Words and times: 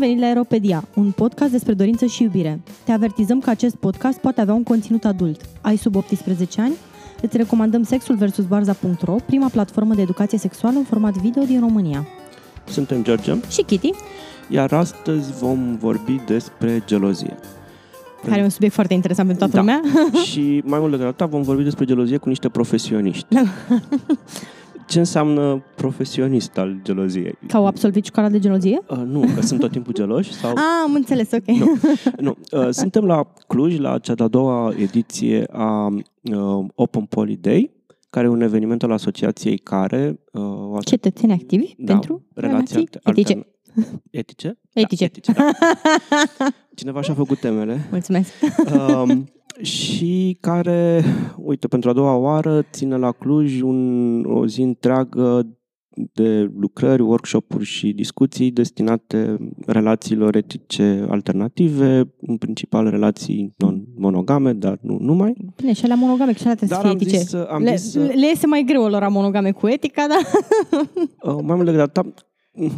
venit 0.00 0.20
la 0.20 0.26
Aeropedia, 0.26 0.84
un 0.94 1.10
podcast 1.10 1.50
despre 1.50 1.72
dorință 1.74 2.06
și 2.06 2.22
iubire. 2.22 2.60
Te 2.84 2.92
avertizăm 2.92 3.40
că 3.40 3.50
acest 3.50 3.74
podcast 3.76 4.18
poate 4.18 4.40
avea 4.40 4.54
un 4.54 4.62
conținut 4.62 5.04
adult. 5.04 5.40
Ai 5.60 5.76
sub 5.76 5.94
18 5.96 6.60
ani? 6.60 6.72
Îți 7.22 7.36
recomandăm 7.36 7.82
Sexul 7.82 8.16
vs. 8.16 8.38
Barza.ro, 8.38 9.16
prima 9.26 9.48
platformă 9.48 9.94
de 9.94 10.02
educație 10.02 10.38
sexuală 10.38 10.76
în 10.78 10.84
format 10.84 11.16
video 11.16 11.42
din 11.42 11.60
România. 11.60 12.06
Suntem 12.68 13.02
George, 13.02 13.34
Și 13.50 13.62
Kitty, 13.62 13.90
iar 14.48 14.72
astăzi 14.72 15.32
vom 15.32 15.76
vorbi 15.76 16.20
despre 16.26 16.82
gelozie. 16.86 17.36
care 18.26 18.40
e 18.40 18.42
un 18.44 18.48
subiect 18.48 18.74
foarte 18.74 18.94
interesant 18.94 19.28
pentru 19.28 19.46
toată 19.48 19.66
Da. 19.66 19.72
lumea. 19.72 20.02
și 20.30 20.62
mai 20.64 20.78
mult 20.78 20.90
decât 20.90 21.06
atât, 21.06 21.28
vom 21.28 21.42
vorbi 21.42 21.62
despre 21.62 21.84
gelozie 21.84 22.16
cu 22.16 22.28
niște 22.28 22.48
profesioniști. 22.48 23.26
Ce 24.90 24.98
înseamnă 24.98 25.64
profesionist 25.76 26.58
al 26.58 26.80
geloziei? 26.82 27.38
Că 27.46 27.56
au 27.56 27.66
absolvit 27.66 28.04
școala 28.04 28.28
de 28.28 28.38
gelozie? 28.38 28.80
Uh, 28.88 28.96
nu, 28.96 29.20
că 29.34 29.40
sunt 29.40 29.60
tot 29.60 29.70
timpul 29.70 29.92
geloși 29.92 30.32
sau... 30.32 30.50
Ah, 30.50 30.62
am 30.84 30.94
înțeles, 30.94 31.30
ok. 31.32 31.46
Nu. 31.46 31.76
Nu. 32.18 32.36
Uh, 32.52 32.68
suntem 32.70 33.04
la 33.04 33.32
Cluj, 33.46 33.78
la 33.78 33.98
cea 33.98 34.14
de-a 34.14 34.28
doua 34.28 34.72
ediție 34.78 35.44
a 35.52 35.86
uh, 35.86 36.64
Open 36.74 37.04
Poly 37.04 37.36
Day, 37.36 37.70
care 38.10 38.26
e 38.26 38.30
un 38.30 38.40
eveniment 38.40 38.82
al 38.82 38.90
asociației 38.90 39.58
care... 39.58 40.20
Uh, 40.32 40.42
o 40.42 40.76
aso- 40.76 40.84
Cetățeni 40.84 41.32
activi 41.32 41.74
da, 41.78 41.92
pentru 41.92 42.26
relații 42.34 42.74
relații 42.74 42.98
alte- 43.02 43.20
etice. 43.20 43.46
Etice? 44.10 44.58
Etice. 44.72 45.04
Da, 45.04 45.04
etice 45.04 45.32
da. 45.32 45.50
Cineva 46.74 47.00
și-a 47.00 47.14
făcut 47.14 47.38
temele. 47.38 47.88
Mulțumesc. 47.90 48.32
um, 49.04 49.28
și 49.62 50.38
care, 50.40 51.02
uite, 51.36 51.66
pentru 51.68 51.90
a 51.90 51.92
doua 51.92 52.16
oară 52.16 52.62
ține 52.72 52.96
la 52.96 53.12
Cluj 53.12 53.60
un, 53.60 54.24
o 54.24 54.46
zi 54.46 54.60
întreagă 54.62 55.46
de 56.12 56.50
lucrări, 56.60 57.02
workshop-uri 57.02 57.64
și 57.64 57.92
discuții 57.92 58.50
destinate 58.50 59.36
relațiilor 59.66 60.36
etice 60.36 61.06
alternative, 61.08 62.14
în 62.20 62.36
principal 62.36 62.90
relații 62.90 63.54
non-monogame, 63.56 64.52
dar 64.52 64.78
nu 64.82 64.96
numai. 65.00 65.34
Bine, 65.56 65.72
și 65.72 65.84
alea 65.84 65.96
monogame, 65.96 66.32
că 66.32 66.36
și 66.38 66.42
alea 66.44 66.54
trebuie 66.56 66.78
Dar 66.78 66.86
să 66.86 66.92
am 66.92 66.98
fie 66.98 67.06
etice. 67.06 67.20
zis, 67.22 67.30
să- 67.30 67.48
am 67.50 67.62
le, 67.62 67.74
zis 67.76 67.90
să- 67.90 67.98
le 67.98 68.26
iese 68.28 68.46
mai 68.46 68.64
greu 68.66 68.88
lor 68.88 69.08
monogame 69.08 69.50
cu 69.52 69.68
etica, 69.68 70.06
dar... 70.08 70.18
Uh, 71.22 71.38
mai 71.42 71.54
mult 71.56 71.64
decât 71.66 71.80
atât, 71.80 72.26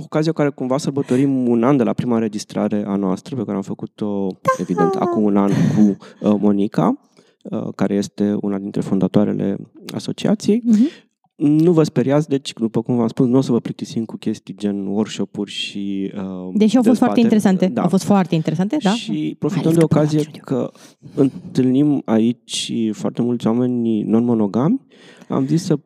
ocazia 0.03 0.33
care 0.33 0.49
cumva 0.49 0.79
sărbătorim 0.79 1.49
un 1.49 1.63
an 1.65 1.77
de 1.77 1.83
la 1.83 1.93
prima 1.93 2.15
înregistrare 2.15 2.85
a 2.87 2.97
noastră, 2.97 3.37
pe 3.37 3.43
care 3.45 3.57
am 3.57 3.63
făcut-o, 3.63 4.27
evident, 4.59 4.95
acum 4.95 5.23
un 5.23 5.37
an 5.37 5.51
cu 5.51 5.81
uh, 5.81 6.35
Monica, 6.41 6.99
uh, 7.43 7.69
care 7.75 7.95
este 7.95 8.37
una 8.41 8.59
dintre 8.59 8.81
fondatoarele 8.81 9.57
asociației. 9.95 10.63
Mhm. 10.65 10.89
Nu 11.37 11.73
vă 11.73 11.83
speriați, 11.83 12.29
deci, 12.29 12.53
după 12.53 12.83
cum 12.83 12.97
v-am 12.97 13.09
spus, 13.09 13.27
nu 13.27 13.37
o 13.39 13.41
să 13.41 13.53
vă 13.53 13.61
plictisim 13.61 14.05
cu 14.05 14.17
chestii 14.17 14.55
gen 14.57 14.87
workshop-uri 14.87 15.51
și 15.51 16.13
uh, 16.17 16.23
Deși 16.55 16.77
au 16.77 16.83
fost 16.83 16.99
foarte 16.99 17.21
dezbateri. 17.21 17.21
interesante. 17.21 17.67
Da. 17.67 17.83
Au 17.83 17.89
fost 17.89 18.05
foarte 18.05 18.35
interesante, 18.35 18.77
da? 18.83 18.91
Și 18.91 19.37
profităm 19.39 19.67
ales 19.67 19.79
de 19.79 19.85
că 19.87 19.99
ocazie 19.99 20.19
până 20.19 20.31
la 20.35 20.43
că 20.43 20.71
întâlnim 21.15 22.03
aici 22.05 22.73
foarte 22.93 23.23
mulți 23.23 23.47
oameni 23.47 24.03
non-monogami. 24.03 24.81
Am 25.29 25.47
zis 25.47 25.65
să 25.65 25.79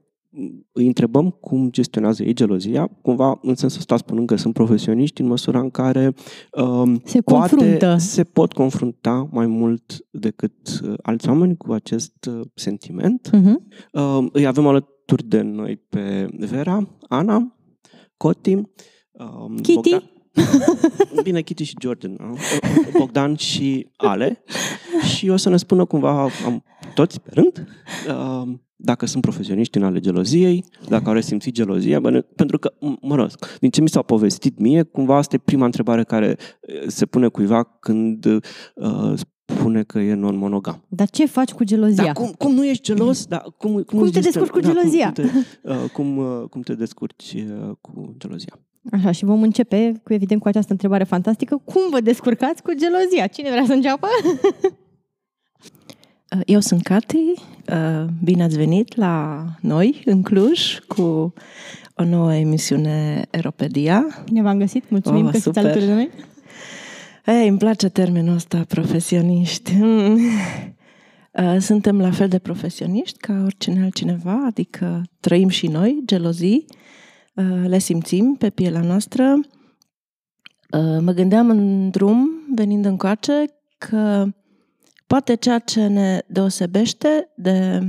îi 0.72 0.86
întrebăm 0.86 1.30
cum 1.30 1.70
gestionează 1.70 2.22
ei 2.22 2.32
gelozia, 2.34 2.90
cumva 3.02 3.38
în 3.42 3.54
sensul 3.54 3.78
ăsta 3.78 3.96
spunând 3.96 4.26
că 4.26 4.36
sunt 4.36 4.54
profesioniști 4.54 5.20
în 5.20 5.26
măsura 5.26 5.60
în 5.60 5.70
care 5.70 6.14
um, 6.52 7.00
Se 7.04 7.20
poate 7.20 7.54
confruntă. 7.54 7.96
se 7.96 8.24
pot 8.24 8.52
confrunta 8.52 9.28
mai 9.32 9.46
mult 9.46 9.96
decât 10.10 10.80
uh, 10.84 10.94
alți 11.02 11.28
oameni 11.28 11.56
cu 11.56 11.72
acest 11.72 12.28
uh, 12.30 12.40
sentiment. 12.54 13.30
Mhm. 13.32 13.68
Uh, 13.92 14.26
îi 14.32 14.46
avem 14.46 14.66
alături 14.66 15.24
de 15.24 15.40
noi 15.40 15.76
pe 15.88 16.28
Vera, 16.38 16.88
Ana, 17.08 17.56
Coti, 18.16 18.54
um, 18.54 19.56
Kitty. 19.62 19.90
Bogdan. 19.90 20.10
Bine, 21.22 21.40
Kitty 21.40 21.64
și 21.64 21.74
Jordan, 21.80 22.16
nu? 22.18 22.36
Bogdan 22.98 23.34
și 23.34 23.88
Ale. 23.96 24.42
Și 25.14 25.28
o 25.28 25.36
să 25.36 25.48
ne 25.48 25.56
spună 25.56 25.84
cumva 25.84 26.22
am, 26.22 26.64
toți 26.94 27.20
pe 27.20 27.30
rând 27.32 27.66
uh, 28.08 28.54
dacă 28.76 29.06
sunt 29.06 29.22
profesioniști 29.22 29.76
în 29.78 29.84
ale 29.84 30.00
geloziei, 30.00 30.64
dacă 30.88 31.04
au 31.08 31.12
resimțit 31.14 31.54
gelozia, 31.54 32.00
bă, 32.00 32.10
ne- 32.10 32.20
pentru 32.20 32.58
că, 32.58 32.72
m- 32.72 33.00
mă 33.00 33.14
rog, 33.14 33.28
din 33.60 33.70
ce 33.70 33.80
mi 33.80 33.88
s-a 33.88 34.02
povestit 34.02 34.58
mie, 34.58 34.82
cumva 34.82 35.16
asta 35.16 35.34
e 35.34 35.38
prima 35.44 35.64
întrebare 35.64 36.04
care 36.04 36.36
uh, 36.38 36.82
se 36.86 37.06
pune 37.06 37.28
cuiva 37.28 37.62
când 37.64 38.24
uh, 38.24 39.12
spune 39.44 39.82
că 39.82 39.98
e 39.98 40.14
non-monogam. 40.14 40.84
Dar 40.88 41.10
ce 41.10 41.26
faci 41.26 41.52
cu 41.52 41.64
gelozia? 41.64 42.04
Da, 42.04 42.12
cum, 42.12 42.32
cum 42.38 42.54
nu 42.54 42.64
ești 42.66 42.82
gelos? 42.82 43.26
Da, 43.26 43.36
cum, 43.36 43.72
cum, 43.72 43.82
Cum 43.84 44.00
îți 44.00 44.12
te 44.12 44.18
gestion- 44.20 44.22
descurci 44.42 44.50
cu 44.50 44.60
da, 44.60 44.68
cum- 44.68 44.76
gelozia? 44.80 45.12
Cum, 45.12 45.24
te, 45.24 45.30
uh, 45.70 45.90
cum, 45.92 46.16
uh, 46.16 46.48
cum 46.50 46.60
te 46.60 46.74
descurci 46.74 47.32
uh, 47.32 47.70
cu 47.80 48.14
gelozia? 48.18 48.58
Așa, 48.92 49.10
și 49.10 49.24
vom 49.24 49.42
începe, 49.42 50.00
cu 50.04 50.12
evident, 50.12 50.40
cu 50.40 50.48
această 50.48 50.72
întrebare 50.72 51.04
fantastică. 51.04 51.62
Cum 51.64 51.82
vă 51.90 52.00
descurcați 52.00 52.62
cu 52.62 52.72
gelozia? 52.74 53.26
Cine 53.26 53.50
vrea 53.50 53.64
să 53.66 53.72
înceapă? 53.72 54.06
Eu 56.44 56.60
sunt 56.60 56.82
Cati, 56.82 57.16
uh, 57.16 57.40
bine 58.22 58.42
ați 58.42 58.56
venit 58.56 58.96
la 58.96 59.44
noi 59.60 60.02
în 60.04 60.22
Cluj 60.22 60.78
cu 60.78 61.32
o 61.94 62.04
nouă 62.04 62.34
emisiune 62.34 63.26
Aeropedia. 63.32 64.06
Bine 64.24 64.42
v-am 64.42 64.58
găsit, 64.58 64.90
mulțumim 64.90 65.26
Oh, 65.26 65.30
că 65.32 65.38
sunteți 65.38 65.66
super. 65.66 65.82
alături 65.82 65.86
de 65.86 65.94
noi. 65.94 66.10
Ei, 67.40 67.48
îmi 67.48 67.58
place 67.58 67.88
termenul 67.88 68.34
ăsta, 68.34 68.64
profesioniști. 68.68 69.74
Mm. 69.80 70.18
Uh, 71.42 71.56
Suntem 71.60 72.00
la 72.00 72.10
fel 72.10 72.28
de 72.28 72.38
profesioniști 72.38 73.18
ca 73.18 73.42
oricine 73.44 73.82
altcineva, 73.82 74.42
adică 74.46 75.02
trăim 75.20 75.48
și 75.48 75.66
noi 75.66 76.02
gelozii, 76.04 76.64
uh, 77.34 77.64
le 77.66 77.78
simțim 77.78 78.36
pe 78.38 78.50
pielea 78.50 78.80
noastră. 78.80 79.34
Uh, 80.70 80.98
Mă 81.00 81.12
gândeam 81.12 81.50
în 81.50 81.90
drum, 81.90 82.30
venind 82.54 82.84
încoace, 82.84 83.44
că 83.78 84.26
poate 85.06 85.34
ceea 85.34 85.58
ce 85.58 85.86
ne 85.86 86.22
deosebește 86.26 87.32
de 87.36 87.80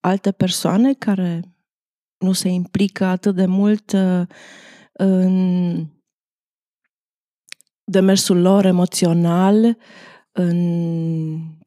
alte 0.00 0.32
persoane 0.32 0.92
care 0.92 1.42
nu 2.18 2.32
se 2.32 2.48
implică 2.48 3.04
atât 3.04 3.34
de 3.34 3.46
mult 3.46 3.92
uh, 3.92 4.22
în 4.92 5.86
demersul 7.84 8.40
lor 8.40 8.64
emoțional, 8.64 9.76
în 10.32 10.58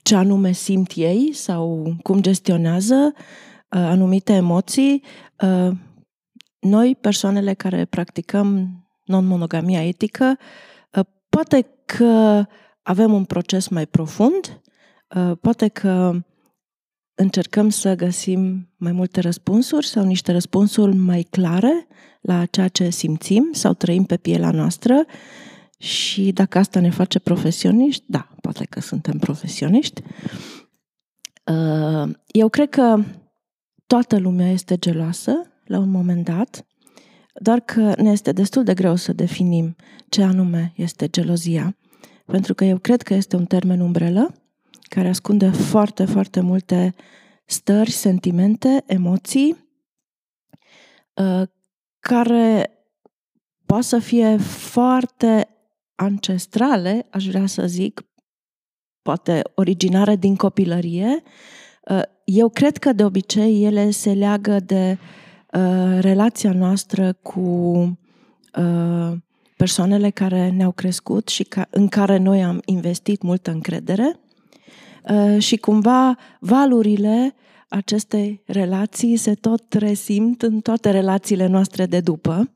ce 0.01 0.15
anume 0.15 0.51
simt 0.51 0.91
ei 0.95 1.33
sau 1.33 1.95
cum 2.03 2.21
gestionează 2.21 3.13
uh, 3.13 3.21
anumite 3.69 4.33
emoții. 4.33 5.03
Uh, 5.43 5.71
Noi, 6.59 6.95
persoanele 6.95 7.53
care 7.53 7.85
practicăm 7.85 8.75
non-monogamia 9.03 9.87
etică, 9.87 10.37
uh, 10.91 11.05
poate 11.29 11.67
că 11.85 12.45
avem 12.81 13.13
un 13.13 13.25
proces 13.25 13.67
mai 13.67 13.85
profund, 13.85 14.61
uh, 15.15 15.31
poate 15.41 15.67
că 15.67 16.21
încercăm 17.15 17.69
să 17.69 17.95
găsim 17.95 18.69
mai 18.77 18.91
multe 18.91 19.19
răspunsuri 19.19 19.87
sau 19.87 20.03
niște 20.03 20.31
răspunsuri 20.31 20.95
mai 20.95 21.21
clare 21.21 21.87
la 22.21 22.45
ceea 22.45 22.67
ce 22.67 22.89
simțim 22.89 23.49
sau 23.51 23.73
trăim 23.73 24.03
pe 24.03 24.17
pielea 24.17 24.51
noastră 24.51 25.05
și 25.77 26.31
dacă 26.31 26.57
asta 26.57 26.79
ne 26.79 26.89
face 26.89 27.19
profesioniști, 27.19 28.03
da, 28.07 28.29
poate 28.41 28.65
că 28.69 28.79
suntem 28.79 29.17
profesioniști. 29.17 30.01
Uh, 31.45 32.09
Eu 32.27 32.49
cred 32.49 32.69
că 32.69 33.03
toată 33.87 34.17
lumea 34.17 34.51
este 34.51 34.77
geloasă 34.77 35.31
la 35.65 35.79
un 35.79 35.89
moment 35.89 36.25
dat, 36.25 36.65
doar 37.41 37.59
că 37.59 37.93
ne 37.97 38.11
este 38.11 38.31
destul 38.31 38.63
de 38.63 38.73
greu 38.73 38.95
să 38.95 39.13
definim 39.13 39.75
ce 40.09 40.23
anume 40.23 40.73
este 40.75 41.07
gelozia, 41.07 41.75
pentru 42.31 42.53
că 42.53 42.63
eu 42.63 42.77
cred 42.77 43.01
că 43.01 43.13
este 43.13 43.35
un 43.35 43.45
termen 43.45 43.79
umbrelă 43.79 44.33
care 44.81 45.07
ascunde 45.07 45.49
foarte, 45.49 46.05
foarte 46.05 46.39
multe 46.39 46.93
stări, 47.45 47.91
sentimente, 47.91 48.83
emoții, 48.85 49.69
uh, 51.13 51.47
care 51.99 52.69
poate 53.65 53.83
să 53.83 53.99
fie 53.99 54.37
foarte 54.37 55.47
ancestrale, 55.95 57.07
aș 57.09 57.27
vrea 57.27 57.45
să 57.45 57.67
zic, 57.67 58.05
poate 59.01 59.41
originare 59.55 60.15
din 60.15 60.35
copilărie. 60.35 61.21
Uh, 61.89 62.01
Eu 62.23 62.49
cred 62.49 62.77
că 62.77 62.93
de 62.93 63.03
obicei 63.03 63.63
ele 63.63 63.89
se 63.89 64.13
leagă 64.13 64.59
de 64.59 64.97
uh, 65.53 65.97
relația 65.99 66.51
noastră 66.51 67.13
cu 67.13 67.39
uh, 68.57 69.13
persoanele 69.61 70.09
care 70.09 70.49
ne-au 70.49 70.71
crescut 70.71 71.27
și 71.27 71.43
ca, 71.43 71.67
în 71.69 71.87
care 71.87 72.17
noi 72.17 72.43
am 72.43 72.61
investit 72.65 73.21
multă 73.21 73.51
încredere 73.51 74.19
uh, 75.09 75.41
și 75.41 75.57
cumva 75.57 76.17
valurile 76.39 77.35
acestei 77.69 78.41
relații 78.45 79.17
se 79.17 79.33
tot 79.33 79.73
resimt 79.73 80.41
în 80.41 80.59
toate 80.59 80.91
relațiile 80.91 81.47
noastre 81.47 81.85
de 81.85 81.99
după. 81.99 82.51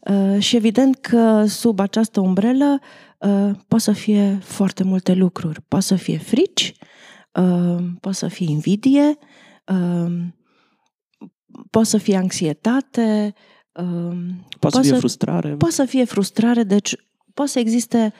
Uh, 0.00 0.36
Și 0.38 0.56
evident 0.56 0.96
că 0.96 1.44
sub 1.46 1.80
această 1.80 2.20
umbrelă 2.20 2.80
uh, 3.18 3.50
poate 3.68 3.84
să 3.84 3.92
fie 3.92 4.38
foarte 4.42 4.82
multe 4.84 5.14
lucruri. 5.14 5.60
Poate 5.68 5.84
să 5.84 5.94
fie 5.94 6.18
frici, 6.18 6.74
uh, 7.32 7.84
poate 8.00 8.16
să 8.16 8.28
fie 8.28 8.50
invidie, 8.50 9.18
uh, 9.66 10.12
poate 11.70 11.88
să 11.88 11.98
fie 11.98 12.16
anxietate, 12.16 13.34
uh, 13.78 14.16
Poate 14.58 14.76
să 14.76 14.82
fie 14.82 14.98
frustrare. 14.98 15.54
Poate 15.54 15.74
să 15.74 15.84
fie 15.84 16.04
frustrare, 16.04 16.62
deci 16.62 16.96
poate 17.34 17.50
să 17.50 17.58
existe 17.58 18.12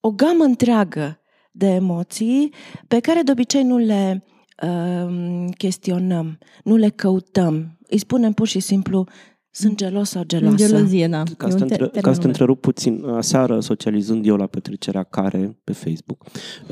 o 0.00 0.10
gamă 0.10 0.44
întreagă 0.44 1.20
de 1.50 1.66
emoții 1.66 2.52
pe 2.88 3.00
care 3.00 3.22
de 3.22 3.30
obicei 3.30 3.62
nu 3.62 3.76
le 3.76 4.24
uh, 4.62 5.44
chestionăm, 5.58 6.38
nu 6.64 6.76
le 6.76 6.88
căutăm. 6.88 7.78
Îi 7.88 7.98
spunem 7.98 8.32
pur 8.32 8.46
și 8.46 8.60
simplu 8.60 9.06
sunt 9.54 9.76
gelos 9.76 10.08
sau 10.08 10.22
geloasă. 10.24 10.56
Gelozie, 10.56 11.08
da. 11.08 11.22
Ca 11.36 11.50
să, 11.50 11.56
te, 11.56 11.62
între, 11.62 12.00
ca 12.00 12.12
să 12.12 12.20
te 12.20 12.26
întrerup 12.26 12.60
puțin, 12.60 13.04
aseară, 13.06 13.60
socializând 13.60 14.26
eu 14.26 14.36
la 14.36 14.46
petrecerea 14.46 15.02
care, 15.02 15.56
pe 15.64 15.72
Facebook, 15.72 16.18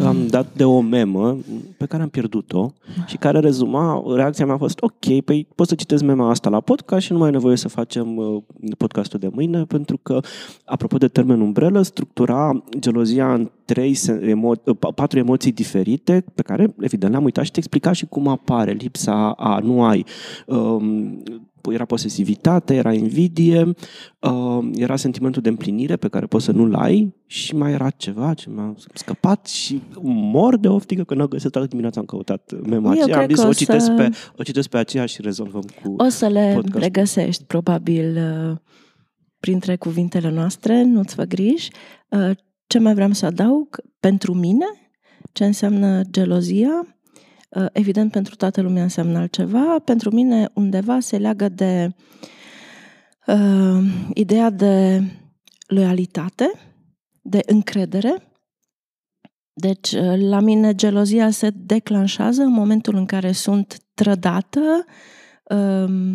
am 0.04 0.26
dat 0.26 0.46
de 0.56 0.64
o 0.64 0.80
memă 0.80 1.38
pe 1.76 1.86
care 1.86 2.02
am 2.02 2.08
pierdut-o 2.08 2.72
și 3.06 3.16
care 3.16 3.38
rezuma, 3.38 4.02
reacția 4.14 4.44
mea 4.44 4.54
a 4.54 4.58
fost, 4.58 4.80
ok, 4.80 5.20
păi 5.24 5.48
poți 5.54 5.68
să 5.68 5.74
citesc 5.74 6.02
mema 6.02 6.30
asta 6.30 6.50
la 6.50 6.60
podcast 6.60 7.04
și 7.04 7.12
nu 7.12 7.18
mai 7.18 7.28
e 7.28 7.32
nevoie 7.32 7.56
să 7.56 7.68
facem 7.68 8.16
uh, 8.16 8.42
podcastul 8.76 9.18
de 9.18 9.28
mâine, 9.32 9.64
pentru 9.64 9.98
că, 10.02 10.20
apropo 10.64 10.96
de 10.96 11.08
termen 11.08 11.40
umbrelă, 11.40 11.82
structura 11.82 12.62
gelozia 12.78 13.34
în 13.34 13.50
trei 13.64 13.96
emo- 14.20 14.64
uh, 14.64 14.92
patru 14.94 15.18
emoții 15.18 15.52
diferite, 15.52 16.24
pe 16.34 16.42
care, 16.42 16.74
evident, 16.80 17.12
le-am 17.12 17.24
uitat 17.24 17.44
și 17.44 17.50
te 17.50 17.58
explica 17.58 17.92
și 17.92 18.06
cum 18.06 18.28
apare 18.28 18.72
lipsa 18.72 19.30
a, 19.30 19.58
nu 19.58 19.84
ai, 19.84 20.04
um, 20.46 21.22
era 21.68 21.84
posesivitate, 21.84 22.74
era 22.74 22.92
invidie, 22.92 23.72
uh, 24.20 24.68
era 24.74 24.96
sentimentul 24.96 25.42
de 25.42 25.48
împlinire 25.48 25.96
pe 25.96 26.08
care 26.08 26.26
poți 26.26 26.44
să 26.44 26.52
nu-l 26.52 26.74
ai 26.74 27.14
și 27.26 27.54
mai 27.54 27.72
era 27.72 27.90
ceva 27.90 28.34
ce 28.34 28.50
m-a 28.50 28.74
scăpat 28.94 29.46
și 29.46 29.82
mor 30.02 30.56
de 30.56 30.68
oftică 30.68 31.04
că 31.04 31.14
nu 31.14 31.26
găsesc 31.26 31.52
toată 31.52 31.68
dimineața 31.68 32.00
am 32.00 32.06
căutat 32.06 32.52
mema 32.66 32.90
aceea. 32.90 33.18
Am 33.18 33.26
zis 33.28 33.42
o, 33.42 33.52
citesc 33.52 33.84
să... 33.84 33.92
pe, 33.92 34.10
o 34.36 34.42
citesc 34.42 34.68
pe 34.68 34.78
aceea 34.78 35.06
și 35.06 35.22
rezolvăm 35.22 35.64
cu 35.82 35.94
O 35.96 36.08
să 36.08 36.26
le 36.26 36.50
podcastul. 36.54 36.80
regăsești 36.80 37.44
probabil 37.44 38.16
uh, 38.16 38.56
printre 39.40 39.76
cuvintele 39.76 40.30
noastre, 40.30 40.82
nu-ți 40.82 41.14
fă 41.14 41.24
griji. 41.24 41.70
Uh, 42.08 42.30
ce 42.66 42.78
mai 42.78 42.94
vreau 42.94 43.12
să 43.12 43.26
adaug? 43.26 43.68
Pentru 44.00 44.34
mine, 44.34 44.66
ce 45.32 45.44
înseamnă 45.44 46.02
gelozia? 46.10 46.99
Uh, 47.50 47.66
evident, 47.72 48.10
pentru 48.10 48.34
toată 48.34 48.60
lumea 48.60 48.82
înseamnă 48.82 49.18
altceva. 49.18 49.78
Pentru 49.84 50.10
mine, 50.10 50.50
undeva 50.54 51.00
se 51.00 51.18
leagă 51.18 51.48
de 51.48 51.94
uh, 53.26 53.84
ideea 54.14 54.50
de 54.50 55.02
loialitate, 55.66 56.50
de 57.22 57.40
încredere. 57.46 58.14
Deci, 59.52 59.92
uh, 59.92 60.14
la 60.18 60.40
mine, 60.40 60.74
gelozia 60.74 61.30
se 61.30 61.50
declanșează 61.50 62.42
în 62.42 62.52
momentul 62.52 62.94
în 62.94 63.06
care 63.06 63.32
sunt 63.32 63.76
trădată 63.94 64.84
uh, 65.44 66.14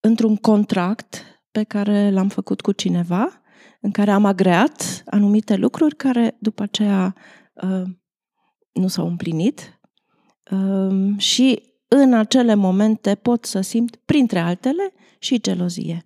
într-un 0.00 0.36
contract 0.36 1.24
pe 1.50 1.62
care 1.62 2.10
l-am 2.10 2.28
făcut 2.28 2.60
cu 2.60 2.72
cineva, 2.72 3.42
în 3.80 3.90
care 3.90 4.10
am 4.10 4.24
agreat 4.24 5.02
anumite 5.06 5.56
lucruri 5.56 5.96
care 5.96 6.36
după 6.40 6.62
aceea 6.62 7.14
uh, 7.54 7.82
nu 8.72 8.88
s-au 8.88 9.06
împlinit 9.06 9.58
Ehm, 9.60 9.79
și 11.16 11.62
în 11.88 12.12
acele 12.12 12.54
momente 12.54 13.14
pot 13.14 13.44
să 13.44 13.60
simt, 13.60 13.96
printre 14.04 14.38
altele, 14.38 14.92
și 15.18 15.40
gelozie. 15.40 16.02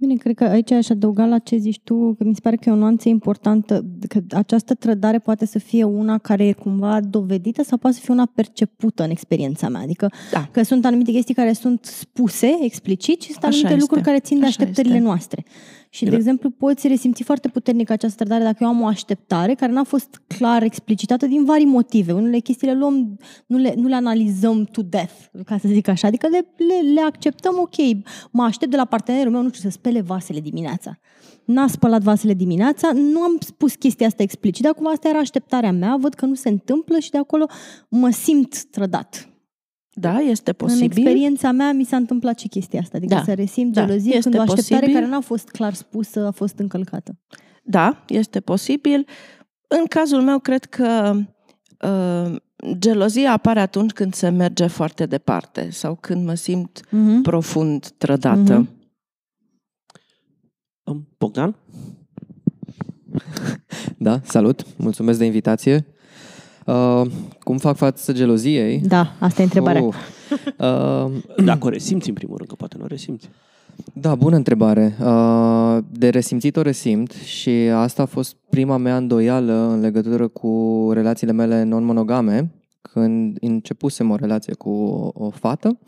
Bine, 0.00 0.14
cred 0.14 0.34
că 0.34 0.44
aici 0.44 0.70
aș 0.70 0.88
adăuga 0.88 1.26
la 1.26 1.38
ce 1.38 1.56
zici 1.56 1.80
tu, 1.84 2.14
că 2.18 2.24
mi 2.24 2.34
se 2.34 2.40
pare 2.42 2.56
că 2.56 2.68
e 2.68 2.72
o 2.72 2.76
nuanță 2.76 3.08
importantă, 3.08 3.84
că 4.08 4.20
această 4.30 4.74
trădare 4.74 5.18
poate 5.18 5.46
să 5.46 5.58
fie 5.58 5.84
una 5.84 6.18
care 6.18 6.46
e 6.46 6.52
cumva 6.52 7.00
dovedită 7.00 7.62
sau 7.62 7.78
poate 7.78 7.96
să 7.96 8.02
fie 8.04 8.14
una 8.14 8.30
percepută 8.34 9.02
în 9.02 9.10
experiența 9.10 9.68
mea. 9.68 9.80
Adică 9.80 10.12
da. 10.32 10.48
că 10.52 10.62
sunt 10.62 10.84
anumite 10.84 11.10
chestii 11.10 11.34
care 11.34 11.52
sunt 11.52 11.84
spuse 11.84 12.56
explicit 12.60 13.22
și 13.22 13.30
sunt 13.30 13.44
anumite 13.44 13.66
Așa 13.66 13.76
lucruri 13.76 14.00
este. 14.00 14.10
care 14.10 14.22
țin 14.22 14.38
de 14.38 14.44
Așa 14.44 14.54
așteptările 14.58 14.94
este. 14.94 15.06
noastre. 15.06 15.44
Și, 15.90 16.04
de 16.04 16.16
exemplu, 16.16 16.50
poți 16.50 16.88
resimți 16.88 17.22
foarte 17.22 17.48
puternic 17.48 17.90
această 17.90 18.24
trădare 18.24 18.44
dacă 18.44 18.56
eu 18.60 18.68
am 18.68 18.80
o 18.80 18.86
așteptare 18.86 19.54
care 19.54 19.72
n-a 19.72 19.84
fost 19.84 20.22
clar 20.26 20.62
explicitată 20.62 21.26
din 21.26 21.44
vari 21.44 21.64
motive. 21.64 22.12
Unele 22.12 22.38
chestii 22.38 22.66
le 22.66 22.74
luăm, 22.74 23.18
nu 23.46 23.56
le, 23.56 23.74
nu 23.76 23.88
le 23.88 23.94
analizăm 23.94 24.64
to 24.64 24.82
death, 24.82 25.14
ca 25.44 25.58
să 25.58 25.68
zic 25.68 25.88
așa. 25.88 26.06
Adică 26.06 26.28
le, 26.28 26.46
le, 26.56 26.92
le 26.92 27.00
acceptăm, 27.00 27.58
ok, 27.58 28.04
mă 28.30 28.42
aștept 28.42 28.70
de 28.70 28.76
la 28.76 28.84
partenerul 28.84 29.32
meu, 29.32 29.42
nu 29.42 29.48
știu, 29.48 29.70
să 29.70 29.76
spele 29.76 30.00
vasele 30.00 30.40
dimineața. 30.40 30.98
N-a 31.44 31.66
spălat 31.66 32.02
vasele 32.02 32.34
dimineața, 32.34 32.92
nu 32.92 33.20
am 33.20 33.36
spus 33.40 33.74
chestia 33.74 34.06
asta 34.06 34.22
explicit, 34.22 34.64
dar 34.64 34.72
cumva 34.72 34.90
asta 34.90 35.08
era 35.08 35.18
așteptarea 35.18 35.72
mea, 35.72 35.96
văd 36.00 36.14
că 36.14 36.26
nu 36.26 36.34
se 36.34 36.48
întâmplă 36.48 36.98
și 36.98 37.10
de 37.10 37.18
acolo 37.18 37.46
mă 37.88 38.10
simt 38.10 38.64
trădat. 38.64 39.28
Da, 40.00 40.18
este 40.18 40.52
posibil. 40.52 40.84
În 40.84 40.90
experiența 40.90 41.50
mea 41.50 41.72
mi 41.72 41.84
s-a 41.84 41.96
întâmplat 41.96 42.38
și 42.38 42.48
chestia 42.48 42.80
asta, 42.80 42.96
adică 42.96 43.14
da. 43.14 43.22
să 43.22 43.34
resimt 43.34 43.72
da, 43.72 43.84
gelozie 43.84 44.16
este 44.16 44.30
când 44.30 44.34
o 44.34 44.40
așteptare 44.40 44.80
posibil. 44.80 44.94
care 44.94 45.06
n-a 45.06 45.20
fost 45.20 45.48
clar 45.48 45.74
spusă 45.74 46.26
a 46.26 46.30
fost 46.30 46.58
încălcată. 46.58 47.18
Da, 47.62 48.04
este 48.08 48.40
posibil. 48.40 49.06
În 49.68 49.84
cazul 49.88 50.22
meu, 50.22 50.38
cred 50.38 50.64
că 50.64 51.16
uh, 51.80 52.36
gelozia 52.78 53.32
apare 53.32 53.60
atunci 53.60 53.92
când 53.92 54.14
se 54.14 54.28
merge 54.28 54.66
foarte 54.66 55.06
departe 55.06 55.70
sau 55.70 55.94
când 56.00 56.24
mă 56.24 56.34
simt 56.34 56.80
uh-huh. 56.86 57.22
profund 57.22 57.88
trădată. 57.88 58.66
Uh-huh. 58.66 58.76
Bogdan? 61.18 61.56
Da, 64.00 64.20
salut! 64.24 64.66
Mulțumesc 64.76 65.18
de 65.18 65.24
invitație. 65.24 65.86
Uh, 66.68 67.02
cum 67.40 67.58
fac 67.58 67.76
față 67.76 68.12
geloziei? 68.12 68.78
Da, 68.78 69.16
asta 69.18 69.40
e 69.40 69.44
întrebarea. 69.44 69.82
Uh, 69.82 69.94
uh, 71.36 71.44
Dacă 71.44 71.66
o 71.66 71.68
resimți 71.68 72.08
în 72.08 72.14
primul 72.14 72.36
rând, 72.36 72.48
că 72.48 72.54
poate 72.54 72.76
nu 72.78 72.84
o 72.84 72.86
resimți. 72.86 73.28
Da, 73.92 74.14
bună 74.14 74.36
întrebare. 74.36 74.96
Uh, 75.04 75.78
de 75.90 76.08
resimțit 76.08 76.56
o 76.56 76.62
resimt 76.62 77.12
și 77.12 77.50
asta 77.74 78.02
a 78.02 78.06
fost 78.06 78.36
prima 78.50 78.76
mea 78.76 78.96
îndoială 78.96 79.52
în 79.52 79.80
legătură 79.80 80.28
cu 80.28 80.88
relațiile 80.92 81.32
mele 81.32 81.62
non-monogame, 81.62 82.50
când 82.80 83.36
începusem 83.40 84.10
o 84.10 84.16
relație 84.16 84.54
cu 84.54 84.70
o, 84.70 85.10
o 85.14 85.30
fată 85.30 85.78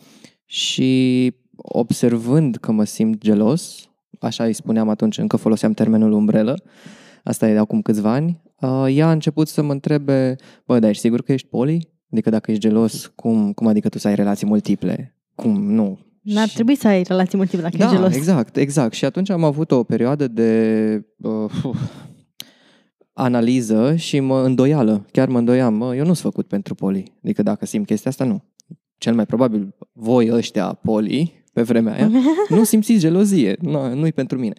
și 0.44 1.33
observând 1.56 2.56
că 2.56 2.73
mă 2.73 2.85
simt 2.85 3.21
gelos, 3.21 3.88
așa 4.21 4.44
îi 4.44 4.53
spuneam 4.53 4.88
atunci, 4.88 5.19
încă 5.19 5.37
foloseam 5.37 5.73
termenul 5.73 6.12
umbrelă, 6.12 6.62
asta 7.25 7.49
e 7.49 7.53
de 7.53 7.59
acum 7.59 7.83
câțiva 7.83 8.12
ani, 8.12 8.41
uh, 8.44 8.50
ea 8.89 9.07
a 9.07 9.12
început 9.12 9.49
să 9.49 9.62
mă 9.62 9.73
întrebe, 9.73 10.37
bă, 10.67 10.79
dar 10.79 10.91
ești 10.91 11.03
sigur 11.03 11.23
că 11.23 11.33
ești 11.33 11.49
poli? 11.49 11.89
Adică 12.12 12.31
dacă 12.31 12.51
ești 12.51 12.62
gelos, 12.62 13.12
cum, 13.15 13.53
cum 13.53 13.67
adică 13.67 13.88
tu 13.88 13.99
să 13.99 14.09
ai 14.09 14.14
relații 14.14 14.47
multiple? 14.47 15.17
Cum? 15.35 15.62
Nu. 15.62 15.99
N-ar 16.23 16.49
trebui 16.49 16.75
să 16.75 16.87
ai 16.88 17.02
relații 17.02 17.37
multiple 17.37 17.62
dacă 17.62 17.76
da, 17.76 17.85
ești 17.85 17.97
gelos. 17.97 18.14
exact, 18.14 18.57
exact. 18.57 18.95
Și 18.95 19.05
atunci 19.05 19.31
am 19.31 19.45
avut 19.45 19.71
o 19.71 19.83
perioadă 19.83 20.29
de 20.29 21.02
uh, 21.17 21.50
analiză 23.12 23.97
și 23.97 24.21
mă 24.21 24.43
îndoială. 24.43 25.07
Chiar 25.12 25.29
mă 25.29 25.38
îndoiam, 25.38 25.75
mă, 25.75 25.97
eu 25.97 26.05
nu 26.05 26.12
sunt 26.12 26.17
făcut 26.17 26.47
pentru 26.47 26.75
poli. 26.75 27.12
Adică 27.25 27.43
dacă 27.43 27.67
simt 27.67 27.87
chestia 27.87 28.11
asta, 28.11 28.25
nu. 28.25 28.43
Cel 28.99 29.14
mai 29.14 29.26
probabil 29.26 29.75
voi 29.93 30.31
ăștia 30.33 30.67
poli, 30.67 31.45
pe 31.52 31.62
vremea 31.62 31.95
aia, 31.95 32.11
nu 32.49 32.64
simțiți 32.64 33.00
gelozie. 33.00 33.57
Nu, 33.61 33.95
nu-i 33.95 34.12
pentru 34.12 34.38
mine. 34.38 34.55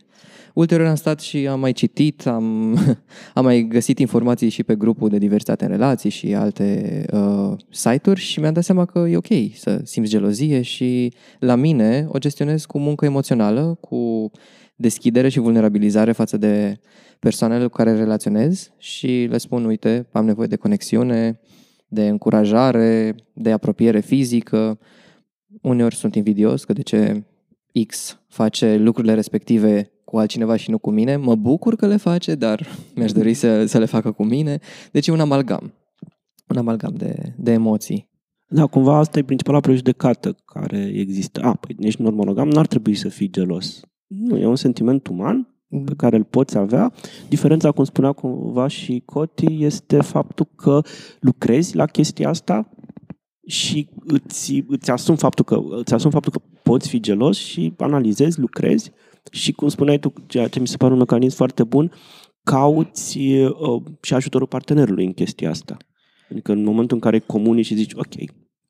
Ulterior 0.53 0.87
am 0.87 0.95
stat 0.95 1.19
și 1.19 1.47
am 1.47 1.59
mai 1.59 1.71
citit, 1.71 2.25
am, 2.27 2.77
am 3.33 3.43
mai 3.43 3.61
găsit 3.69 3.99
informații 3.99 4.49
și 4.49 4.63
pe 4.63 4.75
grupul 4.75 5.09
de 5.09 5.17
diversitate 5.17 5.63
în 5.65 5.69
relații 5.71 6.09
și 6.09 6.33
alte 6.33 7.05
uh, 7.13 7.57
site-uri 7.69 8.19
și 8.19 8.39
mi-am 8.39 8.53
dat 8.53 8.63
seama 8.63 8.85
că 8.85 8.99
e 8.99 9.17
ok 9.17 9.55
să 9.55 9.81
simți 9.83 10.09
gelozie 10.09 10.61
și 10.61 11.13
la 11.39 11.55
mine 11.55 12.05
o 12.09 12.17
gestionez 12.17 12.65
cu 12.65 12.79
muncă 12.79 13.05
emoțională, 13.05 13.77
cu 13.81 14.31
deschidere 14.75 15.29
și 15.29 15.39
vulnerabilizare 15.39 16.11
față 16.11 16.37
de 16.37 16.79
persoanele 17.19 17.63
cu 17.63 17.75
care 17.75 17.95
relaționez 17.95 18.71
și 18.77 19.27
le 19.29 19.37
spun, 19.37 19.65
uite, 19.65 20.07
am 20.11 20.25
nevoie 20.25 20.47
de 20.47 20.55
conexiune, 20.55 21.39
de 21.87 22.07
încurajare, 22.07 23.15
de 23.33 23.51
apropiere 23.51 23.99
fizică. 23.99 24.79
Uneori 25.61 25.95
sunt 25.95 26.15
invidios 26.15 26.63
că 26.63 26.73
de 26.73 26.81
ce 26.81 27.23
X 27.87 28.19
face 28.27 28.75
lucrurile 28.75 29.13
respective 29.13 29.90
cu 30.11 30.17
altcineva 30.17 30.55
și 30.55 30.69
nu 30.69 30.77
cu 30.77 30.91
mine. 30.91 31.15
Mă 31.15 31.35
bucur 31.35 31.75
că 31.75 31.87
le 31.87 31.97
face, 31.97 32.35
dar 32.35 32.67
mi-aș 32.95 33.11
dori 33.11 33.33
să, 33.33 33.65
să 33.65 33.77
le 33.77 33.85
facă 33.85 34.11
cu 34.11 34.23
mine. 34.23 34.59
Deci 34.91 35.07
e 35.07 35.11
un 35.11 35.19
amalgam. 35.19 35.73
Un 36.47 36.57
amalgam 36.57 36.93
de, 36.97 37.33
de 37.37 37.51
emoții. 37.51 38.09
Da, 38.47 38.65
cumva 38.65 38.97
asta 38.97 39.19
e 39.19 39.23
principala 39.23 39.59
prejudecată 39.59 40.37
care 40.45 40.91
există. 40.95 41.41
A, 41.41 41.53
păi 41.53 41.75
ești 41.79 42.01
monogam, 42.01 42.49
n-ar 42.49 42.67
trebui 42.67 42.95
să 42.95 43.09
fii 43.09 43.29
gelos. 43.29 43.79
Nu, 44.07 44.37
e 44.37 44.45
un 44.45 44.55
sentiment 44.55 45.07
uman 45.07 45.47
pe 45.85 45.93
care 45.97 46.15
îl 46.15 46.23
poți 46.23 46.57
avea. 46.57 46.93
Diferența, 47.29 47.71
cum 47.71 47.83
spunea 47.83 48.11
cumva 48.11 48.67
și 48.67 49.01
Coti, 49.05 49.63
este 49.63 50.01
faptul 50.01 50.47
că 50.55 50.81
lucrezi 51.19 51.75
la 51.75 51.85
chestia 51.85 52.29
asta 52.29 52.69
și 53.47 53.89
îți, 54.05 54.63
îți 54.67 54.91
asumi 54.91 55.17
faptul 55.17 55.45
că 55.45 55.61
îți 55.77 55.93
asumi 55.93 56.13
faptul 56.13 56.31
că 56.31 56.41
poți 56.63 56.89
fi 56.89 56.99
gelos 56.99 57.37
și 57.37 57.73
analizezi, 57.77 58.39
lucrezi 58.39 58.91
și, 59.31 59.51
cum 59.51 59.67
spuneai 59.67 59.99
tu, 59.99 60.13
ceea 60.27 60.47
ce 60.47 60.59
mi 60.59 60.67
se 60.67 60.77
pare 60.77 60.93
un 60.93 60.99
mecanism 60.99 61.35
foarte 61.35 61.63
bun, 61.63 61.91
cauți 62.43 63.17
uh, 63.17 63.83
și 64.01 64.13
ajutorul 64.13 64.47
partenerului 64.47 65.05
în 65.05 65.13
chestia 65.13 65.49
asta. 65.49 65.77
Adică 66.31 66.51
în 66.51 66.63
momentul 66.63 66.95
în 66.95 67.01
care 67.01 67.19
comuni 67.19 67.61
și 67.61 67.75
zici, 67.75 67.93
ok, 67.93 68.13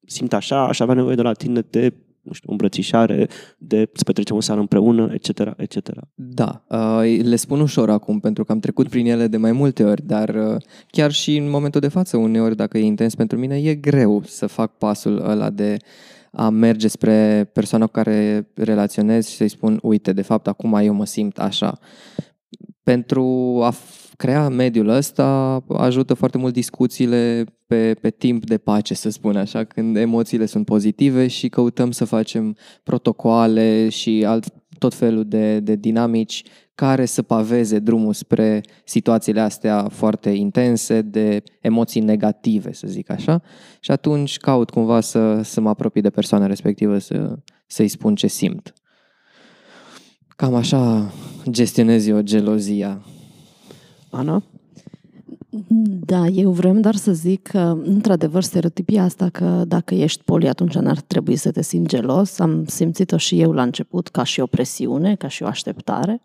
simt 0.06 0.34
așa, 0.34 0.68
aș 0.68 0.80
avea 0.80 0.96
nevoie 0.96 1.16
de 1.16 1.22
la 1.22 1.34
tine 1.34 1.66
de 1.70 1.94
nu 2.22 2.34
știu, 2.34 2.52
îmbrățișare, 2.52 3.28
de 3.58 3.90
să 3.94 4.04
petrecem 4.04 4.36
o 4.36 4.40
seară 4.40 4.60
împreună, 4.60 5.10
etc., 5.14 5.54
etc. 5.58 5.90
Da, 6.14 6.66
uh, 6.70 7.20
le 7.22 7.36
spun 7.36 7.60
ușor 7.60 7.90
acum 7.90 8.20
pentru 8.20 8.44
că 8.44 8.52
am 8.52 8.60
trecut 8.60 8.90
prin 8.90 9.06
ele 9.06 9.28
de 9.28 9.38
mai 9.38 9.52
multe 9.52 9.84
ori, 9.84 10.06
dar 10.06 10.30
uh, 10.30 10.62
chiar 10.88 11.12
și 11.12 11.38
în 11.38 11.50
momentul 11.50 11.82
de 11.82 11.88
față, 11.88 12.18
uneori, 12.18 12.56
dacă 12.56 12.78
e 12.78 12.82
intens 12.82 13.16
pentru 13.16 13.38
mine, 13.38 13.58
e 13.58 13.76
greu 13.76 14.24
să 14.26 14.48
fac 14.48 14.78
pasul 14.78 15.30
ăla 15.30 15.50
de 15.50 15.78
a 16.32 16.50
merge 16.50 16.88
spre 16.88 17.50
persoana 17.54 17.86
cu 17.86 17.92
care 17.92 18.48
relaționez 18.54 19.28
și 19.28 19.36
să-i 19.36 19.50
spun, 19.50 19.80
uite, 19.82 20.14
de 20.14 20.22
fapt, 20.22 20.48
acum 20.48 20.74
eu 20.74 20.94
mă 20.94 21.06
simt 21.06 21.40
așa. 21.40 21.80
Pentru 22.84 23.60
a 23.64 23.74
crea 24.18 24.50
mediul 24.50 24.88
ăsta 24.88 25.60
ajută 25.68 26.14
foarte 26.14 26.38
mult 26.38 26.54
discuțiile 26.54 27.46
pe, 27.68 27.94
pe 27.94 28.10
timp 28.10 28.46
de 28.46 28.58
pace, 28.58 28.94
să 28.94 29.10
spun 29.10 29.36
așa, 29.36 29.64
când 29.64 29.96
emoțiile 29.96 30.46
sunt 30.46 30.66
pozitive 30.66 31.28
și 31.28 31.50
căutăm 31.50 31.92
să 31.92 32.06
facem 32.06 32.56
protocoale 32.84 33.90
și 33.90 34.24
alt, 34.28 34.54
tot 34.82 34.94
felul 34.94 35.26
de, 35.28 35.60
de 35.60 35.76
dinamici 35.76 36.44
care 36.76 37.06
să 37.06 37.22
paveze 37.22 37.80
drumul 37.80 38.14
spre 38.14 38.62
situațiile 38.84 39.40
astea 39.42 39.88
foarte 39.90 40.30
intense, 40.30 41.02
de 41.02 41.44
emoții 41.60 42.02
negative, 42.02 42.74
să 42.74 42.88
zic 42.88 43.10
așa. 43.10 43.42
Și 43.80 43.92
atunci 43.92 44.38
caut 44.38 44.70
cumva 44.70 45.00
să, 45.00 45.42
să 45.42 45.62
mă 45.62 45.70
apropii 45.70 46.02
de 46.02 46.10
persoana 46.10 46.46
respectivă, 46.46 46.98
să, 46.98 47.36
să-i 47.68 47.88
spun 47.88 48.16
ce 48.16 48.28
simt. 48.28 48.74
Cam 50.28 50.56
așa 50.56 51.12
gestionez 51.50 52.08
eu 52.08 52.22
gelozia. 52.22 53.02
Ana? 54.10 54.44
Da, 56.06 56.28
eu 56.28 56.52
vreau 56.52 56.74
doar 56.74 56.96
să 56.96 57.12
zic 57.12 57.48
că, 57.48 57.78
într-adevăr, 57.84 58.44
stereotipia 58.44 59.04
asta 59.04 59.30
că 59.30 59.64
dacă 59.68 59.96
ești 59.96 60.24
poli, 60.24 60.50
atunci 60.50 60.76
n-ar 60.76 61.00
trebui 61.00 61.36
să 61.36 61.52
te 61.52 61.62
simți 61.62 61.96
gelos. 61.96 62.40
Am 62.40 62.66
simțit-o 62.66 63.18
și 63.18 63.42
eu 63.42 63.52
la 63.52 63.62
început 63.62 64.08
ca 64.08 64.24
și 64.24 64.40
o 64.40 64.46
presiune, 64.46 65.16
ca 65.16 65.28
și 65.28 65.44
o 65.44 65.46
așteptare. 65.46 66.22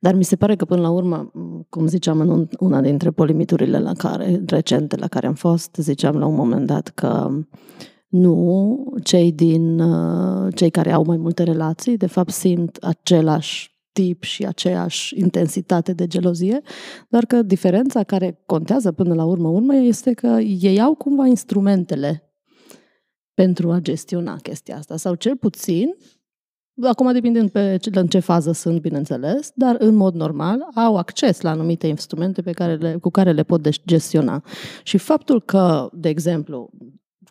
Dar 0.00 0.14
mi 0.14 0.24
se 0.24 0.36
pare 0.36 0.56
că, 0.56 0.64
până 0.64 0.80
la 0.80 0.90
urmă, 0.90 1.32
cum 1.68 1.86
ziceam 1.86 2.20
în 2.20 2.48
una 2.58 2.80
dintre 2.80 3.10
polimiturile 3.10 3.78
la 3.78 3.92
care, 3.92 4.42
recente 4.46 4.96
la 4.96 5.06
care 5.06 5.26
am 5.26 5.34
fost, 5.34 5.76
ziceam 5.78 6.16
la 6.16 6.26
un 6.26 6.34
moment 6.34 6.66
dat 6.66 6.88
că 6.88 7.30
nu, 8.08 8.94
cei 9.02 9.32
din 9.32 9.82
cei 10.54 10.70
care 10.70 10.92
au 10.92 11.04
mai 11.04 11.16
multe 11.16 11.42
relații, 11.42 11.96
de 11.96 12.06
fapt, 12.06 12.30
simt 12.30 12.76
același 12.76 13.77
tip 13.98 14.22
și 14.22 14.46
aceeași 14.46 15.18
intensitate 15.18 15.92
de 15.92 16.06
gelozie, 16.06 16.60
doar 17.08 17.24
că 17.24 17.42
diferența 17.42 18.02
care 18.02 18.42
contează 18.46 18.92
până 18.92 19.14
la 19.14 19.24
urmă 19.24 19.48
urmă 19.48 19.74
este 19.74 20.12
că 20.12 20.26
ei 20.40 20.80
au 20.80 20.94
cumva 20.94 21.26
instrumentele 21.26 22.32
pentru 23.34 23.70
a 23.70 23.78
gestiona 23.78 24.36
chestia 24.36 24.76
asta, 24.76 24.96
sau 24.96 25.14
cel 25.14 25.36
puțin, 25.36 25.94
acum 26.82 27.12
depinde 27.12 27.44
pe 27.44 27.78
în 27.92 28.06
ce 28.06 28.18
fază 28.18 28.52
sunt, 28.52 28.80
bineînțeles, 28.80 29.50
dar 29.54 29.76
în 29.78 29.94
mod 29.94 30.14
normal 30.14 30.66
au 30.74 30.96
acces 30.96 31.40
la 31.40 31.50
anumite 31.50 31.86
instrumente 31.86 32.42
pe 32.42 32.52
care 32.52 32.74
le, 32.74 32.96
cu 32.96 33.10
care 33.10 33.32
le 33.32 33.42
pot 33.42 33.68
gestiona. 33.86 34.44
Și 34.82 34.98
faptul 34.98 35.42
că, 35.42 35.88
de 35.92 36.08
exemplu, 36.08 36.70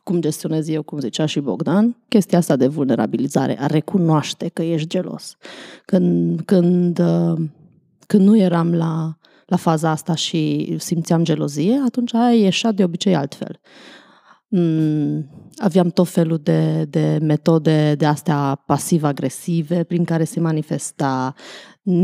cum 0.07 0.21
gestionez 0.21 0.67
eu, 0.67 0.83
cum 0.83 0.99
zicea 0.99 1.25
și 1.25 1.39
Bogdan, 1.39 1.95
chestia 2.07 2.37
asta 2.37 2.55
de 2.55 2.67
vulnerabilizare, 2.67 3.59
a 3.59 3.65
recunoaște 3.65 4.47
că 4.47 4.61
ești 4.63 4.87
gelos. 4.87 5.37
Când, 5.85 6.41
când, 6.45 6.99
uh, 6.99 7.39
când 8.05 8.27
nu 8.27 8.37
eram 8.37 8.73
la, 8.73 9.17
la 9.45 9.57
faza 9.57 9.89
asta 9.89 10.15
și 10.15 10.75
simțeam 10.79 11.23
gelozie, 11.23 11.81
atunci 11.85 12.13
aia 12.13 12.33
ieșea 12.33 12.71
de 12.71 12.83
obicei 12.83 13.15
altfel. 13.15 13.59
Mm, 14.47 15.29
aveam 15.55 15.89
tot 15.89 16.07
felul 16.07 16.37
de, 16.37 16.85
de 16.89 17.17
metode 17.21 17.95
de 17.95 18.05
astea 18.05 18.63
pasiv-agresive 18.65 19.83
prin 19.83 20.03
care 20.03 20.23
se 20.23 20.39
manifesta. 20.39 21.33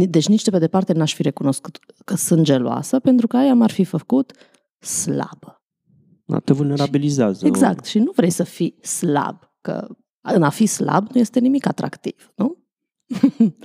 Deci 0.07 0.27
nici 0.27 0.43
de 0.43 0.51
pe 0.51 0.59
departe 0.59 0.93
n-aș 0.93 1.13
fi 1.13 1.21
recunoscut 1.21 1.79
că 2.05 2.15
sunt 2.15 2.43
geloasă, 2.43 2.99
pentru 2.99 3.27
că 3.27 3.37
aia 3.37 3.53
m-ar 3.53 3.71
fi 3.71 3.83
făcut 3.83 4.31
slabă. 4.79 5.62
Da, 6.25 6.39
te 6.39 6.53
vulnerabilizează. 6.53 7.47
Exact. 7.47 7.85
Și 7.85 7.99
nu 7.99 8.11
vrei 8.15 8.29
să 8.29 8.43
fii 8.43 8.77
slab, 8.81 9.51
că 9.61 9.87
în 10.21 10.43
a 10.43 10.49
fi 10.49 10.65
slab 10.65 11.07
nu 11.13 11.19
este 11.19 11.39
nimic 11.39 11.67
atractiv, 11.67 12.31
nu? 12.35 12.57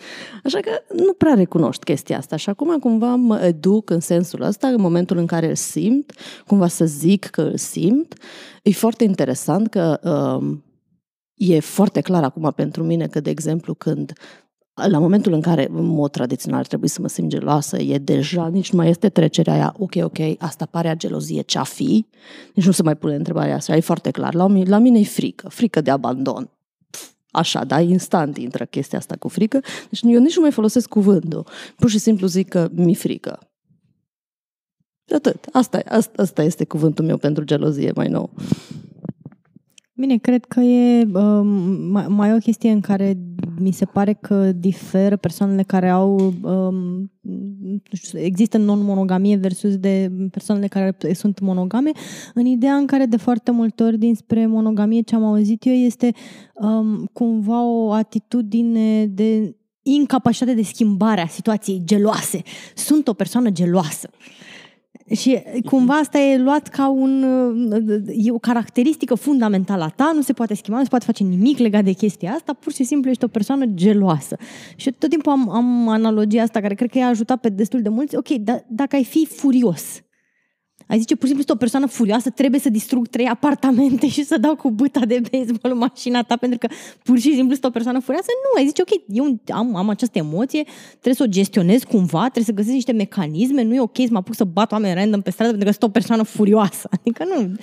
Așa 0.45 0.61
că 0.61 0.71
nu 0.95 1.13
prea 1.13 1.35
recunoști 1.35 1.85
chestia 1.85 2.17
asta 2.17 2.37
și 2.37 2.49
acum 2.49 2.79
cumva 2.79 3.15
mă 3.15 3.41
educ 3.41 3.91
în 3.91 4.01
sensul 4.01 4.43
ăsta, 4.43 4.69
în 4.69 4.81
momentul 4.81 5.17
în 5.17 5.27
care 5.27 5.49
îl 5.49 5.55
simt, 5.55 6.13
cumva 6.47 6.67
să 6.67 6.85
zic 6.85 7.25
că 7.25 7.43
îl 7.43 7.57
simt. 7.57 8.15
E 8.63 8.71
foarte 8.71 9.05
interesant 9.05 9.69
că 9.69 10.01
um, 10.03 10.65
e 11.35 11.61
foarte 11.61 12.01
clar 12.01 12.25
acum 12.25 12.53
pentru 12.57 12.85
mine 12.85 13.07
că, 13.07 13.21
de 13.21 13.31
exemplu, 13.31 13.75
când 13.75 14.13
la 14.87 14.99
momentul 14.99 15.33
în 15.33 15.41
care, 15.41 15.69
în 15.71 15.85
mod 15.85 16.11
tradițional, 16.11 16.65
trebuie 16.65 16.91
să 16.91 17.01
mă 17.01 17.09
simt 17.09 17.29
geloasă, 17.29 17.79
e 17.79 17.99
deja, 17.99 18.49
nici 18.49 18.73
nu 18.73 18.79
mai 18.79 18.89
este 18.89 19.09
trecerea 19.09 19.53
aia, 19.53 19.75
ok, 19.79 19.93
ok, 20.03 20.19
asta 20.39 20.67
pare 20.71 20.89
a 20.89 20.95
gelozie, 20.95 21.41
ce-a 21.41 21.63
fi? 21.63 22.07
Nici 22.55 22.67
nu 22.67 22.73
se 22.73 22.83
mai 22.83 22.97
pune 22.97 23.15
întrebarea 23.15 23.55
asta, 23.55 23.77
e 23.77 23.81
foarte 23.81 24.11
clar. 24.11 24.35
La, 24.35 24.47
la 24.65 24.79
mine 24.79 24.99
e 24.99 25.05
frică, 25.05 25.49
frică 25.49 25.81
de 25.81 25.91
abandon. 25.91 26.51
Așa, 27.31 27.65
da, 27.65 27.81
instant 27.81 28.37
intră 28.37 28.65
chestia 28.65 28.99
asta 28.99 29.17
cu 29.19 29.29
frică. 29.29 29.61
Deci 29.91 30.01
eu 30.05 30.21
nici 30.21 30.37
nu 30.37 30.43
mai 30.43 30.51
folosesc 30.51 30.89
cuvântul. 30.89 31.47
Pur 31.77 31.91
și 31.91 31.99
simplu 31.99 32.27
zic 32.27 32.49
că 32.49 32.69
mi 32.73 32.95
frică. 32.95 33.39
De 35.05 35.15
atât. 35.15 35.47
Asta, 35.53 35.83
asta, 35.87 36.23
asta 36.23 36.43
este 36.43 36.65
cuvântul 36.65 37.05
meu 37.05 37.17
pentru 37.17 37.45
gelozie 37.45 37.93
mai 37.95 38.09
nou. 38.09 38.31
Bine, 40.01 40.17
cred 40.17 40.45
că 40.45 40.61
e 40.61 41.03
uh, 41.03 41.41
mai, 41.91 42.07
mai 42.09 42.35
o 42.35 42.37
chestie 42.37 42.71
în 42.71 42.81
care 42.81 43.19
mi 43.59 43.71
se 43.71 43.85
pare 43.85 44.13
că 44.13 44.53
diferă 44.53 45.17
persoanele 45.17 45.63
care 45.63 45.89
au 45.89 46.33
um, 46.43 47.11
nu 47.61 47.81
știu, 47.93 48.19
există 48.19 48.59
non-monogamie 48.59 49.37
versus 49.37 49.77
de 49.77 50.13
persoanele 50.31 50.67
care 50.67 50.97
sunt 51.15 51.41
monogame, 51.41 51.91
în 52.35 52.47
ideea 52.47 52.75
în 52.75 52.87
care 52.87 53.07
de 53.07 53.17
foarte 53.17 53.51
multe 53.51 53.83
ori 53.83 53.99
dinspre 53.99 54.47
monogamie 54.47 55.01
ce 55.01 55.15
am 55.15 55.25
auzit 55.25 55.67
eu 55.67 55.73
este 55.73 56.13
um, 56.55 57.09
cumva 57.13 57.65
o 57.65 57.93
atitudine 57.93 59.07
de 59.07 59.57
incapacitate 59.83 60.55
de 60.55 60.63
schimbare 60.63 61.21
a 61.21 61.27
situației 61.27 61.83
geloase. 61.85 62.43
Sunt 62.75 63.09
o 63.09 63.13
persoană 63.13 63.51
geloasă. 63.51 64.09
Și 65.11 65.43
cumva 65.65 65.95
asta 65.95 66.19
e 66.19 66.39
luat 66.39 66.69
ca 66.69 66.89
un, 66.89 67.23
e 68.17 68.31
o 68.31 68.39
caracteristică 68.39 69.15
fundamentală 69.15 69.85
a 69.85 69.89
ta, 69.89 70.13
nu 70.15 70.21
se 70.21 70.33
poate 70.33 70.55
schimba, 70.55 70.79
nu 70.79 70.85
se 70.85 70.91
poate 70.91 71.05
face 71.05 71.25
nimic 71.25 71.59
legat 71.59 71.85
de 71.85 71.93
chestia 71.93 72.31
asta, 72.31 72.53
pur 72.53 72.73
și 72.73 72.85
simplu 72.85 73.11
ești 73.11 73.25
o 73.25 73.29
persoană 73.29 73.65
geloasă. 73.65 74.37
Și 74.77 74.93
tot 74.93 75.11
timpul 75.11 75.33
am, 75.33 75.51
am 75.51 75.89
analogia 75.89 76.43
asta 76.43 76.61
care 76.61 76.75
cred 76.75 76.91
că 76.91 76.99
i-a 76.99 77.09
ajutat 77.09 77.41
pe 77.41 77.49
destul 77.49 77.83
de 77.83 77.89
mulți. 77.89 78.17
Ok, 78.17 78.29
dar 78.29 78.65
dacă 78.69 78.97
ai 78.97 79.05
fi 79.05 79.27
furios, 79.27 80.03
ai 80.89 80.99
zice, 80.99 81.17
pur 81.17 81.29
și 81.29 81.35
simplu, 81.35 81.55
o 81.55 81.57
persoană 81.57 81.87
furioasă, 81.87 82.31
trebuie 82.31 82.61
să 82.61 82.71
distrug 82.71 83.09
trei 83.09 83.27
apartamente 83.27 84.09
și 84.15 84.25
să 84.25 84.39
dau 84.39 84.57
cu 84.57 84.71
buta 84.71 85.01
de 85.01 85.21
baseball 85.31 85.75
în 85.75 85.79
mașina 85.79 86.23
ta, 86.23 86.37
pentru 86.37 86.59
că 86.59 86.75
pur 87.03 87.19
și 87.19 87.35
simplu 87.35 87.53
sunt 87.53 87.65
o 87.65 87.71
persoană 87.71 87.99
furioasă. 87.99 88.29
Nu, 88.29 88.61
ai 88.61 88.67
zice, 88.67 88.83
ok, 88.83 89.03
eu 89.07 89.41
am, 89.57 89.77
am 89.77 89.89
această 89.89 90.19
emoție, 90.19 90.65
trebuie 90.91 91.15
să 91.15 91.23
o 91.23 91.27
gestionez 91.27 91.83
cumva, 91.83 92.21
trebuie 92.21 92.45
să 92.45 92.53
găsesc 92.53 92.75
niște 92.75 92.93
mecanisme, 92.93 93.63
nu 93.63 93.75
e 93.75 93.81
ok 93.81 93.97
să 93.97 94.09
mă 94.11 94.19
apuc 94.19 94.35
să 94.35 94.45
bat 94.45 94.73
oameni 94.73 94.95
random 94.95 95.21
pe 95.21 95.31
stradă 95.31 95.51
pentru 95.51 95.67
că 95.67 95.73
sunt 95.79 95.91
o 95.91 95.93
persoană 95.93 96.23
furioasă. 96.23 96.89
Adică 97.01 97.25
nu. 97.25 97.55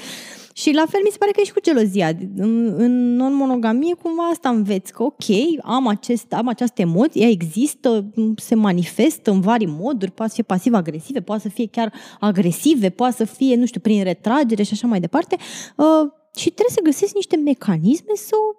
Și 0.58 0.72
la 0.74 0.86
fel 0.88 1.00
mi 1.04 1.10
se 1.12 1.18
pare 1.18 1.32
că 1.32 1.40
e 1.42 1.44
și 1.44 1.54
cu 1.54 1.60
gelozia. 1.62 2.08
În, 2.36 2.74
în 2.78 3.16
non-monogamie 3.16 3.94
cumva 3.94 4.24
asta 4.24 4.50
înveți, 4.50 4.94
că 4.94 5.04
ok, 5.04 5.24
am, 5.62 5.88
acest, 5.88 6.34
am 6.34 6.48
această 6.48 6.82
emoție, 6.82 7.22
ea 7.22 7.30
există, 7.30 8.14
se 8.36 8.56
manifestă 8.56 9.32
în 9.32 9.42
vari 9.42 9.66
moduri, 9.66 10.12
poate 10.12 10.30
să 10.30 10.36
fie 10.36 10.44
pasiv-agresive, 10.44 11.22
poate 11.22 11.42
să 11.42 11.50
fie 11.50 11.68
chiar 11.68 11.94
agresive, 12.20 12.90
poate 12.90 13.16
să 13.16 13.24
fie, 13.24 13.56
nu 13.56 13.66
știu, 13.66 13.80
prin 13.80 14.04
retragere 14.04 14.64
și 14.64 14.74
așa 14.74 14.88
mai 14.88 15.00
departe. 15.00 15.36
Uh, 15.78 16.12
și 16.36 16.50
trebuie 16.50 16.76
să 16.76 16.82
găsesc 16.84 17.14
niște 17.14 17.36
mecanisme 17.36 18.14
să 18.16 18.36
o 18.36 18.56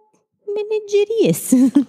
manageriez. 0.57 1.73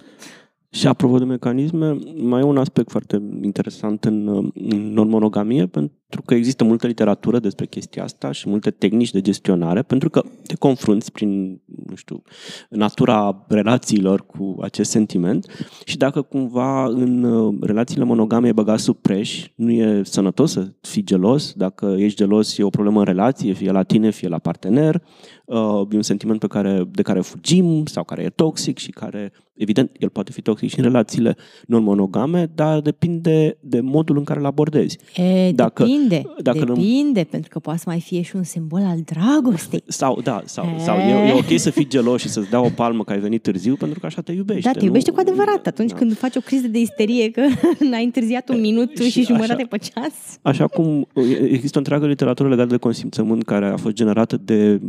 Și 0.70 0.86
apropo 0.86 1.18
de 1.18 1.24
mecanisme, 1.24 1.98
mai 2.16 2.40
e 2.40 2.44
un 2.44 2.56
aspect 2.56 2.90
foarte 2.90 3.22
interesant 3.42 4.04
în, 4.04 4.50
în 4.54 4.92
non-monogamie, 4.92 5.66
pentru 5.66 5.97
că 6.28 6.34
există 6.34 6.64
multă 6.64 6.86
literatură 6.86 7.38
despre 7.38 7.66
chestia 7.66 8.02
asta 8.02 8.32
și 8.32 8.48
multe 8.48 8.70
tehnici 8.70 9.10
de 9.10 9.20
gestionare, 9.20 9.82
pentru 9.82 10.10
că 10.10 10.24
te 10.46 10.54
confrunți 10.54 11.12
prin, 11.12 11.60
nu 11.86 11.94
știu, 11.94 12.22
natura 12.68 13.44
relațiilor 13.48 14.26
cu 14.26 14.56
acest 14.60 14.90
sentiment 14.90 15.46
și 15.84 15.96
dacă 15.96 16.22
cumva 16.22 16.84
în 16.84 17.22
uh, 17.22 17.54
relațiile 17.60 18.04
monogame 18.04 18.48
e 18.48 18.52
băgat 18.52 18.78
sub 18.78 18.96
preș, 18.96 19.46
nu 19.54 19.70
e 19.70 20.02
sănătos 20.04 20.52
să 20.52 20.72
fii 20.80 21.04
gelos, 21.04 21.52
dacă 21.52 21.94
ești 21.98 22.16
gelos 22.16 22.58
e 22.58 22.62
o 22.62 22.70
problemă 22.70 22.98
în 22.98 23.04
relație, 23.04 23.52
fie 23.52 23.70
la 23.70 23.82
tine, 23.82 24.10
fie 24.10 24.28
la 24.28 24.38
partener, 24.38 25.02
uh, 25.44 25.86
e 25.90 25.96
un 25.96 26.02
sentiment 26.02 26.38
pe 26.38 26.46
care, 26.46 26.84
de 26.90 27.02
care 27.02 27.20
fugim 27.20 27.86
sau 27.86 28.04
care 28.04 28.22
e 28.22 28.28
toxic 28.28 28.78
și 28.78 28.90
care 28.90 29.32
Evident, 29.58 29.90
el 29.98 30.08
poate 30.08 30.32
fi 30.32 30.42
toxic 30.42 30.68
și 30.70 30.78
în 30.78 30.84
relațiile 30.84 31.36
non-monogame, 31.66 32.50
dar 32.54 32.80
depinde 32.80 33.56
de 33.60 33.80
modul 33.80 34.16
în 34.16 34.24
care 34.24 34.38
îl 34.40 34.46
abordezi. 34.46 34.98
E, 35.16 35.52
Dacă- 35.52 35.82
depinde, 35.82 36.22
dacă 36.42 36.58
nu- 36.64 36.74
depinde, 36.74 37.24
pentru 37.30 37.50
că 37.50 37.58
poate 37.58 37.78
să 37.78 37.84
mai 37.88 38.00
fie 38.00 38.22
și 38.22 38.36
un 38.36 38.42
simbol 38.42 38.82
al 38.84 38.98
dragostei. 39.04 39.82
Sau, 39.86 40.20
da, 40.20 40.42
sau, 40.44 40.64
E. 40.76 40.78
sau 40.78 40.96
e, 40.98 41.28
e 41.28 41.32
ok 41.32 41.58
să 41.58 41.70
fii 41.70 41.88
gelos 41.88 42.20
și 42.20 42.28
să-ți 42.28 42.50
dea 42.50 42.60
o 42.60 42.68
palmă 42.74 43.04
că 43.04 43.12
ai 43.12 43.18
venit 43.18 43.42
târziu 43.42 43.74
pentru 43.76 44.00
că 44.00 44.06
așa 44.06 44.20
te 44.22 44.32
iubește. 44.32 44.70
Da, 44.72 44.78
te 44.78 44.84
iubește 44.84 45.10
nu? 45.10 45.16
cu 45.16 45.22
adevărat 45.26 45.66
atunci 45.66 45.90
Da. 45.90 45.96
când 45.96 46.16
faci 46.16 46.36
o 46.36 46.40
criză 46.40 46.68
de 46.68 46.78
isterie 46.80 47.30
că 47.30 47.42
n-ai 47.90 48.04
întârziat 48.04 48.48
un 48.48 48.60
minut 48.60 48.96
și 48.98 49.10
și, 49.10 49.22
jumătate 49.22 49.52
așa- 49.52 49.66
pe 49.70 49.76
ceas. 49.78 50.38
Așa 50.42 50.66
cum 50.66 51.06
există 51.50 51.76
o 51.76 51.78
întreagă 51.78 52.06
literatură 52.06 52.48
legată 52.48 52.68
de 52.68 52.76
consimțământ 52.76 53.44
care 53.44 53.66
a 53.66 53.76
fost 53.76 53.94
generată 53.94 54.36
de 54.36 54.80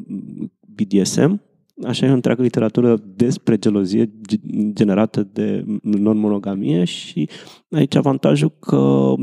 BDSM, 0.76 1.42
așa 1.84 2.06
e 2.06 2.10
o 2.10 2.14
întreagă 2.14 2.42
literatură 2.42 3.02
despre 3.16 3.58
gelozie 3.58 4.12
ge- 4.28 4.40
generată 4.74 5.24
de 5.24 5.64
non-monogamie 5.82 6.84
și 6.84 7.30
aici 7.70 7.96
avantajul 7.96 8.54
că 8.60 9.14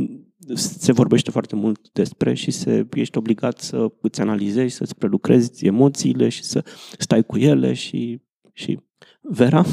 se 0.55 0.93
vorbește 0.93 1.31
foarte 1.31 1.57
mult 1.57 1.93
despre 1.93 2.35
și 2.35 2.51
se, 2.51 2.87
ești 2.93 3.19
obligat 3.19 3.59
să 3.59 3.93
îți 4.01 4.21
analizezi, 4.21 4.75
să-ți 4.75 4.97
prelucrezi 4.97 5.67
emoțiile 5.67 6.29
și 6.29 6.43
să 6.43 6.65
stai 6.99 7.25
cu 7.25 7.39
ele 7.39 7.73
și, 7.73 8.21
și 8.53 8.79
Vera? 9.21 9.65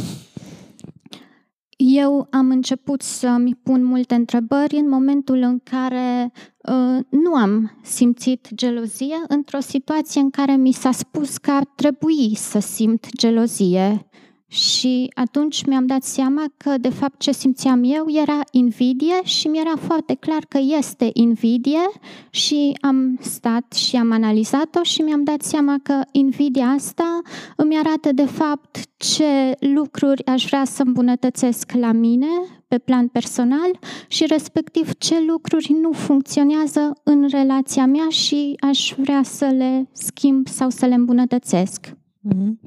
Eu 1.85 2.27
am 2.31 2.49
început 2.49 3.01
să-mi 3.01 3.55
pun 3.63 3.83
multe 3.83 4.15
întrebări 4.15 4.75
în 4.75 4.89
momentul 4.89 5.37
în 5.37 5.59
care 5.63 6.31
uh, 6.57 6.99
nu 7.09 7.33
am 7.35 7.79
simțit 7.81 8.47
gelozie 8.55 9.15
într-o 9.27 9.59
situație 9.59 10.21
în 10.21 10.29
care 10.29 10.55
mi 10.55 10.71
s-a 10.71 10.91
spus 10.91 11.37
că 11.37 11.51
ar 11.51 11.65
trebui 11.75 12.35
să 12.35 12.59
simt 12.59 13.07
gelozie. 13.17 14.07
Și 14.53 15.11
atunci 15.13 15.65
mi-am 15.65 15.85
dat 15.85 16.03
seama 16.03 16.43
că, 16.57 16.77
de 16.77 16.89
fapt, 16.89 17.19
ce 17.19 17.31
simțeam 17.31 17.83
eu 17.83 18.05
era 18.21 18.39
invidie 18.51 19.23
și 19.23 19.47
mi-era 19.47 19.73
foarte 19.79 20.13
clar 20.13 20.45
că 20.47 20.59
este 20.77 21.09
invidie 21.13 21.89
și 22.29 22.77
am 22.81 23.17
stat 23.21 23.73
și 23.73 23.95
am 23.95 24.11
analizat-o 24.11 24.83
și 24.83 25.01
mi-am 25.01 25.23
dat 25.23 25.41
seama 25.41 25.75
că 25.83 26.01
invidia 26.11 26.65
asta 26.65 27.21
îmi 27.55 27.77
arată 27.77 28.11
de 28.11 28.25
fapt 28.25 28.77
ce 28.97 29.55
lucruri 29.59 30.25
aș 30.25 30.45
vrea 30.45 30.65
să 30.65 30.83
îmbunătățesc 30.85 31.71
la 31.71 31.91
mine 31.91 32.27
pe 32.67 32.77
plan 32.77 33.07
personal 33.07 33.79
și 34.07 34.25
respectiv 34.25 34.93
ce 34.97 35.15
lucruri 35.27 35.75
nu 35.81 35.91
funcționează 35.91 36.93
în 37.03 37.27
relația 37.29 37.85
mea 37.85 38.09
și 38.09 38.55
aș 38.59 38.93
vrea 38.97 39.23
să 39.23 39.45
le 39.45 39.89
schimb 39.91 40.47
sau 40.47 40.69
să 40.69 40.85
le 40.85 40.93
îmbunătățesc. 40.93 41.95
Mhm. 42.23 42.59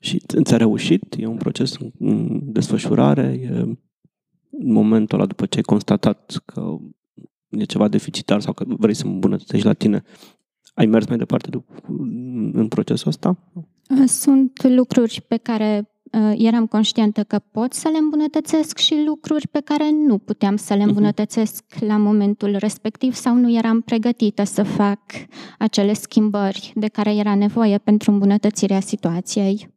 Și 0.00 0.18
ți- 0.18 0.42
ți-a 0.42 0.56
reușit? 0.56 1.14
E 1.18 1.26
un 1.26 1.36
proces 1.36 1.76
în- 1.78 1.90
în 1.98 2.40
desfășurare? 2.52 3.38
E 3.42 3.48
în 4.50 4.72
momentul 4.72 5.18
ăla 5.18 5.26
după 5.26 5.46
ce 5.46 5.56
ai 5.56 5.62
constatat 5.62 6.42
că 6.44 6.76
e 7.48 7.64
ceva 7.64 7.88
deficitar 7.88 8.40
sau 8.40 8.52
că 8.52 8.64
vrei 8.68 8.94
să 8.94 9.06
îmbunătățești 9.06 9.66
la 9.66 9.72
tine, 9.72 10.02
ai 10.74 10.86
mers 10.86 11.06
mai 11.06 11.16
departe 11.16 11.50
de, 11.50 11.62
în 12.52 12.68
procesul 12.68 13.08
ăsta? 13.08 13.38
Sunt 14.06 14.62
lucruri 14.68 15.24
pe 15.28 15.36
care 15.36 15.78
uh, 15.78 15.95
eram 16.36 16.66
conștientă 16.66 17.22
că 17.22 17.38
pot 17.50 17.72
să 17.72 17.88
le 17.88 17.98
îmbunătățesc 17.98 18.78
și 18.78 19.02
lucruri 19.06 19.48
pe 19.48 19.60
care 19.64 19.90
nu 19.90 20.18
puteam 20.18 20.56
să 20.56 20.72
le 20.74 20.78
Mhm. 20.78 20.88
îmbunătățesc 20.88 21.64
la 21.80 21.96
momentul 21.96 22.56
respectiv 22.58 23.14
sau 23.14 23.34
nu 23.34 23.56
eram 23.56 23.80
pregătită 23.80 24.44
să 24.44 24.62
fac 24.62 25.00
acele 25.58 25.92
schimbări 25.92 26.72
de 26.74 26.86
care 26.86 27.14
era 27.14 27.34
nevoie 27.34 27.78
pentru 27.78 28.10
îmbunătățirea 28.10 28.80
situației. 28.80 29.75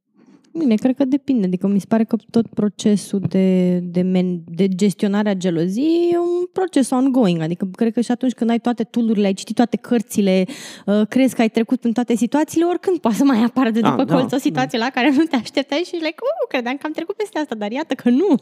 Bine, 0.57 0.75
cred 0.75 0.95
că 0.95 1.05
depinde. 1.05 1.45
Adică 1.45 1.67
mi 1.67 1.79
se 1.79 1.85
pare 1.87 2.03
că 2.03 2.15
tot 2.29 2.47
procesul 2.47 3.19
de, 3.19 3.79
de, 3.79 4.01
men, 4.01 4.41
de 4.45 4.67
gestionarea 4.67 5.33
geloziei 5.33 6.09
e 6.11 6.17
un 6.17 6.45
proces 6.53 6.89
ongoing. 6.89 7.41
Adică 7.41 7.69
cred 7.71 7.93
că 7.93 8.01
și 8.01 8.11
atunci 8.11 8.33
când 8.33 8.49
ai 8.49 8.59
toate 8.59 8.83
tool 8.83 9.23
ai 9.23 9.33
citit 9.33 9.55
toate 9.55 9.77
cărțile, 9.77 10.45
uh, 10.85 11.01
crezi 11.07 11.35
că 11.35 11.41
ai 11.41 11.49
trecut 11.49 11.83
în 11.83 11.91
toate 11.91 12.15
situațiile, 12.15 12.65
oricând 12.65 12.97
poate 12.97 13.17
să 13.17 13.23
mai 13.23 13.43
apară 13.43 13.69
de 13.69 13.79
Da, 13.79 13.89
după 13.89 14.03
da, 14.03 14.15
colț 14.15 14.33
o 14.33 14.37
situație 14.37 14.79
la 14.79 14.89
care 14.93 15.11
nu 15.17 15.23
te 15.23 15.35
așteptai 15.35 15.83
și 15.85 15.93
like, 15.93 16.15
uh, 16.21 16.47
credeam 16.47 16.75
că 16.75 16.85
am 16.85 16.91
trecut 16.91 17.15
peste 17.15 17.39
asta, 17.39 17.55
dar 17.55 17.71
iată 17.71 17.93
că 17.93 18.09
nu. 18.09 18.35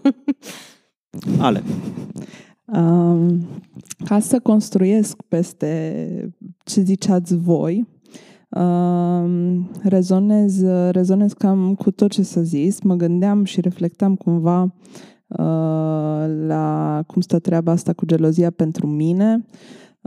Ale, 1.45 1.63
Um, 2.73 3.47
ca 4.05 4.19
să 4.19 4.39
construiesc 4.39 5.21
peste 5.27 6.33
ce 6.63 6.81
ziceați 6.81 7.37
voi, 7.37 7.87
um, 8.49 9.69
rezonez, 9.83 10.63
rezonez 10.91 11.33
cam 11.33 11.75
cu 11.75 11.91
tot 11.91 12.11
ce 12.11 12.21
s-a 12.21 12.41
zis. 12.41 12.81
Mă 12.81 12.95
gândeam 12.95 13.43
și 13.43 13.61
reflectam 13.61 14.15
cumva 14.15 14.61
uh, 14.61 14.69
la 16.47 17.03
cum 17.07 17.21
stă 17.21 17.39
treaba 17.39 17.71
asta 17.71 17.93
cu 17.93 18.05
gelozia 18.05 18.49
pentru 18.49 18.87
mine. 18.87 19.45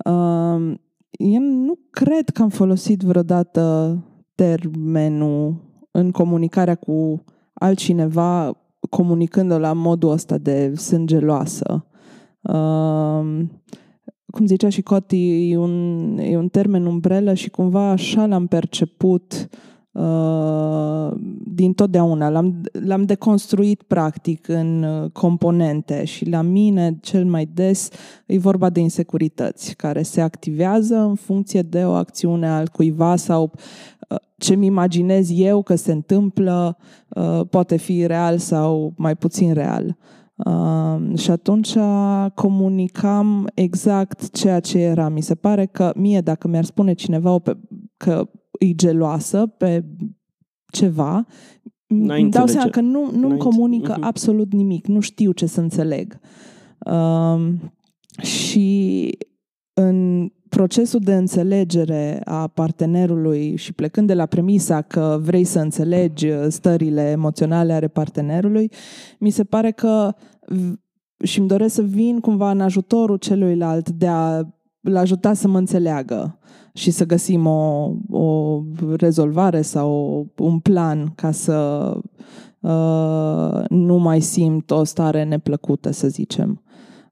Um, 0.05 0.81
eu 1.11 1.40
nu 1.40 1.79
cred 1.90 2.29
că 2.29 2.42
am 2.42 2.48
folosit 2.48 3.00
vreodată 3.00 3.96
termenul 4.35 5.55
în 5.90 6.11
comunicarea 6.11 6.74
cu 6.74 7.24
altcineva 7.53 8.53
comunicând-o 8.90 9.59
la 9.59 9.72
modul 9.72 10.11
ăsta 10.11 10.38
de 10.38 10.72
sunt 10.76 11.07
geloasă. 11.07 11.87
Uh, 12.40 13.44
cum 14.30 14.46
zicea 14.46 14.68
și 14.68 14.82
Coti, 14.82 15.50
e 15.50 15.56
un, 15.56 16.18
e 16.18 16.36
un 16.36 16.48
termen 16.48 16.86
umbrelă 16.86 17.34
și 17.34 17.50
cumva 17.50 17.90
așa 17.90 18.26
l-am 18.26 18.46
perceput 18.46 19.48
uh, 19.92 21.10
din 21.44 21.72
totdeauna. 21.72 22.28
L-am, 22.28 22.60
l-am 22.72 23.04
deconstruit 23.04 23.82
practic 23.82 24.48
în 24.48 24.82
uh, 24.82 25.10
componente 25.10 26.04
și 26.04 26.28
la 26.28 26.42
mine 26.42 26.98
cel 27.00 27.24
mai 27.24 27.48
des 27.54 27.88
e 28.26 28.38
vorba 28.38 28.70
de 28.70 28.80
insecurități 28.80 29.74
care 29.76 30.02
se 30.02 30.20
activează 30.20 30.96
în 30.96 31.14
funcție 31.14 31.62
de 31.62 31.84
o 31.84 31.90
acțiune 31.90 32.48
al 32.48 32.68
cuiva 32.68 33.16
sau 33.16 33.50
uh, 34.08 34.18
ce-mi 34.36 34.66
imaginez 34.66 35.28
eu 35.38 35.62
că 35.62 35.74
se 35.74 35.92
întâmplă 35.92 36.76
uh, 37.08 37.40
poate 37.50 37.76
fi 37.76 38.06
real 38.06 38.38
sau 38.38 38.92
mai 38.96 39.16
puțin 39.16 39.52
real. 39.52 39.84
Uh, 39.86 39.94
și 41.16 41.31
atunci 41.31 41.74
comunicam 42.35 43.50
exact 43.55 44.31
ceea 44.31 44.61
ce 44.61 44.79
era. 44.79 45.09
Mi 45.09 45.20
se 45.20 45.35
pare 45.35 45.66
că 45.66 45.92
mie, 45.96 46.20
dacă 46.20 46.48
mi-ar 46.48 46.64
spune 46.64 46.92
cineva 46.92 47.33
o 47.33 47.38
pe, 47.38 47.57
că 47.96 48.31
e 48.59 48.74
geloasă 48.74 49.46
pe 49.46 49.85
ceva, 50.72 51.24
N-ai 51.87 52.22
îmi 52.22 52.31
dau 52.31 52.42
înțelege. 52.42 52.53
seama 52.53 52.70
că 52.70 52.81
nu, 52.81 53.11
nu-mi 53.18 53.29
N-ai 53.29 53.38
comunică 53.38 53.83
înțe- 53.87 53.98
Mhm. 53.98 54.07
absolut 54.09 54.53
nimic. 54.53 54.87
Nu 54.87 55.00
știu 55.00 55.33
ce 55.33 55.46
să 55.46 55.61
înțeleg. 55.61 56.18
Uh, 56.87 57.53
și 58.22 59.09
în 59.74 60.29
procesul 60.50 61.00
de 61.00 61.14
înțelegere 61.14 62.20
a 62.24 62.46
partenerului 62.46 63.56
și 63.56 63.72
plecând 63.72 64.06
de 64.06 64.14
la 64.14 64.26
premisa 64.26 64.82
că 64.82 65.18
vrei 65.22 65.44
să 65.44 65.58
înțelegi 65.58 66.28
stările 66.48 67.10
emoționale 67.10 67.72
ale 67.72 67.88
partenerului, 67.88 68.70
mi 69.18 69.30
se 69.30 69.44
pare 69.44 69.70
că 69.70 70.14
v- 70.46 71.24
și 71.24 71.38
îmi 71.38 71.48
doresc 71.48 71.74
să 71.74 71.82
vin 71.82 72.20
cumva 72.20 72.50
în 72.50 72.60
ajutorul 72.60 73.16
celuilalt 73.16 73.90
de 73.90 74.06
a 74.06 74.42
l 74.80 74.94
ajuta 74.94 75.32
să 75.32 75.48
mă 75.48 75.58
înțeleagă 75.58 76.38
și 76.72 76.90
să 76.90 77.06
găsim 77.06 77.46
o, 77.46 77.92
o 78.08 78.60
rezolvare 78.96 79.62
sau 79.62 80.26
un 80.38 80.58
plan 80.58 81.12
ca 81.14 81.30
să 81.30 81.90
uh, 82.60 83.64
nu 83.68 83.96
mai 83.96 84.20
simt 84.20 84.70
o 84.70 84.84
stare 84.84 85.24
neplăcută, 85.24 85.90
să 85.90 86.08
zicem. 86.08 86.62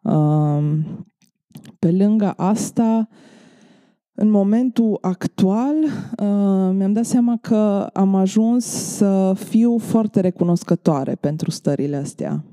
Uh, 0.03 0.79
pe 1.79 1.93
lângă 1.93 2.35
asta, 2.37 3.09
în 4.21 4.31
momentul 4.31 4.99
actual, 5.01 5.75
uh, 5.85 6.75
mi-am 6.77 6.93
dat 6.93 7.05
seama 7.05 7.39
că 7.41 7.89
am 7.93 8.15
ajuns 8.15 8.65
să 8.65 9.33
fiu 9.37 9.79
foarte 9.79 10.21
recunoscătoare 10.21 11.15
pentru 11.15 11.51
stările 11.51 11.97
astea. 11.97 12.45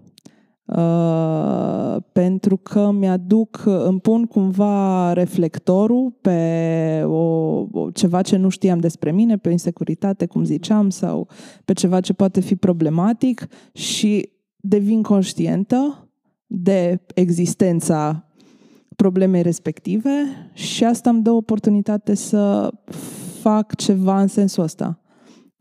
Uh, 0.66 1.96
pentru 2.12 2.58
că 2.58 2.92
mi-aduc, 2.92 3.64
îmi 3.66 4.00
pun 4.00 4.26
cumva 4.26 5.14
reflectorul 5.14 6.18
pe 6.22 7.02
o, 7.06 7.16
o, 7.72 7.90
ceva 7.94 8.22
ce 8.22 8.38
nu 8.38 8.50
știam 8.50 8.80
despre 8.80 9.12
mine, 9.12 9.38
pe 9.38 9.48
o 9.48 9.52
insecuritate, 9.52 10.26
cum 10.26 10.44
ziceam, 10.44 10.90
sau 10.90 11.28
pe 11.66 11.74
ceva 11.74 12.00
ce 12.00 12.14
poate 12.14 12.40
fi 12.40 12.56
problematic 12.56 13.48
și 13.74 14.30
devin 14.56 15.02
conștientă 15.02 16.10
de 16.46 17.02
existența 17.16 18.25
problemei 18.96 19.42
respective 19.42 20.12
și 20.54 20.84
asta 20.84 21.10
îmi 21.10 21.22
dă 21.22 21.32
oportunitate 21.32 22.16
să 22.16 22.72
fac 23.42 23.76
ceva 23.76 24.22
în 24.22 24.28
sensul 24.28 24.64
ăsta. 24.64 25.00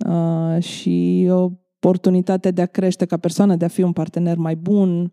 Uh, 0.08 0.62
și 0.62 1.26
o 1.30 1.50
oportunitate 1.80 2.50
de 2.50 2.62
a 2.62 2.66
crește 2.66 3.04
ca 3.04 3.16
persoană, 3.16 3.56
de 3.56 3.64
a 3.64 3.68
fi 3.68 3.82
un 3.82 3.92
partener 3.92 4.36
mai 4.36 4.56
bun 4.56 5.12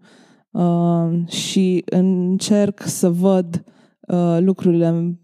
uh, 0.51 1.27
și 1.27 1.83
încerc 1.85 2.81
să 2.85 3.09
văd 3.09 3.63
uh, 4.07 4.37
lucrurile 4.39 4.87
în, 4.87 5.15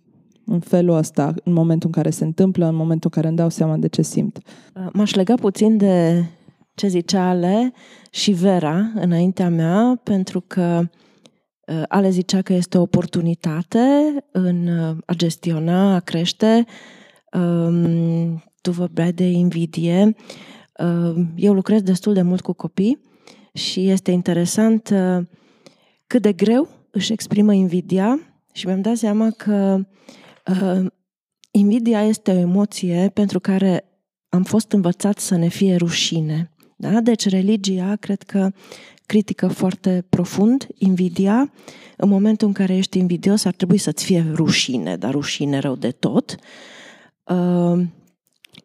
în 0.45 0.59
felul 0.59 0.95
ăsta, 0.95 1.33
în 1.43 1.53
momentul 1.53 1.89
în 1.93 2.01
care 2.01 2.09
se 2.09 2.23
întâmplă, 2.23 2.67
în 2.67 2.75
momentul 2.75 3.09
în 3.13 3.21
care 3.21 3.27
îmi 3.27 3.37
dau 3.37 3.49
seama 3.49 3.77
de 3.77 3.87
ce 3.87 4.01
simt. 4.01 4.39
M-aș 4.93 5.13
lega 5.13 5.35
puțin 5.35 5.77
de 5.77 6.25
ce 6.73 6.87
zicea 6.87 7.29
Ale 7.29 7.71
și 8.11 8.31
Vera 8.31 8.91
înaintea 8.95 9.49
mea, 9.49 9.99
pentru 10.03 10.43
că 10.47 10.79
uh, 10.81 10.87
Ale 11.87 12.09
zicea 12.09 12.41
că 12.41 12.53
este 12.53 12.77
o 12.77 12.81
oportunitate 12.81 14.15
în 14.31 14.67
uh, 14.67 14.97
a 15.05 15.13
gestiona, 15.13 15.93
a 15.93 15.99
crește. 15.99 16.65
Um, 17.33 18.43
tu 18.61 18.71
vorbeai 18.71 19.11
de 19.11 19.23
invidie. 19.23 20.15
Uh, 20.79 21.25
eu 21.35 21.53
lucrez 21.53 21.81
destul 21.81 22.13
de 22.13 22.21
mult 22.21 22.41
cu 22.41 22.53
copii 22.53 23.01
și 23.53 23.89
este 23.89 24.11
interesant 24.11 24.93
cât 26.07 26.21
de 26.21 26.33
greu 26.33 26.67
își 26.91 27.11
exprimă 27.11 27.53
invidia 27.53 28.19
și 28.53 28.65
mi-am 28.65 28.81
dat 28.81 28.95
seama 28.95 29.29
că 29.29 29.79
invidia 31.51 32.03
este 32.03 32.31
o 32.31 32.37
emoție 32.37 33.11
pentru 33.13 33.39
care 33.39 33.83
am 34.29 34.43
fost 34.43 34.71
învățat 34.71 35.17
să 35.17 35.35
ne 35.35 35.47
fie 35.47 35.75
rușine. 35.75 36.51
Da? 36.77 37.01
Deci 37.01 37.29
religia 37.29 37.95
cred 37.95 38.21
că 38.21 38.51
critică 39.07 39.47
foarte 39.47 40.05
profund 40.09 40.67
invidia. 40.75 41.51
În 41.97 42.09
momentul 42.09 42.47
în 42.47 42.53
care 42.53 42.75
ești 42.75 42.97
invidios 42.97 43.45
ar 43.45 43.53
trebui 43.53 43.77
să-ți 43.77 44.05
fie 44.05 44.25
rușine, 44.33 44.95
dar 44.95 45.11
rușine 45.11 45.59
rău 45.59 45.75
de 45.75 45.91
tot. 45.91 46.35
Uh, 47.23 47.85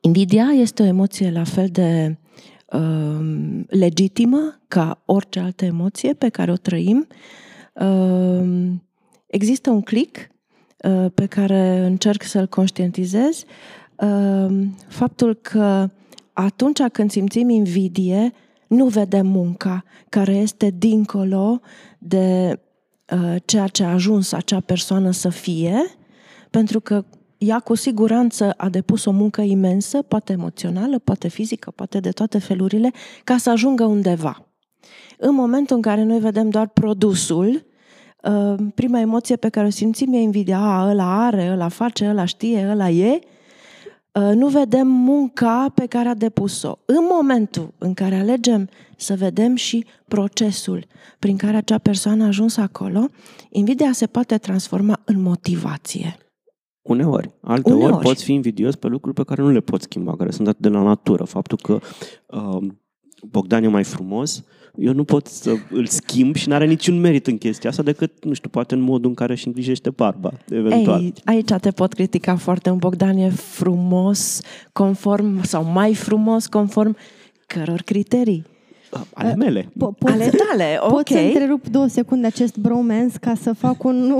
invidia 0.00 0.44
este 0.44 0.82
o 0.82 0.86
emoție 0.86 1.30
la 1.30 1.44
fel 1.44 1.68
de 1.68 2.18
uh, 2.72 3.60
legitimă 3.66 4.60
ca 4.68 5.02
orice 5.04 5.40
altă 5.40 5.64
emoție 5.64 6.12
pe 6.12 6.28
care 6.28 6.50
o 6.50 6.56
trăim. 6.56 7.06
Uh, 7.74 8.70
există 9.26 9.70
un 9.70 9.82
click 9.82 10.30
uh, 10.84 11.06
pe 11.14 11.26
care 11.26 11.78
încerc 11.78 12.22
să-l 12.22 12.46
conștientizez. 12.46 13.44
Uh, 13.96 14.66
faptul 14.88 15.34
că 15.34 15.90
atunci 16.32 16.82
când 16.92 17.10
simțim 17.10 17.48
invidie, 17.48 18.32
nu 18.72 18.86
vedem 18.86 19.26
munca 19.26 19.84
care 20.08 20.32
este 20.32 20.74
dincolo 20.78 21.60
de 21.98 22.58
uh, 23.12 23.36
ceea 23.44 23.66
ce 23.66 23.84
a 23.84 23.92
ajuns 23.92 24.32
acea 24.32 24.60
persoană 24.60 25.10
să 25.10 25.28
fie, 25.28 25.84
pentru 26.50 26.80
că 26.80 27.04
ea 27.38 27.58
cu 27.58 27.74
siguranță 27.74 28.54
a 28.56 28.68
depus 28.68 29.04
o 29.04 29.10
muncă 29.10 29.40
imensă, 29.40 30.02
poate 30.02 30.32
emoțională, 30.32 30.98
poate 30.98 31.28
fizică, 31.28 31.70
poate 31.70 32.00
de 32.00 32.10
toate 32.10 32.38
felurile, 32.38 32.90
ca 33.24 33.36
să 33.36 33.50
ajungă 33.50 33.84
undeva. 33.84 34.46
În 35.18 35.34
momentul 35.34 35.76
în 35.76 35.82
care 35.82 36.02
noi 36.02 36.18
vedem 36.18 36.48
doar 36.50 36.68
produsul, 36.68 37.66
uh, 38.22 38.54
prima 38.74 39.00
emoție 39.00 39.36
pe 39.36 39.48
care 39.48 39.66
o 39.66 39.70
simțim 39.70 40.12
e 40.12 40.18
invidia, 40.18 40.58
a, 40.58 40.90
ăla 40.90 41.24
are, 41.26 41.50
ăla 41.52 41.68
face, 41.68 42.08
ăla 42.08 42.24
știe, 42.24 42.68
ăla 42.70 42.90
e, 42.90 43.18
Uh, 43.18 43.31
nu 44.12 44.48
vedem 44.48 44.86
munca 44.86 45.72
pe 45.74 45.86
care 45.86 46.08
a 46.08 46.14
depus-o. 46.14 46.78
În 46.84 47.06
momentul 47.10 47.74
în 47.78 47.94
care 47.94 48.14
alegem 48.14 48.68
să 48.96 49.14
vedem 49.14 49.54
și 49.54 49.84
procesul 50.08 50.86
prin 51.18 51.36
care 51.36 51.56
acea 51.56 51.78
persoană 51.78 52.22
a 52.22 52.26
ajuns 52.26 52.56
acolo, 52.56 53.08
invidia 53.50 53.92
se 53.92 54.06
poate 54.06 54.38
transforma 54.38 55.00
în 55.04 55.20
motivație. 55.20 56.16
Uneori. 56.82 57.30
Alte 57.40 57.72
Uneori. 57.72 57.92
ori 57.92 58.02
poți 58.02 58.24
fi 58.24 58.32
invidios 58.32 58.74
pe 58.74 58.86
lucruri 58.86 59.14
pe 59.14 59.24
care 59.24 59.42
nu 59.42 59.50
le 59.50 59.60
poți 59.60 59.84
schimba, 59.84 60.16
care 60.16 60.30
sunt 60.30 60.48
atât 60.48 60.60
de 60.60 60.68
la 60.68 60.82
natură. 60.82 61.24
Faptul 61.24 61.58
că 61.62 61.78
uh, 62.26 62.68
Bogdan 63.30 63.64
e 63.64 63.68
mai 63.68 63.84
frumos, 63.84 64.44
eu 64.76 64.92
nu 64.92 65.04
pot 65.04 65.26
să 65.26 65.54
îl 65.70 65.86
schimb 65.86 66.34
și 66.34 66.48
nu 66.48 66.54
are 66.54 66.66
niciun 66.66 67.00
merit 67.00 67.26
în 67.26 67.38
chestia 67.38 67.70
asta 67.70 67.82
decât, 67.82 68.24
nu 68.24 68.32
știu, 68.32 68.48
poate 68.48 68.74
în 68.74 68.80
modul 68.80 69.08
în 69.08 69.14
care 69.14 69.32
își 69.32 69.46
îngrijește 69.46 69.90
barba, 69.90 70.32
eventual. 70.50 71.02
Ei, 71.02 71.12
aici 71.24 71.50
te 71.60 71.70
pot 71.70 71.92
critica 71.92 72.36
foarte 72.36 72.70
un 72.70 72.78
Bogdan 72.78 73.16
e 73.16 73.28
frumos 73.30 74.40
conform, 74.72 75.42
sau 75.42 75.64
mai 75.64 75.94
frumos 75.94 76.46
conform 76.46 76.96
căror 77.46 77.82
criterii? 77.82 78.44
Ale 79.14 79.34
mele. 79.34 79.62
Po- 79.62 79.98
pot, 79.98 80.10
Ale 80.10 80.30
tale, 80.48 80.78
ok. 80.80 80.90
Pot 80.92 81.08
să 81.08 81.18
întrerup 81.18 81.66
două 81.66 81.86
secunde 81.86 82.26
acest 82.26 82.56
bromance 82.56 83.18
ca 83.20 83.34
să 83.34 83.52
fac 83.52 83.84
un, 83.84 84.14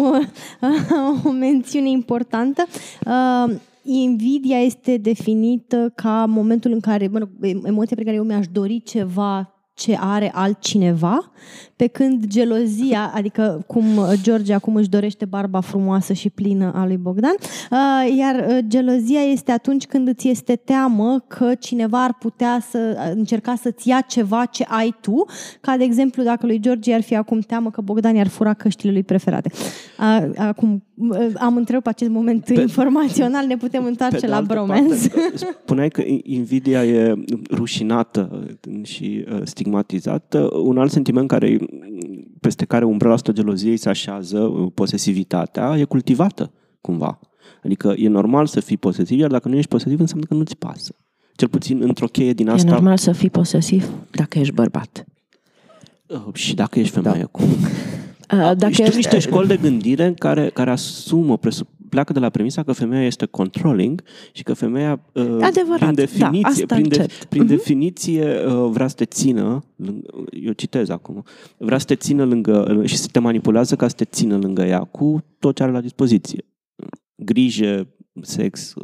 o 1.25 1.31
mențiune 1.31 1.91
importantă. 1.91 2.67
Uh, 3.07 3.55
invidia 3.83 4.59
este 4.59 4.97
definită 4.97 5.93
ca 5.95 6.25
momentul 6.29 6.73
în 6.73 6.81
care, 6.81 7.07
mă 7.07 7.19
rog, 7.19 7.29
emoția 7.65 7.97
pe 7.97 8.05
care 8.05 8.17
eu 8.17 8.25
mi-aș 8.25 8.47
dori 8.47 8.83
ceva 8.85 9.62
ce 9.75 9.97
are 10.01 10.31
altcineva, 10.35 11.33
pe 11.77 11.87
când 11.87 12.27
gelozia, 12.27 13.13
adică 13.15 13.65
cum 13.67 13.85
George 14.23 14.53
acum 14.53 14.75
își 14.75 14.89
dorește 14.89 15.25
barba 15.25 15.61
frumoasă 15.61 16.13
și 16.13 16.31
plină 16.31 16.73
a 16.75 16.87
lui 16.87 16.97
Bogdan, 16.97 17.35
uh, 17.71 18.17
iar 18.17 18.47
uh, 18.49 18.59
gelozia 18.67 19.21
este 19.21 19.53
atunci 19.53 19.87
când 19.87 20.09
îți 20.09 20.29
este 20.29 20.57
teamă 20.57 21.25
că 21.29 21.55
cineva 21.55 22.05
ar 22.05 22.15
putea 22.15 22.59
să 22.71 22.97
uh, 22.97 23.13
încerca 23.15 23.55
să-ți 23.55 23.89
ia 23.89 24.01
ceva 24.01 24.45
ce 24.45 24.65
ai 24.69 24.95
tu, 25.01 25.25
ca 25.61 25.77
de 25.77 25.85
exemplu 25.85 26.23
dacă 26.23 26.47
lui 26.47 26.61
George 26.61 26.95
ar 26.95 27.03
fi 27.03 27.17
acum 27.17 27.39
teamă 27.39 27.71
că 27.71 27.81
Bogdan 27.81 28.15
i-ar 28.15 28.29
fura 28.29 28.55
căștile 28.55 28.93
lui 28.93 29.03
preferate. 29.03 29.51
Acum 30.37 30.83
am 31.39 31.57
întrebat 31.57 31.87
acest 31.87 32.11
moment 32.11 32.45
pe, 32.45 32.61
informațional, 32.61 33.47
ne 33.47 33.57
putem 33.57 33.85
întoarce 33.85 34.27
la 34.27 34.41
bromance. 34.41 35.11
spuneai 35.65 35.89
că 35.89 36.03
invidia 36.23 36.85
e 36.85 37.15
rușinată 37.51 38.49
și 38.83 39.25
stigmatizată. 39.45 40.51
Un 40.63 40.79
alt 40.79 40.91
sentiment 40.91 41.29
care, 41.29 41.59
peste 42.41 42.65
care 42.65 42.85
umbrela 42.85 43.15
asta 43.15 43.33
geloziei 43.33 43.77
se 43.77 43.89
așează, 43.89 44.39
posesivitatea, 44.75 45.77
e 45.79 45.85
cultivată 45.85 46.53
cumva. 46.81 47.19
Adică 47.65 47.95
e 47.97 48.09
normal 48.09 48.47
să 48.47 48.61
fii 48.61 48.77
posesiv, 48.77 49.19
iar 49.19 49.31
dacă 49.31 49.49
nu 49.49 49.57
ești 49.57 49.69
posesiv 49.69 50.01
înseamnă 50.01 50.27
că 50.27 50.35
nu-ți 50.35 50.57
pasă. 50.57 50.95
Cel 51.37 51.49
puțin 51.49 51.83
într-o 51.83 52.07
cheie 52.07 52.33
din 52.33 52.49
asta... 52.49 52.69
E 52.69 52.73
normal 52.73 52.97
să 52.97 53.13
fii 53.13 53.31
posesiv 53.31 53.91
dacă 54.11 54.39
ești 54.39 54.55
bărbat. 54.55 55.05
Și 56.33 56.55
dacă 56.55 56.79
ești 56.79 56.93
femeie 56.93 57.21
da. 57.21 57.27
cum? 57.27 57.47
Uh, 58.33 58.57
dacă 58.57 58.73
Știu 58.73 58.85
ești... 58.85 58.97
niște 58.97 59.19
școli 59.19 59.49
de 59.49 59.57
gândire 59.57 60.15
care, 60.19 60.51
care 60.51 60.71
asumă, 60.71 61.39
presup, 61.39 61.69
pleacă 61.89 62.13
de 62.13 62.19
la 62.19 62.31
premisa 62.31 62.63
că 62.63 62.73
femeia 62.73 63.07
este 63.07 63.27
controlling 63.27 64.03
și 64.33 64.43
că 64.43 64.55
femeia, 64.55 65.01
uh, 65.13 65.23
Adevărat, 65.41 65.79
prin 65.79 65.95
definiție, 65.95 66.65
da, 66.65 66.75
prin, 66.75 66.89
de, 66.89 67.07
prin 67.29 67.45
uh-huh. 67.45 67.49
definiție 67.49 68.45
uh, 68.47 68.71
vrea 68.71 68.89
să 68.89 68.95
te 68.95 69.05
țină, 69.05 69.65
eu 70.31 70.53
citez 70.53 70.89
acum, 70.89 71.25
vrea 71.57 71.79
să 71.79 71.85
te 71.85 71.95
țină 71.95 72.25
lângă, 72.25 72.83
și 72.85 72.97
să 72.97 73.09
te 73.13 73.19
manipulează 73.19 73.77
ca 73.77 73.89
să 73.89 73.95
te 73.95 74.05
țină 74.05 74.37
lângă 74.37 74.63
ea 74.63 74.81
cu 74.81 75.25
tot 75.39 75.57
ce 75.57 75.63
are 75.63 75.73
la 75.73 75.81
dispoziție. 75.81 76.45
Grijă, 77.15 77.89
sex, 78.21 78.75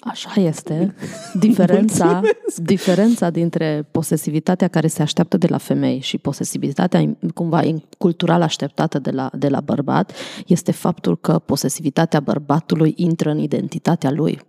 Așa 0.00 0.40
este. 0.40 0.94
Diferența, 1.46 2.20
diferența 2.56 3.30
dintre 3.30 3.88
posesivitatea 3.90 4.68
care 4.68 4.86
se 4.86 5.02
așteaptă 5.02 5.36
de 5.36 5.46
la 5.46 5.58
femei 5.58 6.00
și 6.00 6.18
posesivitatea 6.18 7.16
cumva 7.34 7.62
cultural 7.98 8.42
așteptată 8.42 8.98
de 8.98 9.10
la, 9.10 9.30
de 9.38 9.48
la 9.48 9.60
bărbat 9.60 10.12
este 10.46 10.72
faptul 10.72 11.18
că 11.18 11.38
posesivitatea 11.38 12.20
bărbatului 12.20 12.92
intră 12.96 13.30
în 13.30 13.38
identitatea 13.38 14.10
lui. 14.10 14.40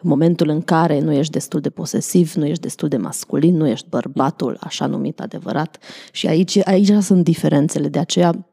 În 0.00 0.08
momentul 0.08 0.48
în 0.48 0.62
care 0.62 1.00
nu 1.00 1.12
ești 1.12 1.32
destul 1.32 1.60
de 1.60 1.70
posesiv, 1.70 2.32
nu 2.32 2.46
ești 2.46 2.62
destul 2.62 2.88
de 2.88 2.96
masculin, 2.96 3.56
nu 3.56 3.66
ești 3.66 3.88
bărbatul 3.88 4.56
așa 4.60 4.86
numit 4.86 5.20
adevărat. 5.20 5.78
Și 6.12 6.26
aici, 6.26 6.58
aici 6.64 6.92
sunt 7.00 7.24
diferențele. 7.24 7.88
De 7.88 7.98
aceea 7.98 8.46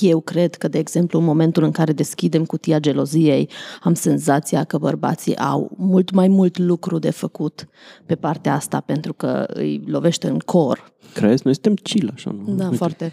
eu 0.00 0.20
cred 0.20 0.54
că, 0.54 0.68
de 0.68 0.78
exemplu, 0.78 1.18
în 1.18 1.24
momentul 1.24 1.62
în 1.62 1.70
care 1.70 1.92
deschidem 1.92 2.44
cutia 2.44 2.78
geloziei, 2.78 3.48
am 3.82 3.94
senzația 3.94 4.64
că 4.64 4.78
bărbații 4.78 5.36
au 5.36 5.70
mult 5.76 6.10
mai 6.10 6.28
mult 6.28 6.58
lucru 6.58 6.98
de 6.98 7.10
făcut 7.10 7.68
pe 8.06 8.14
partea 8.14 8.54
asta, 8.54 8.80
pentru 8.80 9.12
că 9.12 9.44
îi 9.48 9.82
lovește 9.86 10.28
în 10.28 10.38
cor. 10.38 10.94
Crezi? 11.14 11.42
Noi 11.44 11.52
suntem 11.52 11.74
chill, 11.74 12.10
așa, 12.14 12.30
nu? 12.30 12.54
Da, 12.54 12.64
Uite. 12.64 12.76
foarte. 12.76 13.10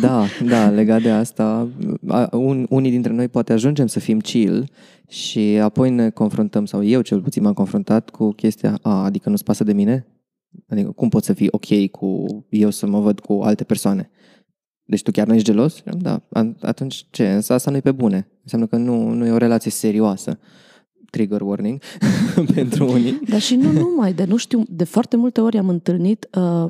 Da, 0.00 0.24
da, 0.44 0.68
legat 0.68 1.02
de 1.02 1.10
asta, 1.10 1.68
un, 2.32 2.66
unii 2.68 2.90
dintre 2.90 3.12
noi 3.12 3.28
poate 3.28 3.52
ajungem 3.52 3.86
să 3.86 4.00
fim 4.00 4.18
chill 4.18 4.68
și 5.08 5.40
apoi 5.62 5.90
ne 5.90 6.10
confruntăm, 6.10 6.66
sau 6.66 6.84
eu 6.84 7.00
cel 7.00 7.20
puțin 7.20 7.42
m-am 7.42 7.52
confruntat 7.52 8.10
cu 8.10 8.32
chestia, 8.32 8.78
a, 8.82 9.04
adică 9.04 9.28
nu-ți 9.28 9.44
pasă 9.44 9.64
de 9.64 9.72
mine? 9.72 10.06
Adică 10.68 10.90
cum 10.90 11.08
pot 11.08 11.24
să 11.24 11.32
fii 11.32 11.48
ok 11.50 11.90
cu 11.90 12.26
eu 12.50 12.70
să 12.70 12.86
mă 12.86 13.00
văd 13.00 13.20
cu 13.20 13.32
alte 13.32 13.64
persoane? 13.64 14.10
Deci 14.90 15.02
tu 15.02 15.10
chiar 15.10 15.26
nu 15.26 15.34
ești 15.34 15.50
gelos? 15.50 15.82
Da. 15.98 16.22
Atunci 16.60 17.06
ce? 17.10 17.32
Însă 17.32 17.52
asta 17.52 17.70
nu 17.70 17.76
e 17.76 17.80
pe 17.80 17.92
bune. 17.92 18.28
Înseamnă 18.42 18.66
că 18.66 18.76
nu, 18.76 19.10
nu 19.10 19.26
e 19.26 19.30
o 19.30 19.36
relație 19.36 19.70
serioasă. 19.70 20.38
Trigger 21.10 21.40
warning 21.40 21.80
pentru 22.54 22.90
unii. 22.90 23.20
Dar 23.28 23.40
și 23.40 23.56
nu 23.56 23.72
numai. 23.72 24.12
De 24.12 24.24
nu 24.24 24.36
știu, 24.36 24.62
de 24.68 24.84
foarte 24.84 25.16
multe 25.16 25.40
ori 25.40 25.58
am 25.58 25.68
întâlnit 25.68 26.28
uh, 26.34 26.66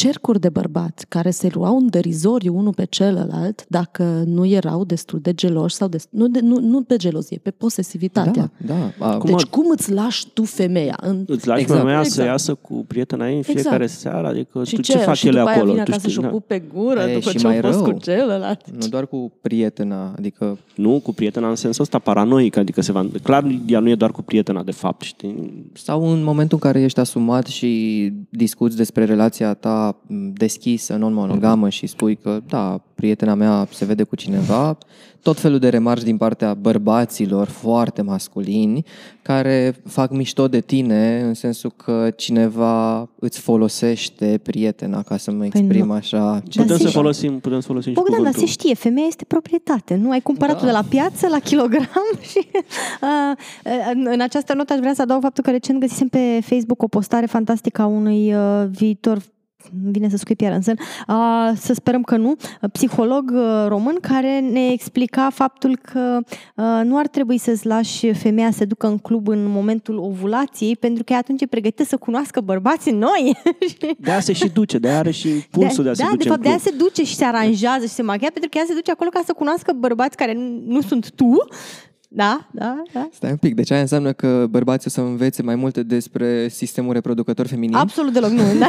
cercuri 0.00 0.40
de 0.40 0.48
bărbați 0.48 1.06
care 1.08 1.30
se 1.30 1.48
luau 1.52 1.76
în 1.76 1.86
derizoriu 1.90 2.56
unul 2.56 2.72
pe 2.74 2.84
celălalt 2.84 3.64
dacă 3.68 4.22
nu 4.26 4.46
erau 4.46 4.84
destul 4.84 5.18
de 5.22 5.32
geloși 5.34 5.74
sau 5.74 5.88
de, 5.88 5.98
nu, 6.10 6.28
de, 6.28 6.40
nu, 6.40 6.58
nu 6.60 6.82
pe 6.82 6.96
gelozie, 6.96 7.38
pe 7.42 7.50
posesivitatea. 7.50 8.50
Da, 8.66 8.74
da. 8.98 9.06
A, 9.06 9.18
Deci 9.24 9.30
Cum- 9.42 9.62
cum 9.62 9.70
îți 9.76 9.92
lași 9.92 10.26
tu 10.32 10.42
femeia? 10.44 10.98
În... 11.00 11.24
Îți 11.26 11.46
lași 11.46 11.60
Exact. 11.60 11.80
femeia 11.80 11.98
să 12.02 12.06
Exact. 12.06 12.28
iasă 12.28 12.54
cu 12.54 12.84
prietena 12.88 13.26
ei 13.28 13.32
în 13.32 13.38
Exact. 13.38 13.58
fiecare 13.60 13.86
seară? 13.86 14.26
Adică 14.26 14.64
Și 14.64 14.74
tu 14.74 14.80
ce, 14.80 14.92
ce, 14.92 14.98
faci 14.98 15.16
și 15.16 15.26
ele 15.26 15.38
după 15.38 15.48
aia 15.50 15.58
acolo? 15.58 15.72
vine 15.72 15.84
Tu 15.84 15.90
acasă 15.90 16.06
și 16.08 16.12
știi, 16.12 16.24
o 16.24 16.26
da. 16.26 16.32
pup 16.32 16.46
pe 16.46 16.62
gură 16.74 17.00
E, 17.00 17.12
după 17.14 17.30
și 17.30 17.36
ce 17.38 17.46
mai 17.46 17.56
au 17.58 17.62
fost 17.72 17.84
rău. 17.84 17.92
cu 17.92 18.00
celălalt. 18.00 18.60
Nu 18.80 18.86
doar 18.86 19.06
cu 19.06 19.32
prietena, 19.40 20.14
adică 20.18 20.58
Nu, 20.74 21.00
cu 21.02 21.12
prietena 21.14 21.48
în 21.48 21.54
sensul 21.56 21.82
ăsta 21.82 21.98
paranoic, 21.98 22.56
adică 22.56 22.80
se 22.80 22.92
va... 22.92 23.06
Clar, 23.22 23.44
ea 23.66 23.80
nu 23.80 23.88
e 23.88 23.94
doar 23.94 24.10
cu 24.10 24.22
prietena, 24.22 24.62
de 24.62 24.70
fapt, 24.72 25.02
știi? 25.02 25.64
Sau 25.74 26.12
în 26.12 26.22
momentul 26.22 26.58
în 26.62 26.70
care 26.70 26.82
ești 26.84 27.00
asumat 27.00 27.46
și 27.46 28.12
discuți 28.30 28.76
despre 28.76 29.04
relația 29.04 29.54
ta 29.54 29.85
m, 30.06 30.32
deschisă, 30.32 30.94
non-monogamă 30.96 31.68
și 31.68 31.86
spui 31.86 32.16
că, 32.16 32.40
da, 32.48 32.80
prietena 32.94 33.34
mea 33.34 33.68
se 33.72 33.84
vede 33.84 34.02
cu 34.02 34.16
cineva, 34.16 34.78
tot 35.22 35.38
felul 35.38 35.58
de 35.58 35.68
remarci 35.68 36.02
din 36.02 36.16
partea 36.16 36.54
bărbaților 36.54 37.46
foarte 37.48 38.02
masculini 38.02 38.84
care 39.22 39.74
fac 39.86 40.10
mișto 40.10 40.48
de 40.48 40.60
tine 40.60 41.20
în 41.20 41.34
sensul 41.34 41.70
că 41.76 42.10
cineva 42.16 43.08
îți 43.18 43.38
folosește 43.40 44.40
prietena, 44.42 45.02
ca 45.02 45.16
să 45.16 45.30
mă 45.30 45.44
exprim 45.44 45.86
nu. 45.86 45.92
așa. 45.92 46.18
Da, 46.18 46.40
Putem 46.48 46.66
să 46.66 46.76
sigur. 46.76 46.92
folosim, 46.92 47.38
putem 47.38 47.60
să 47.60 47.66
folosim 47.66 47.92
și 47.92 47.96
Bogdan, 47.98 48.22
dar 48.22 48.32
cuvântul. 48.32 48.48
se 48.54 48.60
știe, 48.60 48.74
femeia 48.74 49.06
este 49.06 49.24
proprietate, 49.24 49.94
nu? 49.94 50.10
Ai 50.10 50.20
cumpărat 50.20 50.60
Da. 50.60 50.66
de 50.66 50.72
la 50.72 50.82
piață, 50.88 51.26
la 51.28 51.38
kilogram 51.38 51.88
și 52.30 52.46
uh, 53.02 53.36
în, 53.94 54.06
în 54.12 54.20
această 54.20 54.54
notă 54.54 54.72
aș 54.72 54.78
vrea 54.78 54.94
să 54.94 55.02
adaug 55.02 55.22
faptul 55.22 55.44
că 55.44 55.50
recent 55.50 55.80
găsisem 55.80 56.08
pe 56.08 56.38
Facebook 56.42 56.82
o 56.82 56.88
postare 56.88 57.26
fantastică 57.26 57.82
a 57.82 57.86
unui 57.86 58.34
uh, 58.34 58.64
viitor 58.70 59.12
îmi 59.12 59.24
vine 59.90 60.08
să 60.08 60.16
scuip 60.16 60.40
iar 60.40 60.52
în 60.52 60.60
sân, 60.62 60.78
uh, 61.08 61.52
să 61.56 61.74
sperăm 61.74 62.02
că 62.02 62.16
nu, 62.16 62.30
uh, 62.30 62.70
psiholog 62.72 63.30
uh, 63.34 63.64
român 63.68 63.96
care 64.00 64.40
ne 64.40 64.66
explica 64.66 65.30
faptul 65.30 65.78
că 65.82 66.18
uh, 66.54 66.80
nu 66.84 66.98
ar 66.98 67.06
trebui 67.06 67.38
să-ți 67.38 67.66
lași 67.66 68.12
femeia 68.12 68.50
să 68.50 68.64
ducă 68.64 68.86
în 68.86 68.98
club 68.98 69.28
în 69.28 69.44
momentul 69.48 69.98
ovulației, 69.98 70.76
pentru 70.76 71.04
că 71.04 71.12
ea 71.12 71.18
atunci 71.18 71.42
e 71.42 71.46
pregătită 71.46 71.84
să 71.84 71.96
cunoască 71.96 72.40
bărbații 72.40 72.92
noi. 72.92 73.36
De 73.98 74.10
aia 74.10 74.20
se 74.20 74.32
și 74.32 74.48
duce, 74.48 74.78
de 74.78 74.88
aia 74.88 74.98
are 74.98 75.10
și 75.10 75.28
impulsul 75.28 75.84
de, 75.84 75.90
a 75.90 75.94
se 75.94 76.02
da, 76.02 76.08
duce 76.10 76.22
de 76.22 76.28
fapt, 76.28 76.36
în 76.36 76.42
de 76.42 76.48
aia 76.48 76.58
club. 76.62 76.72
se 76.78 76.84
duce 76.84 77.04
și 77.04 77.14
se 77.14 77.24
aranjează 77.24 77.86
și 77.86 77.92
se 77.92 78.02
machează, 78.02 78.32
pentru 78.32 78.50
că 78.50 78.58
ea 78.58 78.64
se 78.66 78.74
duce 78.74 78.90
acolo 78.90 79.10
ca 79.10 79.22
să 79.24 79.32
cunoască 79.32 79.72
bărbați 79.78 80.16
care 80.16 80.32
nu- 80.34 80.62
nu 80.66 80.80
sunt 80.80 81.10
tu. 81.10 81.30
Da, 82.16 82.46
da, 82.50 82.82
da. 82.92 83.08
Stai 83.12 83.30
un 83.30 83.36
pic, 83.36 83.54
deci 83.54 83.70
aia 83.70 83.80
înseamnă 83.80 84.12
că 84.12 84.46
bărbații 84.50 84.84
o 84.86 84.90
să 84.90 85.00
învețe 85.00 85.42
mai 85.42 85.54
multe 85.54 85.82
despre 85.82 86.48
sistemul 86.48 86.92
reproducător 86.92 87.46
feminin? 87.46 87.74
Absolut 87.74 88.12
deloc, 88.12 88.30
nu. 88.30 88.42
Da, 88.58 88.66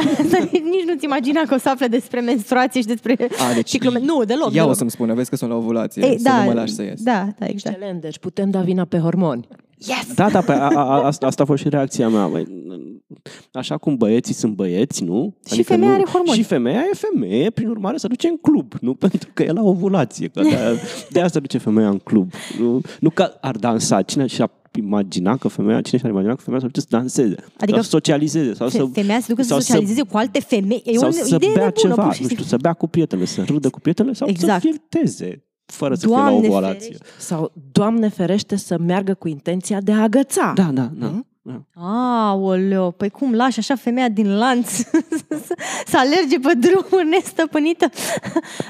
nici 0.50 0.84
nu-ți 0.86 1.04
imagina 1.04 1.40
că 1.40 1.54
o 1.54 1.58
să 1.58 1.68
afle 1.68 1.86
despre 1.86 2.20
menstruație 2.20 2.80
și 2.80 2.86
despre 2.86 3.16
A, 3.50 3.54
deci 3.54 3.68
ciclu. 3.68 3.90
Nu, 3.90 4.24
deloc. 4.24 4.46
Ea 4.46 4.52
deloc. 4.52 4.70
o 4.70 4.72
să-mi 4.72 4.90
spună, 4.90 5.14
vezi 5.14 5.30
că 5.30 5.36
sunt 5.36 5.50
la 5.50 5.56
ovulație, 5.56 6.06
Ei, 6.06 6.16
să 6.16 6.22
da, 6.22 6.38
nu 6.38 6.44
mă 6.44 6.52
lași 6.52 6.72
să 6.72 6.82
ies. 6.82 7.02
Da, 7.02 7.28
da, 7.38 7.46
exact. 7.46 7.76
Excelent, 7.76 8.00
deci 8.00 8.18
putem 8.18 8.50
da 8.50 8.60
vina 8.60 8.84
pe 8.84 8.98
hormoni. 8.98 9.48
Yes! 9.78 10.14
Da, 10.14 10.30
da, 10.30 10.40
pe 10.40 10.52
a, 10.52 10.68
a, 10.68 10.70
a, 10.74 11.04
asta, 11.04 11.26
asta 11.26 11.42
a 11.42 11.46
fost 11.46 11.62
și 11.62 11.68
reacția 11.68 12.08
mea. 12.08 12.26
Băi, 12.26 12.46
așa 13.52 13.76
cum 13.78 13.96
băieții 13.96 14.34
sunt 14.34 14.54
băieți, 14.54 15.04
nu? 15.04 15.36
Și 15.52 15.62
femeia 15.62 15.88
nu, 15.90 15.94
are 15.94 16.04
hormoni. 16.04 16.36
Și 16.38 16.42
femeia 16.44 16.80
e 16.92 16.94
femeie, 16.94 17.50
prin 17.50 17.68
urmare 17.68 17.96
se 17.96 18.06
duce 18.08 18.28
în 18.28 18.36
club, 18.36 18.72
nu 18.80 18.94
pentru 19.04 19.28
că 19.34 19.42
e 19.42 19.52
la 19.52 19.62
ovulație. 19.62 20.28
Că 20.28 20.40
de-aia, 20.42 20.72
de-aia 21.10 21.28
se 21.28 21.40
duce 21.40 21.58
femeia 21.58 21.88
în 21.88 21.98
club. 21.98 22.32
Nu, 22.58 22.80
nu 23.00 23.10
că 23.10 23.22
ar 23.40 23.56
dansa. 23.56 24.02
Cine 24.02 24.26
și-a 24.26 24.50
imagina 24.78 25.36
că 25.36 25.48
femeia, 25.48 25.80
cine 25.80 25.98
și-ar 25.98 26.10
imagina 26.12 26.34
că 26.34 26.40
femeia 26.40 26.60
se 26.60 26.66
duce 26.66 26.80
să 26.80 26.86
danseze, 26.90 27.34
Adică 27.56 27.72
sau 27.74 27.82
să 27.82 27.88
socializeze, 27.88 28.54
sau 28.54 28.68
să, 28.68 28.76
Fe- 28.78 29.00
Femeia 29.00 29.20
se 29.20 29.26
ducă 29.28 29.42
să 29.42 29.48
sau 29.48 29.60
socializeze 29.60 30.02
cu 30.02 30.16
alte 30.16 30.40
femei. 30.40 30.82
E 30.84 30.96
sau 30.96 31.08
o 31.08 31.10
să 31.10 31.34
idee 31.34 31.38
bea 31.54 31.64
nebună, 31.64 31.70
ceva, 31.70 32.02
pur 32.02 32.02
și 32.02 32.06
nu 32.08 32.12
știu, 32.12 32.26
simplu. 32.26 32.44
să 32.44 32.56
bea 32.56 32.72
cu 32.72 32.86
prietenele, 32.86 33.26
să 33.28 33.42
râdă 33.46 33.68
cu 33.68 33.80
prietenele 33.80 34.14
sau 34.14 34.28
Exact. 34.28 34.62
să 34.62 34.68
flirteze 34.68 35.42
fără 35.72 35.94
să 35.94 36.06
Doamne 36.06 36.40
fie 36.40 36.48
la 36.48 36.54
ovulație. 36.54 36.80
ferește. 36.80 37.04
Sau, 37.18 37.52
Doamne 37.72 38.08
ferește, 38.08 38.56
să 38.56 38.78
meargă 38.78 39.14
cu 39.14 39.28
intenția 39.28 39.80
de 39.80 39.92
a 39.92 40.02
agăța. 40.02 40.52
Da, 40.54 40.70
da, 40.72 40.90
da. 40.94 41.22
Hmm? 41.48 41.66
da. 41.74 42.28
Aoleo, 42.28 42.90
păi 42.90 43.10
cum 43.10 43.34
lași 43.34 43.58
așa 43.58 43.74
femeia 43.74 44.08
din 44.08 44.36
lanț 44.36 44.70
să, 44.70 44.84
să 45.90 45.96
alerge 45.96 46.38
pe 46.38 46.52
drumuri 46.54 47.08
nestăpânită? 47.08 47.90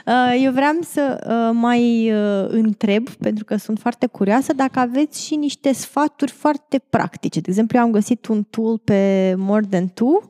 Uh, 0.06 0.42
Eu 0.42 0.52
vreau 0.52 0.78
să 0.80 1.18
uh, 1.26 1.58
mai 1.60 2.12
uh, 2.12 2.48
întreb, 2.48 3.08
pentru 3.08 3.44
că 3.44 3.56
sunt 3.56 3.78
foarte 3.78 4.06
curioasă, 4.06 4.52
dacă 4.52 4.78
aveți 4.78 5.24
și 5.24 5.34
niște 5.34 5.72
sfaturi 5.72 6.30
foarte 6.30 6.82
practice. 6.90 7.40
De 7.40 7.46
exemplu, 7.48 7.78
eu 7.78 7.84
am 7.84 7.90
găsit 7.90 8.26
un 8.26 8.42
tool 8.42 8.78
pe 8.78 9.34
More 9.36 9.66
Than 9.70 9.88
Two, 9.88 10.20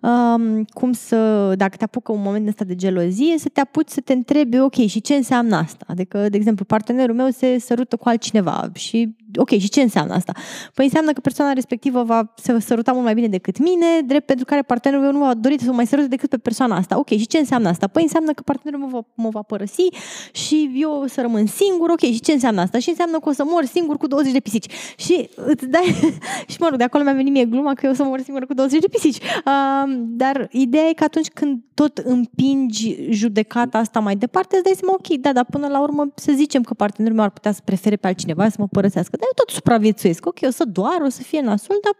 um, 0.00 0.64
cum 0.64 0.92
să, 0.92 1.52
dacă 1.56 1.76
te 1.76 1.84
apucă 1.84 2.12
un 2.12 2.22
moment 2.22 2.48
ăsta 2.48 2.64
de 2.64 2.74
gelozie, 2.74 3.38
să 3.38 3.48
te 3.52 3.60
apuci 3.60 3.88
să 3.88 4.00
te 4.00 4.12
întrebi, 4.12 4.58
ok, 4.58 4.74
și 4.74 5.00
ce 5.00 5.14
înseamnă 5.14 5.56
asta? 5.56 5.84
Adică, 5.88 6.28
de 6.28 6.36
exemplu, 6.36 6.64
partenerul 6.64 7.14
meu 7.14 7.30
se 7.30 7.58
sărută 7.58 7.96
cu 7.96 8.08
altcineva 8.08 8.70
și, 8.74 9.16
ok, 9.36 9.48
și 9.48 9.68
ce 9.68 9.80
înseamnă 9.80 10.14
asta? 10.14 10.32
Păi 10.74 10.84
înseamnă 10.84 11.12
că 11.12 11.20
persoana 11.20 11.52
respectivă 11.52 12.02
va 12.02 12.32
se 12.36 12.60
săruta 12.60 12.92
mult 12.92 13.04
mai 13.04 13.14
bine 13.14 13.28
decât 13.28 13.58
mine, 13.58 13.86
drept 14.06 14.26
pentru 14.26 14.44
care 14.44 14.62
partenerul 14.62 15.04
meu 15.04 15.12
nu 15.12 15.18
va 15.18 15.34
dori 15.34 15.58
să 15.58 15.66
mă 15.66 15.72
mai 15.72 15.86
sărute 15.86 16.08
decât 16.08 16.30
pe 16.30 16.38
persoana 16.38 16.76
asta. 16.76 16.98
Ok, 16.98 17.08
și 17.08 17.26
ce 17.26 17.38
înseamnă 17.38 17.68
asta? 17.68 17.86
Păi 17.86 18.02
înseamnă 18.02 18.32
că 18.32 18.42
partenerul 18.42 18.86
meu 18.86 18.88
va, 18.88 19.22
mă 19.22 19.28
va 19.28 19.42
părăsi 19.42 19.88
și 20.32 20.70
eu 20.74 20.90
o 20.90 21.06
să 21.06 21.20
rămân 21.20 21.46
singur. 21.46 21.90
Ok, 21.90 22.00
și 22.00 22.20
ce 22.20 22.32
înseamnă 22.32 22.60
asta? 22.60 22.78
Și 22.78 22.88
înseamnă 22.88 23.18
că 23.18 23.28
o 23.28 23.32
să 23.32 23.44
mor 23.46 23.64
singur 23.64 23.96
cu 23.96 24.06
20 24.06 24.32
de 24.32 24.40
pisici. 24.40 24.72
Și 24.96 25.28
îți 25.34 25.66
dai... 25.66 25.94
și 26.50 26.56
mă 26.60 26.66
rog, 26.68 26.78
de 26.78 26.84
acolo 26.84 27.04
mi-a 27.04 27.12
venit 27.12 27.32
mie 27.32 27.44
gluma 27.44 27.74
că 27.74 27.86
eu 27.86 27.92
o 27.92 27.94
să 27.94 28.04
mor 28.04 28.20
singur 28.20 28.46
cu 28.46 28.54
20 28.54 28.80
de 28.80 28.88
pisici. 28.88 29.16
Uh, 29.16 29.94
dar 29.96 30.48
ideea 30.50 30.84
e 30.88 30.92
că 30.92 31.04
atunci 31.04 31.28
când 31.28 31.60
tot 31.74 31.98
împingi 31.98 32.96
judecata 33.10 33.78
asta 33.78 34.00
mai 34.00 34.16
departe, 34.16 34.54
îți 34.54 34.64
dai 34.64 34.72
seama, 34.76 34.94
ok, 34.94 35.18
da, 35.20 35.32
dar 35.32 35.44
până 35.44 35.66
la 35.66 35.80
urmă 35.80 36.12
să 36.14 36.32
zicem 36.34 36.62
că 36.62 36.74
partenerul 36.74 37.16
meu 37.16 37.24
ar 37.24 37.30
putea 37.30 37.52
să 37.52 37.60
prefere 37.64 37.96
pe 37.96 38.06
altcineva 38.06 38.48
să 38.48 38.56
mă 38.58 38.66
părăsească. 38.66 39.16
Dar 39.22 39.30
eu 39.30 39.44
tot 39.44 39.54
supraviețuiesc. 39.54 40.26
Ok, 40.26 40.38
o 40.42 40.50
să 40.50 40.64
doar, 40.64 41.00
o 41.04 41.08
să 41.08 41.22
fie 41.22 41.40
nasol, 41.40 41.76
dar 41.82 41.96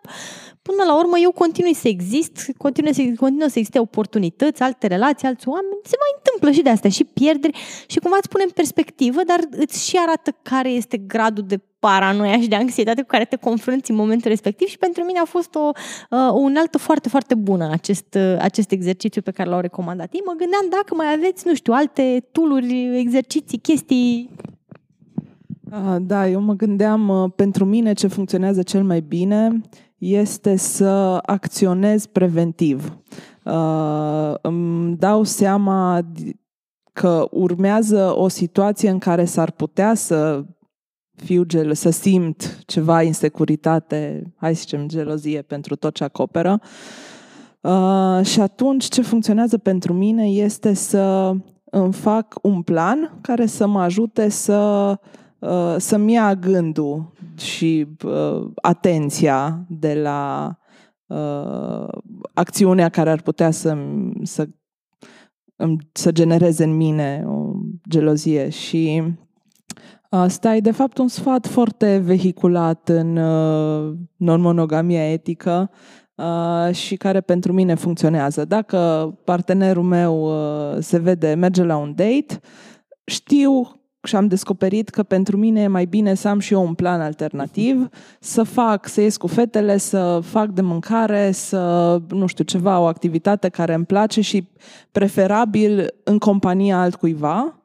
până 0.62 0.82
la 0.87 0.98
urmă 0.98 1.18
eu 1.18 1.30
continui 1.30 1.74
să 1.74 1.88
exist, 1.88 2.52
continui 2.56 2.94
să, 2.94 3.02
continuă 3.02 3.48
să 3.48 3.58
existe 3.58 3.78
oportunități, 3.78 4.62
alte 4.62 4.87
relații, 4.87 5.26
alți 5.26 5.48
oameni, 5.48 5.80
se 5.82 5.96
mai 5.98 6.12
întâmplă 6.16 6.50
și 6.50 6.62
de 6.62 6.70
astea, 6.70 6.90
și 6.90 7.04
pierderi 7.04 7.58
și 7.87 7.98
cumva 7.98 8.16
îți 8.18 8.28
pune 8.28 8.42
în 8.42 8.50
perspectivă, 8.50 9.20
dar 9.26 9.40
îți 9.50 9.88
și 9.88 9.96
arată 9.96 10.30
care 10.42 10.70
este 10.70 10.96
gradul 10.96 11.44
de 11.46 11.61
paranoia 11.78 12.40
și 12.40 12.48
de 12.48 12.54
anxietate 12.54 13.00
cu 13.00 13.06
care 13.06 13.24
te 13.24 13.37
confrunți 13.37 13.90
în 13.90 13.96
momentul 13.96 14.30
respectiv 14.30 14.68
și 14.68 14.78
pentru 14.78 15.02
mine 15.04 15.18
a 15.18 15.24
fost 15.24 15.54
o, 15.54 15.70
uh, 16.11 16.28
o 16.30 16.38
unealtă 16.38 16.78
foarte, 16.78 17.08
foarte 17.08 17.35
bună 17.35 17.68
acest, 17.72 18.14
uh, 18.14 18.37
acest 18.38 18.70
exercițiu 18.70 19.22
pe 19.22 19.30
care 19.30 19.48
l-au 19.48 19.61
recomandat 19.61 20.14
ei. 20.14 20.22
Mă 20.24 20.35
gândeam 20.37 20.66
dacă 20.70 20.94
mai 20.94 21.12
aveți, 21.12 21.46
nu 21.46 21.54
știu, 21.54 21.72
alte 21.72 22.28
tooluri, 22.32 22.98
exerciții, 22.98 23.58
chestii 23.58 24.30
Ah, 24.37 24.51
Da, 26.00 26.28
eu 26.28 26.40
mă 26.40 26.52
gândeam, 26.52 27.08
uh, 27.08 27.30
pentru 27.37 27.64
mine 27.64 27.92
ce 27.92 28.06
funcționează 28.06 28.62
cel 28.62 28.85
mai 28.85 29.00
bine 29.00 29.61
este 29.98 30.56
să 30.56 31.18
acționez 31.26 32.06
preventiv. 32.06 32.98
Uh, 33.44 34.35
Îmi 34.42 34.96
dau 34.96 35.22
seama 35.22 36.00
di- 36.02 36.30
că 36.92 37.26
urmează 37.30 38.14
o 38.16 38.28
situație 38.28 38.90
în 38.90 38.98
care 38.98 39.24
s-ar 39.24 39.50
putea 39.50 39.94
să 39.94 40.44
fiu 41.16 41.42
gel, 41.42 41.74
să 41.74 41.90
simt 41.90 42.62
ceva 42.66 43.02
insecuritate, 43.02 44.32
hai 44.37 44.54
să 44.54 44.61
zicem 44.61 44.88
gelozie 44.88 45.42
pentru 45.42 45.76
tot 45.76 45.94
ce 45.94 46.04
acoperă. 46.04 46.61
Uh, 47.61 48.20
și 48.24 48.40
atunci 48.40 48.85
ce 48.85 49.02
funcționează 49.02 49.58
pentru 49.58 49.92
mine 49.92 50.26
este 50.28 50.74
să 50.74 51.32
îmi 51.64 51.92
fac 51.92 52.35
un 52.42 52.62
plan 52.62 53.18
care 53.20 53.46
să 53.46 53.66
mă 53.66 53.80
ajute 53.80 54.28
să 54.28 54.98
uh, 55.42 55.74
să-mi 55.78 56.12
ia 56.12 56.35
gândul 56.35 57.12
și 57.37 57.87
uh, 58.05 58.50
atenția 58.62 59.64
de 59.68 60.00
la 60.02 60.57
uh, 61.07 61.88
acțiunea 62.35 62.88
care 62.88 63.11
ar 63.11 63.20
putea 63.20 63.50
să, 63.50 63.76
să, 64.22 64.48
îmi- 65.57 65.88
să 65.92 66.12
genereze 66.12 66.64
în 66.64 66.76
mine 66.76 67.24
o 67.26 67.52
gelozie 67.88 68.48
și 68.48 69.02
Asta 70.14 70.55
e 70.55 70.61
de 70.61 70.70
fapt 70.70 70.98
un 70.98 71.09
sfat 71.09 71.46
foarte 71.46 71.98
vehiculat 72.05 72.88
în 72.88 73.16
uh, 73.16 73.94
non-monogamia 74.16 75.12
etică 75.12 75.70
uh, 76.14 76.74
și 76.74 76.96
care 76.96 77.20
pentru 77.20 77.52
mine 77.52 77.74
funcționează. 77.74 78.44
Dacă 78.44 79.11
partenerul 79.24 79.83
meu 79.83 80.22
uh, 80.22 80.76
se 80.81 80.98
vede, 80.98 81.35
merge 81.35 81.62
la 81.62 81.76
un 81.76 81.94
date, 81.94 82.40
știu 83.05 83.81
și 84.02 84.16
am 84.16 84.26
descoperit 84.26 84.88
că 84.88 85.02
pentru 85.02 85.36
mine 85.36 85.60
e 85.60 85.66
mai 85.66 85.84
bine 85.84 86.14
să 86.14 86.28
am 86.28 86.38
și 86.38 86.52
eu 86.52 86.62
un 86.62 86.74
plan 86.74 87.00
alternativ, 87.00 87.88
să 88.20 88.42
fac, 88.42 88.88
să 88.88 89.00
ies 89.00 89.16
cu 89.16 89.26
fetele, 89.26 89.76
să 89.76 90.20
fac 90.22 90.48
de 90.48 90.60
mâncare, 90.60 91.30
să, 91.30 92.00
nu 92.08 92.26
știu, 92.26 92.44
ceva, 92.44 92.78
o 92.78 92.84
activitate 92.84 93.48
care 93.48 93.74
îmi 93.74 93.84
place 93.84 94.20
și 94.20 94.48
preferabil 94.92 95.94
în 96.04 96.18
compania 96.18 96.80
altcuiva. 96.80 97.56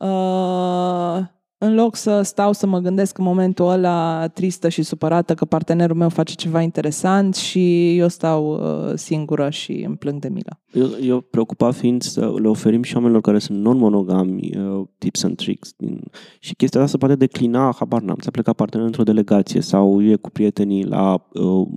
Uh, 0.00 1.18
în 1.62 1.74
loc 1.74 1.96
să 1.96 2.22
stau 2.22 2.52
să 2.52 2.66
mă 2.66 2.78
gândesc 2.78 3.18
în 3.18 3.24
momentul 3.24 3.68
ăla 3.68 4.28
tristă 4.28 4.68
și 4.68 4.82
supărată 4.82 5.34
că 5.34 5.44
partenerul 5.44 5.96
meu 5.96 6.08
face 6.08 6.34
ceva 6.34 6.60
interesant 6.60 7.34
și 7.34 7.96
eu 7.96 8.08
stau 8.08 8.52
uh, 8.52 8.92
singură 8.94 9.50
și 9.50 9.72
îmi 9.86 9.96
plâng 9.96 10.20
de 10.20 10.28
milă. 10.28 10.60
Eu, 10.72 10.88
eu 11.02 11.20
preocupat 11.20 11.74
fiind 11.74 12.02
să 12.02 12.34
le 12.40 12.48
oferim 12.48 12.82
și 12.82 12.94
oamenilor 12.94 13.22
care 13.22 13.38
sunt 13.38 13.58
non-monogami 13.58 14.56
uh, 14.56 14.86
tips 14.98 15.22
and 15.22 15.36
tricks. 15.36 15.72
Din... 15.76 16.02
Și 16.40 16.54
chestia 16.54 16.80
asta 16.80 16.92
se 16.92 16.98
poate 16.98 17.14
declina, 17.14 17.74
habar 17.78 18.02
n-am, 18.02 18.18
ți-a 18.20 18.30
plecat 18.30 18.54
partenerul 18.54 18.90
într-o 18.90 19.12
delegație 19.12 19.60
sau 19.60 20.02
e 20.02 20.16
cu 20.16 20.30
prietenii 20.30 20.84
la 20.84 21.28
uh, 21.32 21.68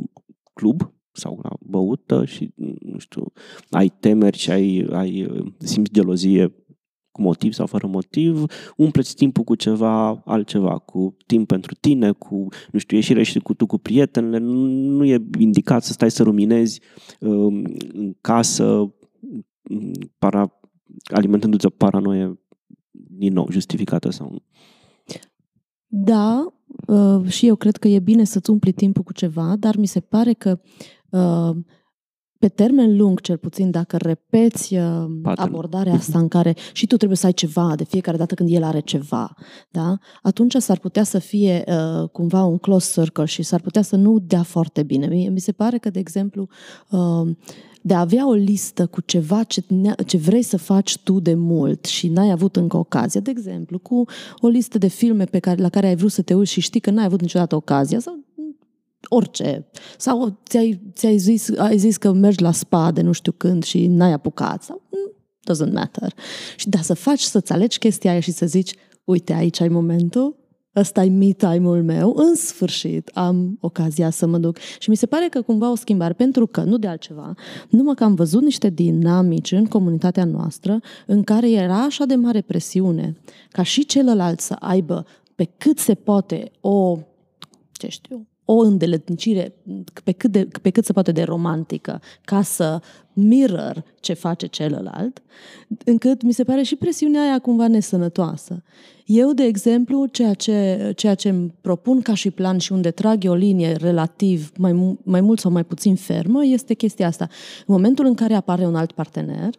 club 0.54 0.94
sau 1.12 1.40
la 1.44 1.50
băută 1.60 2.26
și, 2.26 2.54
nu 2.80 2.98
știu, 2.98 3.32
ai 3.70 3.94
temeri 4.00 4.38
și 4.38 4.52
ai, 4.52 4.88
ai 4.92 5.28
uh, 5.30 5.46
simți 5.58 5.92
gelozie 5.92 6.65
cu 7.16 7.22
motiv 7.22 7.54
sau 7.54 7.66
fără 7.66 7.88
motiv, 7.88 8.44
umpleți 8.78 9.16
timpul 9.16 9.44
cu 9.44 9.56
ceva 9.56 10.22
altceva, 10.26 10.78
cu 10.78 11.16
timp 11.26 11.48
pentru 11.48 11.76
tine, 11.80 12.12
cu, 12.12 12.48
nu 12.72 12.80
știu, 12.80 12.98
ieșire 12.98 13.24
și 13.24 13.40
cu 13.40 13.54
tu 13.54 13.66
cu 13.66 13.78
prietenele, 13.78 14.38
nu, 14.38 14.54
nu 14.68 15.06
e 15.06 15.26
indicat 15.38 15.84
să 15.84 15.94
stai 15.94 16.12
să 16.12 16.24
ruminezi 16.24 16.82
um, 17.20 17.64
în 17.94 18.16
casă, 18.22 18.66
um, 18.66 18.94
para, 20.18 20.60
alimentându-ți 21.04 21.66
o 21.66 21.70
paranoie 21.70 22.40
din 22.92 23.34
nou, 23.34 23.48
justificată 23.52 24.10
sau 24.10 24.30
nu. 24.32 24.44
Da, 25.88 26.54
uh, 26.88 27.28
și 27.28 27.48
eu 27.48 27.56
cred 27.56 27.78
că 27.78 27.88
e 27.88 28.00
bine 28.00 28.24
să-ți 28.24 28.50
umpli 28.50 28.72
timpul 28.72 29.04
cu 29.04 29.14
ceva, 29.14 29.56
dar 29.60 29.76
mi 29.78 29.88
se 29.88 30.00
pare 30.00 30.34
că 30.34 30.60
uh, 31.10 31.58
pe 32.40 32.48
termen 32.48 32.98
lung, 32.98 33.22
cel 33.22 33.38
puțin, 33.38 33.72
dacă 33.72 33.98
repeți 33.98 34.76
uh, 34.76 35.06
Pattern. 35.22 35.50
abordarea 35.50 35.94
asta 35.94 36.20
în 36.20 36.28
care 36.28 36.56
și 36.74 36.88
tu 36.88 36.96
trebuie 36.98 37.18
să 37.18 37.26
ai 37.26 37.34
ceva 37.34 37.74
de 37.76 37.84
fiecare 37.84 38.18
dată 38.18 38.36
când 38.36 38.50
el 38.52 38.64
are 38.64 38.80
ceva, 38.80 39.34
da? 39.72 39.98
atunci 40.22 40.56
s-ar 40.56 40.80
putea 40.80 41.04
să 41.04 41.20
fie 41.20 41.64
uh, 41.68 42.10
cumva 42.10 42.44
un 42.44 42.58
close 42.58 43.02
circle 43.02 43.26
și 43.26 43.44
s-ar 43.44 43.62
putea 43.62 43.82
să 43.82 43.96
nu 43.96 44.20
dea 44.20 44.44
foarte 44.44 44.84
bine. 44.84 45.08
Mie, 45.08 45.30
mi 45.30 45.40
se 45.40 45.52
pare 45.52 45.78
că, 45.78 45.90
de 45.90 46.00
exemplu, 46.00 46.48
uh, 46.90 47.28
de 47.82 47.94
a 47.94 48.00
avea 48.00 48.28
o 48.28 48.34
listă 48.34 48.86
cu 48.86 49.02
ceva 49.02 49.44
ce, 49.44 49.64
ne- 49.68 49.96
ce 50.06 50.18
vrei 50.18 50.42
să 50.42 50.58
faci 50.58 50.98
tu 50.98 51.20
de 51.20 51.34
mult 51.34 51.86
și 51.86 52.08
n-ai 52.08 52.32
avut 52.32 52.56
încă 52.56 52.78
ocazia, 52.78 53.22
de 53.22 53.30
exemplu, 53.30 53.80
cu 53.80 54.06
o 54.40 54.48
listă 54.48 54.78
de 54.78 54.88
filme 54.88 55.24
pe 55.24 55.40
care, 55.40 55.62
la 55.62 55.70
care 55.70 55.88
ai 55.88 55.96
vrut 55.96 56.12
să 56.12 56.22
te 56.22 56.34
uiți 56.34 56.52
și 56.52 56.62
știi 56.62 56.80
că 56.80 56.92
n-ai 56.92 57.06
avut 57.06 57.22
niciodată 57.22 57.56
ocazia 57.56 58.00
sau 58.00 58.25
orice. 59.10 59.66
Sau 59.98 60.40
ți-ai, 60.48 60.82
ți-ai 60.94 61.18
zis, 61.18 61.58
ai 61.58 61.78
zis 61.78 61.98
că 61.98 62.12
mergi 62.12 62.42
la 62.42 62.52
spa 62.52 62.92
de 62.92 63.02
nu 63.02 63.12
știu 63.12 63.32
când 63.32 63.64
și 63.64 63.88
n-ai 63.88 64.12
apucat. 64.12 64.64
Sau 64.64 64.82
mm, 64.92 65.12
doesn't 65.52 65.74
matter. 65.74 66.14
Și 66.56 66.70
da, 66.70 66.82
să 66.82 66.94
faci, 66.94 67.22
să-ți 67.22 67.52
alegi 67.52 67.78
chestia 67.78 68.12
aia 68.12 68.20
și 68.20 68.32
să 68.32 68.46
zici, 68.46 68.76
uite, 69.04 69.34
aici 69.34 69.62
ai 69.62 69.68
momentul, 69.68 70.36
ăsta 70.76 71.04
e 71.04 71.10
me 71.10 71.32
time-ul 71.32 71.84
meu, 71.84 72.14
în 72.16 72.36
sfârșit 72.36 73.08
am 73.14 73.58
ocazia 73.62 74.10
să 74.10 74.28
mă 74.28 74.38
duc. 74.38 74.58
Și 74.80 74.90
mi 74.90 74.96
se 74.96 75.06
pare 75.06 75.28
că 75.30 75.42
cumva 75.42 75.72
o 75.72 75.76
schimbare, 75.76 76.14
pentru 76.14 76.48
că, 76.48 76.62
nu 76.62 76.78
de 76.78 76.88
altceva, 76.88 77.34
numai 77.70 77.96
că 77.96 78.04
am 78.04 78.16
văzut 78.16 78.42
niște 78.42 78.70
dinamici 78.70 79.52
în 79.52 79.66
comunitatea 79.66 80.26
noastră 80.26 80.80
în 81.06 81.24
care 81.24 81.52
era 81.52 81.84
așa 81.84 82.06
de 82.06 82.16
mare 82.16 82.42
presiune 82.42 83.16
ca 83.50 83.64
și 83.64 83.86
celălalt 83.86 84.40
să 84.40 84.56
aibă 84.60 85.06
pe 85.36 85.44
cât 85.58 85.78
se 85.78 85.94
poate 85.94 86.52
o, 86.62 86.98
ce 87.72 87.88
știu, 87.88 88.28
o 88.46 88.54
îndeletnicire 88.54 89.56
pe 90.04 90.12
cât, 90.12 90.32
de, 90.32 90.48
pe 90.62 90.70
cât 90.70 90.86
se 90.86 90.94
poate 90.94 91.12
de 91.12 91.24
romantică 91.24 92.02
ca 92.22 92.42
să 92.42 92.82
mirror 93.14 93.84
ce 94.00 94.14
face 94.14 94.48
celălalt, 94.48 95.22
încât 95.86 96.22
mi 96.22 96.32
se 96.32 96.44
pare 96.44 96.64
și 96.64 96.76
presiunea 96.76 97.22
aia 97.22 97.40
cumva 97.40 97.68
nesănătoasă. 97.68 98.64
Eu, 99.06 99.34
de 99.34 99.44
exemplu, 99.44 100.06
ceea 100.06 100.34
ce, 100.34 100.92
ceea 100.96 101.16
ce 101.16 101.30
îmi 101.30 101.54
propun 101.62 102.02
ca 102.02 102.14
și 102.14 102.32
plan 102.32 102.58
și 102.58 102.72
unde 102.72 102.92
trag 102.92 103.24
eu 103.24 103.32
o 103.32 103.36
linie 103.36 103.72
relativ 103.72 104.52
mai, 104.58 104.74
mu- 104.74 105.00
mai 105.04 105.22
mult 105.22 105.40
sau 105.40 105.52
mai 105.52 105.64
puțin 105.64 105.96
fermă 105.96 106.46
este 106.46 106.74
chestia 106.74 107.08
asta. 107.08 107.28
În 107.58 107.74
momentul 107.74 108.06
în 108.06 108.14
care 108.14 108.34
apare 108.34 108.66
un 108.66 108.76
alt 108.76 108.92
partener, 108.92 109.50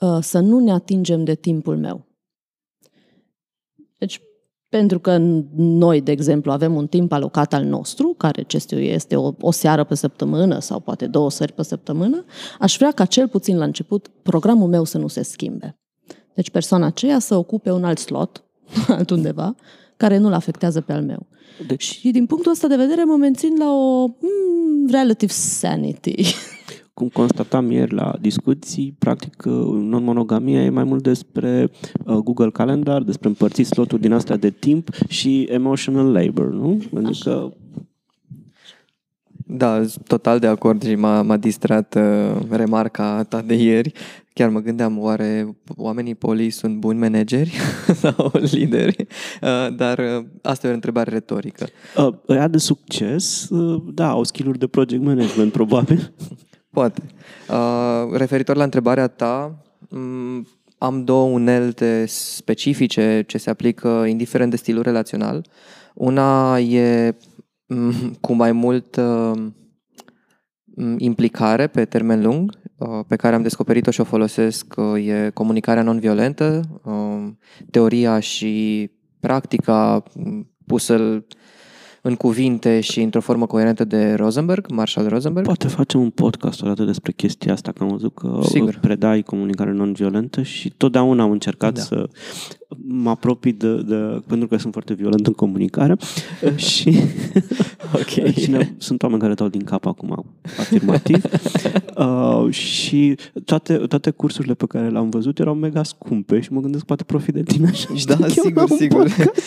uh, 0.00 0.18
să 0.20 0.38
nu 0.38 0.58
ne 0.58 0.72
atingem 0.72 1.24
de 1.24 1.34
timpul 1.34 1.76
meu. 1.76 2.06
Deci, 3.98 4.20
pentru 4.68 4.98
că 4.98 5.16
noi, 5.56 6.00
de 6.00 6.10
exemplu, 6.10 6.52
avem 6.52 6.74
un 6.74 6.86
timp 6.86 7.12
alocat 7.12 7.54
al 7.54 7.64
nostru, 7.64 8.14
care 8.16 8.42
ce 8.42 8.58
știu, 8.58 8.78
este 8.78 9.16
o, 9.16 9.32
o 9.40 9.50
seară 9.50 9.84
pe 9.84 9.94
săptămână 9.94 10.58
sau 10.58 10.80
poate 10.80 11.06
două 11.06 11.30
sări 11.30 11.52
pe 11.52 11.62
săptămână, 11.62 12.24
aș 12.58 12.76
vrea 12.76 12.90
ca 12.90 13.04
cel 13.04 13.28
puțin 13.28 13.58
la 13.58 13.64
început 13.64 14.10
programul 14.22 14.68
meu 14.68 14.84
să 14.84 14.98
nu 14.98 15.08
se 15.08 15.22
schimbe. 15.22 15.78
Deci 16.34 16.50
persoana 16.50 16.86
aceea 16.86 17.18
să 17.18 17.34
ocupe 17.34 17.70
un 17.70 17.84
alt 17.84 17.98
slot, 17.98 18.44
altundeva, 18.88 19.54
care 19.96 20.16
nu-l 20.16 20.32
afectează 20.32 20.80
pe 20.80 20.92
al 20.92 21.02
meu. 21.02 21.26
Deci, 21.66 21.82
Și 21.82 22.10
din 22.10 22.26
punctul 22.26 22.50
ăsta 22.52 22.68
de 22.68 22.76
vedere 22.76 23.04
mă 23.04 23.16
mențin 23.16 23.56
la 23.58 23.72
o 23.72 24.06
mm, 24.06 24.90
relative 24.90 25.32
sanity. 25.32 26.14
cum 26.96 27.08
constatam 27.08 27.70
ieri 27.70 27.94
la 27.94 28.14
discuții, 28.20 28.94
practic 28.98 29.42
uh, 29.46 29.52
non-monogamia 29.72 30.62
e 30.62 30.68
mai 30.68 30.84
mult 30.84 31.02
despre 31.02 31.70
uh, 32.04 32.16
Google 32.16 32.50
Calendar, 32.50 33.02
despre 33.02 33.28
împărțit 33.28 33.66
sloturi 33.66 34.00
din 34.00 34.12
astea 34.12 34.36
de 34.36 34.50
timp 34.50 34.88
și 35.08 35.42
emotional 35.42 36.12
labor, 36.12 36.52
nu? 36.52 36.82
Adică 36.96 37.52
Da, 39.46 39.84
sunt 39.86 40.06
total 40.06 40.38
de 40.38 40.46
acord 40.46 40.84
și 40.84 40.94
m-a, 40.94 41.22
m-a 41.22 41.36
distrat 41.36 41.94
uh, 41.94 42.36
remarca 42.50 43.22
ta 43.28 43.42
de 43.42 43.54
ieri. 43.54 43.92
Chiar 44.32 44.48
mă 44.48 44.60
gândeam, 44.60 44.98
oare 44.98 45.56
oamenii 45.76 46.14
poli 46.14 46.50
sunt 46.50 46.76
buni 46.76 46.98
manageri 46.98 47.52
sau 48.02 48.32
lideri? 48.34 49.06
Uh, 49.42 49.76
dar 49.76 49.98
uh, 49.98 50.24
asta 50.42 50.66
e 50.66 50.70
o 50.70 50.74
întrebare 50.74 51.10
retorică. 51.10 51.66
uh, 51.96 52.14
ăia 52.28 52.48
de 52.48 52.58
succes, 52.58 53.48
uh, 53.48 53.82
da, 53.94 54.08
au 54.08 54.22
skill 54.22 54.54
de 54.58 54.66
project 54.66 55.02
management, 55.02 55.52
probabil. 55.52 56.12
Poate. 56.76 57.02
Uh, 57.48 58.16
referitor 58.16 58.56
la 58.56 58.64
întrebarea 58.64 59.06
ta, 59.08 59.62
m- 59.86 60.46
am 60.78 61.04
două 61.04 61.30
unelte 61.30 62.04
specifice 62.06 63.24
ce 63.26 63.38
se 63.38 63.50
aplică 63.50 63.88
indiferent 63.88 64.50
de 64.50 64.56
stilul 64.56 64.82
relațional. 64.82 65.46
Una 65.94 66.58
e 66.58 67.10
m- 67.74 68.10
cu 68.20 68.32
mai 68.32 68.52
mult 68.52 68.96
uh, 68.96 69.32
m- 69.36 70.94
implicare 70.98 71.66
pe 71.66 71.84
termen 71.84 72.22
lung, 72.22 72.52
uh, 72.76 73.00
pe 73.08 73.16
care 73.16 73.34
am 73.34 73.42
descoperit-o 73.42 73.90
și 73.90 74.00
o 74.00 74.04
folosesc, 74.04 74.74
uh, 74.76 75.06
e 75.06 75.30
comunicarea 75.34 75.82
non-violentă, 75.82 76.60
uh, 76.84 77.28
teoria 77.70 78.20
și 78.20 78.90
practica 79.20 80.02
m, 80.14 80.50
pusă 80.66 81.24
în 82.06 82.14
cuvinte 82.14 82.80
și 82.80 83.00
într-o 83.00 83.20
formă 83.20 83.46
coerentă 83.46 83.84
de 83.84 84.14
Rosenberg, 84.14 84.70
Marshall 84.70 85.08
Rosenberg. 85.08 85.46
Poate 85.46 85.68
facem 85.68 86.00
un 86.00 86.10
podcast 86.10 86.62
odată 86.62 86.84
despre 86.84 87.12
chestia 87.12 87.52
asta, 87.52 87.72
că 87.72 87.82
am 87.82 87.88
văzut 87.88 88.14
că 88.14 88.40
Sigur. 88.42 88.78
predai 88.80 89.22
comunicare 89.22 89.72
non-violentă 89.72 90.42
și 90.42 90.70
totdeauna 90.76 91.22
am 91.22 91.30
încercat 91.30 91.74
Da. 91.74 91.80
să 91.80 92.08
mă 92.88 93.10
apropii 93.10 93.52
de, 93.52 93.82
de, 93.82 94.22
pentru 94.26 94.48
că 94.48 94.56
sunt 94.56 94.72
foarte 94.72 94.94
violent 94.94 95.26
în 95.26 95.32
comunicare 95.32 95.96
și, 96.56 96.98
Ok. 97.94 98.28
și 98.40 98.50
ne, 98.50 98.72
sunt 98.78 99.02
oameni 99.02 99.20
care 99.20 99.34
dau 99.34 99.48
din 99.48 99.64
cap 99.64 99.86
acum 99.86 100.24
afirmativ 100.58 101.24
uh, 101.96 102.50
și 102.52 103.16
toate, 103.44 103.74
toate 103.76 104.10
cursurile 104.10 104.54
pe 104.54 104.66
care 104.66 104.88
le-am 104.88 105.10
văzut 105.10 105.38
erau 105.38 105.54
mega 105.54 105.82
scumpe 105.82 106.40
și 106.40 106.52
mă 106.52 106.60
gândesc 106.60 106.84
poate 106.84 107.04
profit 107.04 107.34
de 107.34 107.42
tine 107.42 107.68
așa. 107.68 107.88
Da, 108.06 108.14
știi, 108.14 108.24
eu 108.24 108.28
sigur, 108.44 108.62
am 108.62 108.68
un 108.70 108.76
sigur. 108.76 109.02
podcast. 109.02 109.40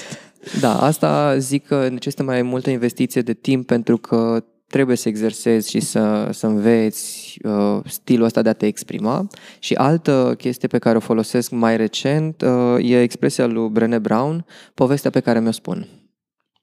Da, 0.59 0.81
asta 0.81 1.37
zic 1.37 1.65
că 1.65 1.89
necesită 1.89 2.23
mai 2.23 2.41
multă 2.41 2.69
investiție 2.69 3.21
de 3.21 3.33
timp 3.33 3.67
pentru 3.67 3.97
că 3.97 4.43
trebuie 4.67 4.95
să 4.95 5.09
exersezi 5.09 5.69
și 5.69 5.79
să, 5.79 6.29
să 6.31 6.47
înveți 6.47 7.37
uh, 7.43 7.79
stilul 7.85 8.25
ăsta 8.25 8.41
de 8.41 8.49
a 8.49 8.53
te 8.53 8.65
exprima. 8.65 9.27
Și 9.59 9.73
altă 9.73 10.35
chestie 10.37 10.67
pe 10.67 10.77
care 10.77 10.97
o 10.97 10.99
folosesc 10.99 11.51
mai 11.51 11.77
recent 11.77 12.41
uh, 12.41 12.89
e 12.89 13.01
expresia 13.01 13.45
lui 13.45 13.69
Brené 13.69 13.99
Brown, 13.99 14.45
povestea 14.73 15.11
pe 15.11 15.19
care 15.19 15.39
mi-o 15.39 15.51
spun. 15.51 15.87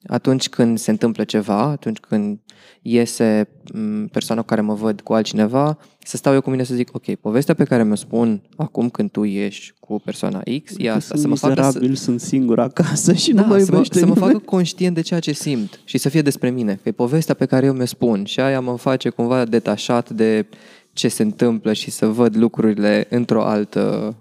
Atunci 0.02 0.48
când 0.48 0.78
se 0.78 0.90
întâmplă 0.90 1.24
ceva, 1.24 1.62
atunci 1.62 1.98
când 1.98 2.40
iese 2.82 3.48
m, 3.74 4.06
persoana 4.06 4.40
cu 4.40 4.46
care 4.46 4.61
mă 4.61 4.74
văd 4.74 5.00
cu 5.00 5.12
altcineva, 5.12 5.78
să 5.98 6.16
stau 6.16 6.35
eu 6.35 6.40
cu 6.40 6.50
mine 6.50 6.62
să 6.62 6.74
zic, 6.74 6.94
ok, 6.94 7.14
povestea 7.14 7.54
pe 7.54 7.64
care 7.64 7.85
mi-o 7.85 7.94
spun 7.94 8.42
acum 8.56 8.88
când 8.88 9.11
tu 9.11 9.22
ieși 9.22 9.74
cu 9.80 10.00
persoana 10.04 10.42
X, 10.64 10.72
e 10.76 10.87
Că 10.87 10.90
asta, 10.90 11.00
sunt 11.00 11.20
să 11.20 11.28
mă 11.28 11.37
facă 11.37 11.54
să, 11.54 11.66
miserabil, 11.66 11.94
sunt 11.94 12.20
singur 12.20 12.59
acasă 12.59 13.12
și 13.12 13.32
nu 13.32 13.40
da, 13.40 13.46
mă 13.46 13.59
să, 13.59 13.70
mă, 13.70 13.74
iubește 13.76 13.98
să 13.98 14.06
mă 14.06 14.14
nimeni. 14.14 14.32
facă 14.32 14.44
conștient 14.44 14.94
de 14.94 15.00
ceea 15.00 15.20
ce 15.20 15.32
simt 15.32 15.80
și 15.85 15.98
să 15.98 16.09
fie 16.09 16.22
despre 16.22 16.50
mine. 16.50 16.74
Că 16.74 16.88
e 16.88 16.92
povestea 16.92 17.35
pe 17.35 17.46
care 17.46 17.66
eu 17.66 17.72
mi-o 17.72 17.85
spun 17.85 18.24
și 18.24 18.40
aia 18.40 18.61
mă 18.61 18.76
face 18.76 19.09
cumva 19.09 19.44
detașat 19.44 20.11
de 20.11 20.46
ce 20.92 21.09
se 21.09 21.22
întâmplă 21.22 21.72
și 21.72 21.90
să 21.90 22.06
văd 22.06 22.37
lucrurile 22.37 23.06
într-o 23.11 23.42
altă 23.42 24.14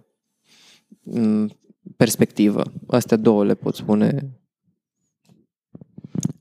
m, 1.04 1.50
perspectivă. 1.98 2.64
Astea 2.88 3.18
două 3.18 3.46
le 3.46 3.56
pot 3.56 3.76
spune. 3.76 4.40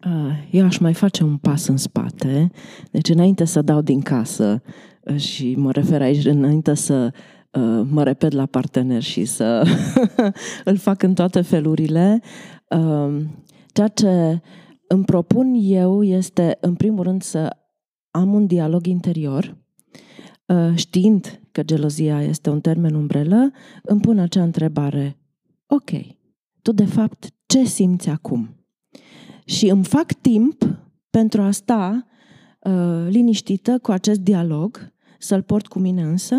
Uh, 0.06 0.48
Eu 0.50 0.64
aș 0.64 0.78
mai 0.78 0.94
face 0.94 1.24
un 1.24 1.36
pas 1.36 1.66
în 1.66 1.76
spate. 1.76 2.50
Deci 2.90 3.08
înainte 3.08 3.44
să 3.44 3.62
dau 3.62 3.80
din 3.80 4.00
casă 4.00 4.62
uh, 5.00 5.16
și 5.16 5.54
mă 5.54 5.72
refer 5.72 6.02
aici 6.02 6.24
înainte 6.24 6.74
să 6.74 7.12
uh, 7.50 7.86
mă 7.90 8.02
repet 8.02 8.32
la 8.32 8.46
partener 8.46 9.02
și 9.02 9.24
să 9.24 9.66
îl 10.64 10.76
fac 10.76 11.02
în 11.02 11.14
toate 11.14 11.40
felurile. 11.40 12.20
Uh, 12.68 13.22
ceea 13.72 13.88
ce 13.88 14.40
îmi 14.86 15.04
propun 15.04 15.54
eu 15.60 16.02
este, 16.02 16.58
în 16.60 16.74
primul 16.74 17.02
rând, 17.04 17.22
să 17.22 17.56
am 18.10 18.34
un 18.34 18.46
dialog 18.46 18.86
interior, 18.86 19.56
uh, 20.46 20.72
știind 20.74 21.40
că 21.52 21.62
gelozia 21.62 22.22
este 22.22 22.50
un 22.50 22.60
termen 22.60 22.94
umbrelă, 22.94 23.50
îmi 23.82 24.00
pun 24.00 24.18
acea 24.18 24.42
întrebare. 24.42 25.18
Ok, 25.66 25.90
tu 26.62 26.72
de 26.72 26.84
fapt 26.84 27.28
ce 27.46 27.64
simți 27.64 28.08
acum? 28.08 28.63
Și 29.44 29.68
îmi 29.68 29.84
fac 29.84 30.12
timp 30.12 30.78
pentru 31.10 31.42
a 31.42 31.50
sta 31.50 32.06
uh, 32.60 33.06
liniștită 33.08 33.78
cu 33.78 33.90
acest 33.90 34.20
dialog, 34.20 34.92
să-l 35.18 35.42
port 35.42 35.66
cu 35.66 35.78
mine 35.78 36.02
însă, 36.02 36.36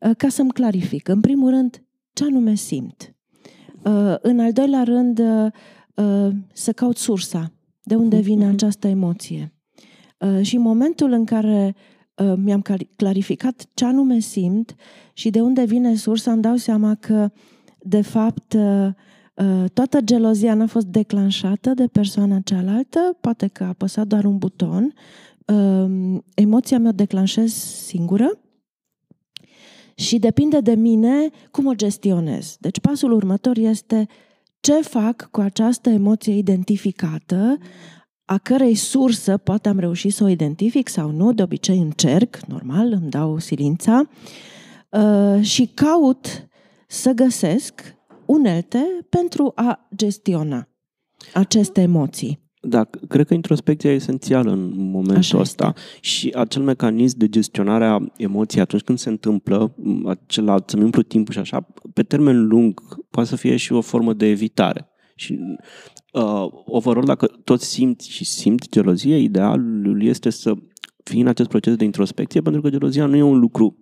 uh, 0.00 0.16
ca 0.16 0.28
să-mi 0.28 0.52
clarific. 0.52 1.08
În 1.08 1.20
primul 1.20 1.50
rând, 1.50 1.82
ce 2.12 2.24
anume 2.24 2.54
simt. 2.54 3.14
Uh, 3.84 4.14
în 4.20 4.40
al 4.40 4.52
doilea 4.52 4.82
rând, 4.82 5.18
uh, 5.18 5.46
uh, 5.94 6.32
să 6.52 6.72
caut 6.72 6.96
sursa. 6.96 7.52
De 7.82 7.94
unde 7.94 8.20
vine 8.20 8.46
această 8.46 8.88
emoție? 8.88 9.54
Uh, 10.18 10.42
și 10.42 10.56
în 10.56 10.62
momentul 10.62 11.12
în 11.12 11.24
care 11.24 11.74
uh, 12.16 12.32
mi-am 12.36 12.62
clarificat 12.96 13.66
ce 13.74 13.84
anume 13.84 14.18
simt 14.18 14.74
și 15.12 15.30
de 15.30 15.40
unde 15.40 15.64
vine 15.64 15.94
sursa, 15.94 16.32
îmi 16.32 16.42
dau 16.42 16.56
seama 16.56 16.94
că, 16.94 17.30
de 17.78 18.00
fapt, 18.00 18.52
uh, 18.52 18.88
toată 19.72 20.00
gelozia 20.00 20.54
n-a 20.54 20.66
fost 20.66 20.86
declanșată 20.86 21.74
de 21.74 21.86
persoana 21.86 22.40
cealaltă, 22.44 23.16
poate 23.20 23.46
că 23.46 23.64
a 23.64 23.68
apăsat 23.68 24.06
doar 24.06 24.24
un 24.24 24.38
buton. 24.38 24.94
Emoția 26.34 26.78
mea 26.78 26.90
o 26.90 26.94
declanșez 26.94 27.52
singură 27.86 28.38
și 29.94 30.18
depinde 30.18 30.60
de 30.60 30.74
mine 30.74 31.30
cum 31.50 31.66
o 31.66 31.74
gestionez. 31.74 32.56
Deci 32.60 32.80
pasul 32.80 33.12
următor 33.12 33.56
este 33.56 34.08
ce 34.60 34.72
fac 34.72 35.28
cu 35.30 35.40
această 35.40 35.90
emoție 35.90 36.36
identificată, 36.36 37.58
a 38.24 38.38
cărei 38.38 38.74
sursă 38.74 39.36
poate 39.36 39.68
am 39.68 39.78
reușit 39.78 40.12
să 40.12 40.24
o 40.24 40.28
identific 40.28 40.88
sau 40.88 41.10
nu, 41.10 41.32
de 41.32 41.42
obicei 41.42 41.78
încerc, 41.78 42.38
normal, 42.46 42.92
îmi 42.92 43.10
dau 43.10 43.38
silința 43.38 44.08
uh, 44.90 45.42
și 45.42 45.70
caut 45.74 46.48
să 46.86 47.12
găsesc 47.12 47.94
unelte 48.26 49.06
pentru 49.08 49.52
a 49.54 49.88
gestiona 49.96 50.68
aceste 51.34 51.80
emoții. 51.80 52.42
Da, 52.66 52.84
cred 53.08 53.26
că 53.26 53.34
introspecția 53.34 53.90
e 53.90 53.94
esențială 53.94 54.50
în 54.50 54.72
momentul 54.76 55.16
Așa 55.16 55.38
ăsta 55.38 55.72
este. 55.76 55.98
și 56.00 56.32
acel 56.36 56.62
mecanism 56.62 57.18
de 57.18 57.28
gestionare 57.28 57.84
a 57.86 57.98
emoției 58.16 58.62
atunci 58.62 58.82
când 58.82 58.98
se 58.98 59.08
întâmplă, 59.08 59.74
acela 60.06 60.56
să-mi 60.66 60.82
umplu 60.82 61.02
timpul 61.02 61.32
și 61.32 61.38
așa, 61.38 61.66
pe 61.92 62.02
termen 62.02 62.46
lung 62.46 62.80
poate 63.10 63.28
să 63.28 63.36
fie 63.36 63.56
și 63.56 63.72
o 63.72 63.80
formă 63.80 64.12
de 64.12 64.26
evitare. 64.26 64.88
Și 65.14 65.38
uh, 66.12 66.46
overall, 66.64 67.06
dacă 67.06 67.26
tot 67.44 67.60
simți 67.60 68.10
și 68.10 68.24
simți 68.24 68.68
gelozie, 68.70 69.16
idealul 69.16 70.02
este 70.02 70.30
să 70.30 70.54
fii 71.02 71.20
în 71.20 71.26
acest 71.26 71.48
proces 71.48 71.76
de 71.76 71.84
introspecție, 71.84 72.40
pentru 72.40 72.60
că 72.60 72.70
gelozia 72.70 73.06
nu 73.06 73.16
e 73.16 73.22
un 73.22 73.38
lucru 73.38 73.76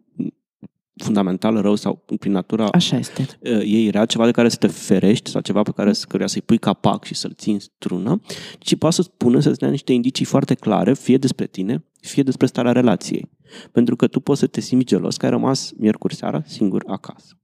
fundamental 0.97 1.61
rău 1.61 1.75
sau 1.75 2.05
prin 2.19 2.33
natura 2.33 2.69
Așa 2.73 2.97
este. 2.97 3.29
uh, 3.41 3.61
ei 3.65 3.91
rea, 3.91 4.05
ceva 4.05 4.25
de 4.25 4.31
care 4.31 4.49
să 4.49 4.57
te 4.57 4.67
ferești 4.67 5.31
sau 5.31 5.41
ceva 5.41 5.63
pe 5.63 5.71
care 5.71 5.93
căruia 6.09 6.27
să-i 6.27 6.43
pui 6.43 6.59
capac 6.59 7.05
și 7.05 7.15
să-l 7.15 7.33
ții 7.37 7.53
în 7.53 7.59
strună, 7.59 8.21
ci 8.59 8.77
poate 8.77 8.95
să 8.95 9.03
spună, 9.03 9.41
să-ți 9.41 9.59
dea 9.59 9.71
niște 9.71 9.93
indicii 9.93 10.25
foarte 10.25 10.55
clare, 10.55 10.95
fie 10.95 11.17
despre 11.17 11.47
tine, 11.47 11.85
fie 12.01 12.23
despre 12.23 12.47
starea 12.47 12.73
relației. 12.73 13.31
Pentru 13.73 13.97
că 13.97 14.07
tu 14.07 14.21
poți 14.21 14.41
să 14.41 14.47
te 14.47 14.61
simți 14.61 14.87
gelos 14.87 15.17
că 15.17 15.25
ai 15.25 15.31
rămas 15.31 15.73
miercuri 15.77 16.15
seara 16.15 16.43
singur 16.47 16.83
acasă. 16.87 17.37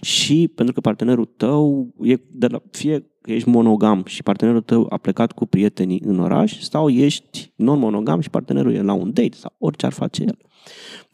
Și 0.00 0.48
pentru 0.54 0.74
că 0.74 0.80
partenerul 0.80 1.24
tău 1.36 1.94
e 2.00 2.16
de 2.30 2.46
la, 2.46 2.62
fie 2.70 3.06
că 3.20 3.32
ești 3.32 3.48
monogam 3.48 4.02
și 4.06 4.22
partenerul 4.22 4.60
tău 4.60 4.86
a 4.90 4.96
plecat 4.96 5.32
cu 5.32 5.46
prietenii 5.46 6.02
în 6.04 6.18
oraș 6.18 6.60
sau 6.60 6.88
ești 6.88 7.52
non-monogam 7.56 8.20
și 8.20 8.30
partenerul 8.30 8.74
e 8.74 8.82
la 8.82 8.92
un 8.92 9.12
date 9.12 9.36
sau 9.36 9.54
orice 9.58 9.86
ar 9.86 9.92
face 9.92 10.22
el. 10.22 10.38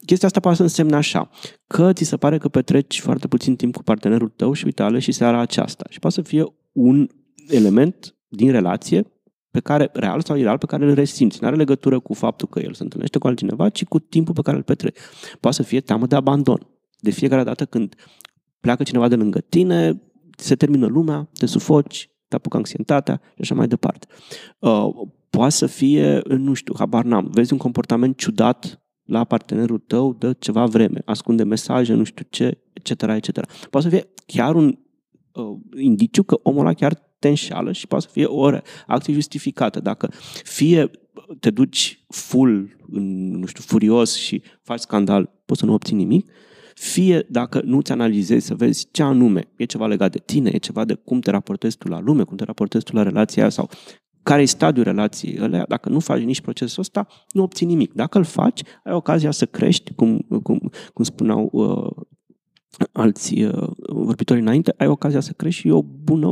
Chestia 0.05 0.27
asta 0.27 0.39
poate 0.39 0.57
să 0.57 0.63
însemne 0.63 0.95
așa, 0.95 1.29
că 1.67 1.93
ți 1.93 2.03
se 2.03 2.17
pare 2.17 2.37
că 2.37 2.49
petreci 2.49 2.99
foarte 2.99 3.27
puțin 3.27 3.55
timp 3.55 3.75
cu 3.75 3.83
partenerul 3.83 4.29
tău 4.29 4.53
și 4.53 4.65
uite, 4.65 4.99
și 4.99 5.11
seara 5.11 5.39
aceasta. 5.39 5.85
Și 5.89 5.99
poate 5.99 6.15
să 6.15 6.21
fie 6.21 6.43
un 6.71 7.07
element 7.47 8.15
din 8.27 8.51
relație 8.51 9.11
pe 9.51 9.59
care, 9.59 9.89
real 9.93 10.21
sau 10.21 10.35
ireal, 10.35 10.57
pe 10.57 10.65
care 10.65 10.85
îl 10.85 10.93
resimți. 10.93 11.37
Nu 11.41 11.47
are 11.47 11.55
legătură 11.55 11.99
cu 11.99 12.13
faptul 12.13 12.47
că 12.47 12.59
el 12.59 12.73
se 12.73 12.83
întâlnește 12.83 13.17
cu 13.17 13.27
altcineva, 13.27 13.69
ci 13.69 13.85
cu 13.85 13.99
timpul 13.99 14.33
pe 14.33 14.41
care 14.41 14.57
îl 14.57 14.63
petreci. 14.63 14.97
Poate 15.39 15.55
să 15.55 15.63
fie 15.63 15.81
teamă 15.81 16.05
de 16.05 16.15
abandon. 16.15 16.67
De 16.99 17.09
fiecare 17.09 17.43
dată 17.43 17.65
când 17.65 17.95
pleacă 18.59 18.83
cineva 18.83 19.07
de 19.07 19.15
lângă 19.15 19.39
tine, 19.39 20.01
se 20.37 20.55
termină 20.55 20.87
lumea, 20.87 21.29
te 21.37 21.45
sufoci, 21.45 22.09
te 22.27 22.35
apucă 22.35 22.57
anxietatea 22.57 23.21
și 23.23 23.41
așa 23.41 23.55
mai 23.55 23.67
departe. 23.67 24.07
Uh, 24.59 24.89
poate 25.29 25.51
să 25.51 25.65
fie, 25.65 26.21
nu 26.27 26.53
știu, 26.53 26.73
habar 26.77 27.03
n-am, 27.03 27.29
vezi 27.31 27.53
un 27.53 27.59
comportament 27.59 28.17
ciudat 28.17 28.80
la 29.11 29.23
partenerul 29.23 29.79
tău 29.87 30.13
de 30.13 30.35
ceva 30.39 30.65
vreme, 30.65 31.01
ascunde 31.05 31.43
mesaje, 31.43 31.93
nu 31.93 32.03
știu 32.03 32.25
ce, 32.29 32.57
etc., 32.73 33.01
etc. 33.01 33.45
Poate 33.69 33.89
să 33.89 33.95
fie 33.95 34.07
chiar 34.25 34.55
un 34.55 34.77
uh, 35.31 35.57
indiciu 35.77 36.23
că 36.23 36.39
omul 36.43 36.59
ăla 36.59 36.73
chiar 36.73 36.93
te 37.19 37.27
înșală 37.27 37.71
și 37.71 37.87
poate 37.87 38.05
să 38.05 38.11
fie 38.11 38.25
o 38.25 38.49
acție 38.87 39.13
justificată. 39.13 39.79
Dacă 39.79 40.09
fie 40.43 40.91
te 41.39 41.49
duci 41.49 42.03
full, 42.07 42.75
nu 43.39 43.45
știu, 43.45 43.63
furios 43.63 44.15
și 44.15 44.41
faci 44.61 44.79
scandal, 44.79 45.41
poți 45.45 45.59
să 45.59 45.65
nu 45.65 45.73
obții 45.73 45.95
nimic, 45.95 46.31
fie 46.73 47.25
dacă 47.29 47.61
nu 47.65 47.81
ți 47.81 47.91
analizezi 47.91 48.45
să 48.45 48.55
vezi 48.55 48.87
ce 48.91 49.03
anume, 49.03 49.43
e 49.55 49.65
ceva 49.65 49.87
legat 49.87 50.11
de 50.11 50.21
tine, 50.25 50.49
e 50.53 50.57
ceva 50.57 50.85
de 50.85 50.93
cum 50.93 51.19
te 51.19 51.31
raportezi 51.31 51.77
tu 51.77 51.87
la 51.87 51.99
lume, 51.99 52.23
cum 52.23 52.37
te 52.37 52.43
raportezi 52.43 52.83
tu 52.83 52.95
la 52.95 53.03
relația 53.03 53.49
sau 53.49 53.69
care 54.23 54.41
e 54.41 54.45
stadiul 54.45 54.83
relației 54.83 55.39
alea, 55.39 55.65
dacă 55.67 55.89
nu 55.89 55.99
faci 55.99 56.21
nici 56.21 56.41
procesul 56.41 56.81
ăsta, 56.81 57.07
nu 57.31 57.43
obții 57.43 57.65
nimic. 57.65 57.93
Dacă 57.93 58.17
îl 58.17 58.23
faci, 58.23 58.61
ai 58.83 58.93
ocazia 58.93 59.31
să 59.31 59.45
crești, 59.45 59.93
cum, 59.93 60.25
cum, 60.43 60.71
cum 60.93 61.03
spuneau 61.03 61.49
uh, 61.51 62.03
alți 62.91 63.41
uh, 63.41 63.69
vorbitori 63.89 64.39
înainte, 64.39 64.73
ai 64.77 64.87
ocazia 64.87 65.19
să 65.19 65.31
crești 65.31 65.59
și 65.59 65.67
e 65.67 65.71
o 65.71 65.81
bună, 65.81 66.27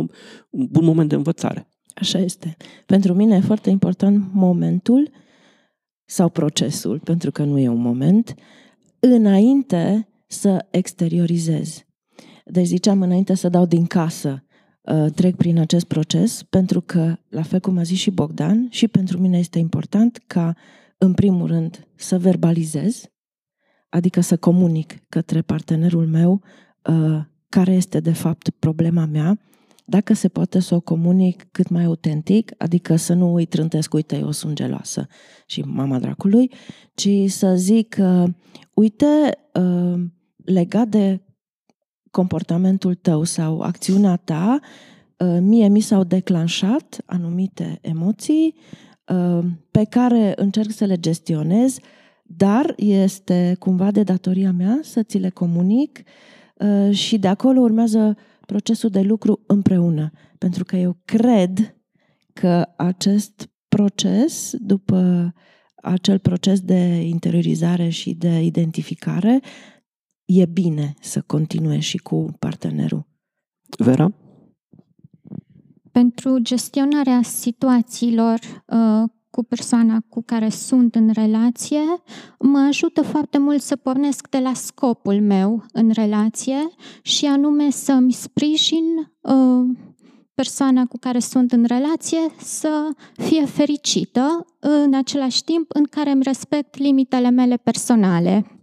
un 0.49 0.67
bun 0.71 0.85
moment 0.85 1.09
de 1.09 1.15
învățare. 1.15 1.67
Așa 1.93 2.17
este. 2.19 2.57
Pentru 2.85 3.13
mine 3.13 3.35
e 3.35 3.39
foarte 3.39 3.69
important 3.69 4.23
momentul 4.33 5.11
sau 6.05 6.29
procesul, 6.29 6.99
pentru 6.99 7.31
că 7.31 7.43
nu 7.43 7.59
e 7.59 7.69
un 7.69 7.81
moment, 7.81 8.35
înainte 8.99 10.07
să 10.27 10.65
exteriorizez. 10.71 11.83
Deci 12.45 12.65
ziceam 12.65 13.01
înainte 13.01 13.33
să 13.33 13.49
dau 13.49 13.65
din 13.65 13.85
casă, 13.85 14.43
uh, 14.43 14.48
trec 15.15 15.35
prin 15.35 15.59
acest 15.59 15.85
proces, 15.85 16.43
pentru 16.43 16.81
că, 16.81 17.15
la 17.29 17.41
fel 17.41 17.59
cum 17.59 17.77
a 17.77 17.83
zis 17.83 17.97
și 17.97 18.11
Bogdan, 18.11 18.67
și 18.69 18.87
pentru 18.87 19.17
mine 19.19 19.37
este 19.37 19.59
important 19.59 20.23
ca, 20.27 20.55
în 20.97 21.13
primul 21.13 21.47
rând, 21.47 21.87
să 21.95 22.19
verbalizez, 22.19 23.03
adică 23.89 24.21
să 24.21 24.37
comunic 24.37 24.95
către 25.09 25.41
partenerul 25.41 26.07
meu 26.07 26.41
uh, 26.89 27.19
care 27.49 27.71
este 27.71 27.99
de 27.99 28.13
fapt 28.13 28.49
problema 28.49 29.05
mea, 29.05 29.39
dacă 29.85 30.13
se 30.13 30.27
poate 30.27 30.59
să 30.59 30.75
o 30.75 30.79
comunic 30.79 31.47
cât 31.51 31.69
mai 31.69 31.83
autentic, 31.83 32.51
adică 32.57 32.95
să 32.95 33.13
nu 33.13 33.33
îi 33.33 33.45
trântesc, 33.45 33.93
uite, 33.93 34.17
eu 34.17 34.31
sunt 34.31 34.55
geloasă 34.55 35.07
și 35.45 35.61
mama 35.61 35.99
dracului, 35.99 36.51
ci 36.93 37.09
să 37.27 37.55
zic, 37.55 37.97
uh, 37.99 38.23
uite, 38.73 39.37
uh, 39.53 40.01
legat 40.45 40.87
de 40.87 41.21
comportamentul 42.11 42.95
tău 42.95 43.23
sau 43.23 43.61
acțiunea 43.61 44.15
ta, 44.15 44.59
uh, 45.17 45.37
mie 45.39 45.67
mi 45.67 45.79
s-au 45.79 46.03
declanșat 46.03 47.01
anumite 47.05 47.77
emoții 47.81 48.55
uh, 49.07 49.45
pe 49.71 49.83
care 49.83 50.33
încerc 50.35 50.71
să 50.71 50.85
le 50.85 50.95
gestionez, 50.95 51.77
dar 52.23 52.73
este 52.77 53.55
cumva 53.59 53.91
de 53.91 54.03
datoria 54.03 54.51
mea 54.51 54.79
să 54.83 55.03
ți 55.03 55.17
le 55.17 55.29
comunic 55.29 55.99
uh, 56.55 56.95
și 56.95 57.17
de 57.17 57.27
acolo 57.27 57.59
urmează 57.59 58.17
procesul 58.45 58.89
de 58.89 59.01
lucru 59.01 59.43
împreună. 59.47 60.11
Pentru 60.37 60.63
că 60.63 60.75
eu 60.75 60.97
cred 61.05 61.75
că 62.33 62.65
acest 62.75 63.49
proces, 63.67 64.53
după 64.57 65.33
acel 65.75 66.19
proces 66.19 66.59
de 66.61 67.01
interiorizare 67.01 67.89
și 67.89 68.13
de 68.13 68.41
identificare, 68.41 69.39
e 70.31 70.45
bine 70.45 70.93
să 71.01 71.21
continue 71.21 71.79
și 71.79 71.97
cu 71.97 72.25
partenerul. 72.39 73.07
Vera? 73.77 74.13
Pentru 75.91 76.39
gestionarea 76.39 77.21
situațiilor 77.21 78.39
uh, 78.65 79.09
cu 79.29 79.43
persoana 79.43 80.03
cu 80.09 80.21
care 80.25 80.49
sunt 80.49 80.95
în 80.95 81.09
relație, 81.13 81.81
mă 82.39 82.57
ajută 82.57 83.01
foarte 83.01 83.37
mult 83.37 83.61
să 83.61 83.75
pornesc 83.75 84.29
de 84.29 84.39
la 84.39 84.53
scopul 84.53 85.21
meu 85.21 85.65
în 85.71 85.91
relație 85.93 86.69
și 87.01 87.25
anume 87.25 87.69
să-mi 87.69 88.11
sprijin 88.11 88.85
uh, 89.21 89.77
persoana 90.33 90.85
cu 90.85 90.97
care 90.97 91.19
sunt 91.19 91.51
în 91.51 91.63
relație 91.67 92.19
să 92.37 92.89
fie 93.13 93.45
fericită 93.45 94.45
în 94.59 94.93
același 94.93 95.43
timp 95.43 95.65
în 95.73 95.83
care 95.83 96.11
îmi 96.11 96.23
respect 96.23 96.77
limitele 96.77 97.29
mele 97.29 97.57
personale. 97.57 98.58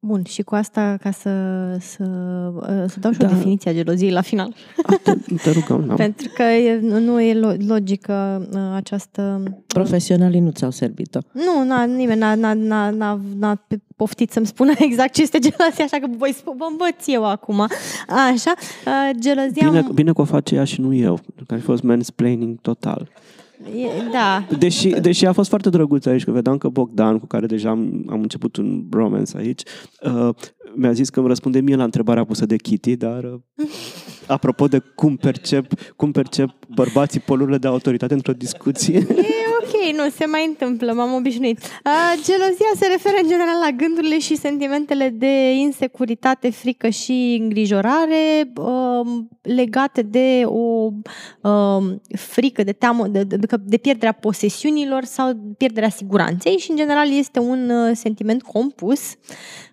Bun, 0.00 0.22
și 0.24 0.42
cu 0.42 0.54
asta, 0.54 0.96
ca 1.00 1.10
să, 1.10 1.30
să, 1.80 2.04
să 2.86 2.96
dau 3.00 3.12
și 3.12 3.18
Da. 3.18 3.26
o 3.26 3.28
definiție 3.28 3.70
a 3.70 3.74
geloziei 3.74 4.10
la 4.10 4.20
final. 4.20 4.54
Te, 5.02 5.14
te 5.42 5.50
rugăm, 5.50 5.86
da. 5.86 5.94
Pentru 6.04 6.28
că 6.34 6.42
e, 6.42 6.80
nu 6.80 7.20
e 7.20 7.34
lo- 7.34 7.66
logică 7.66 8.48
uh, 8.52 8.60
această... 8.74 9.42
Profesionalii 9.66 10.40
nu 10.40 10.50
ți-au 10.50 10.70
servit-o. 10.70 11.18
Nu, 11.32 11.64
n-a, 11.64 11.84
nimeni 11.84 12.18
n-a, 12.18 12.34
n-a, 12.34 12.52
n-a, 12.52 12.90
n-a, 12.90 13.20
n-a 13.38 13.66
poftit 13.96 14.30
să-mi 14.32 14.46
spună 14.46 14.72
exact 14.88 15.12
ce 15.12 15.22
este 15.22 15.38
gelozia, 15.38 15.84
așa 15.84 15.98
că 15.98 16.06
voi 16.16 16.32
spun, 16.32 16.54
vă 16.58 16.66
învăț 16.70 17.06
eu 17.06 17.24
acum. 17.26 17.60
Așa, 18.08 18.52
uh, 18.86 19.10
gelozia... 19.18 19.68
Bine, 19.70 19.86
bine 19.94 20.12
că 20.12 20.20
o 20.20 20.24
face 20.24 20.54
ea 20.54 20.64
și 20.64 20.80
nu 20.80 20.94
eu, 20.94 21.14
pentru 21.14 21.44
că 21.46 21.54
a 21.54 21.58
fost 21.62 21.82
mansplaining 21.82 22.60
total. 22.60 23.08
E, 23.64 24.10
da, 24.12 24.46
Deși, 24.58 24.88
deși 24.88 25.26
a 25.26 25.32
fost 25.32 25.48
foarte 25.48 25.68
drăguț 25.68 26.06
aici, 26.06 26.24
că 26.24 26.30
vedeam 26.30 26.58
că 26.58 26.68
Bogdan, 26.68 27.18
cu 27.18 27.26
care 27.26 27.46
deja 27.46 27.70
am, 27.70 28.06
am 28.10 28.20
început 28.20 28.56
un 28.56 28.82
bromance 28.88 29.36
aici, 29.36 29.62
uh, 30.02 30.34
mi-a 30.74 30.92
zis 30.92 31.08
că 31.08 31.18
îmi 31.18 31.28
răspunde 31.28 31.60
mie 31.60 31.76
la 31.76 31.84
întrebarea 31.84 32.24
pusă 32.24 32.46
de 32.46 32.56
Kitty, 32.56 32.96
dar 32.96 33.24
uh, 33.24 33.40
apropo 34.26 34.66
de 34.66 34.82
cum 34.94 35.16
percep, 35.16 35.66
cum 35.96 36.12
percep 36.12 36.50
bărbații 36.74 37.20
polurile 37.20 37.58
de 37.58 37.66
autoritate 37.66 38.14
într-o 38.14 38.32
discuție, 38.32 38.96
E 38.96 39.49
ok, 39.62 39.96
nu, 39.96 40.10
se 40.10 40.26
mai 40.26 40.46
întâmplă, 40.46 40.92
m-am 40.92 41.14
obișnuit. 41.14 41.58
Uh, 41.58 42.22
gelozia 42.22 42.70
se 42.76 42.86
referă 42.86 43.14
în 43.22 43.28
general 43.28 43.58
la 43.64 43.70
gândurile 43.70 44.18
și 44.18 44.36
sentimentele 44.36 45.08
de 45.08 45.52
insecuritate, 45.52 46.50
frică 46.50 46.88
și 46.88 47.38
îngrijorare 47.42 48.52
um, 48.56 49.28
legate 49.42 50.02
de 50.02 50.42
o 50.44 50.90
um, 51.48 52.00
frică, 52.18 52.62
de 52.62 52.72
teamă, 52.72 53.06
de, 53.06 53.22
de, 53.22 53.36
de 53.64 53.76
pierderea 53.76 54.12
posesiunilor 54.12 55.04
sau 55.04 55.54
pierderea 55.56 55.88
siguranței 55.88 56.58
și 56.58 56.70
în 56.70 56.76
general 56.76 57.12
este 57.12 57.38
un 57.38 57.70
uh, 57.70 57.90
sentiment 57.96 58.42
compus 58.42 59.00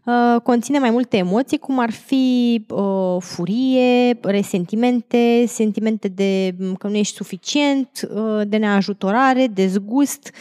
Uh, 0.07 0.41
conține 0.41 0.79
mai 0.79 0.89
multe 0.89 1.17
emoții, 1.17 1.57
cum 1.57 1.79
ar 1.79 1.91
fi 1.91 2.65
uh, 2.69 3.17
furie, 3.19 4.19
resentimente, 4.21 5.43
sentimente 5.47 6.07
de 6.07 6.55
m, 6.59 6.73
că 6.73 6.88
nu 6.88 6.95
ești 6.95 7.15
suficient, 7.15 7.89
uh, 8.15 8.41
de 8.47 8.57
neajutorare, 8.57 9.47
dezgust, 9.78 10.32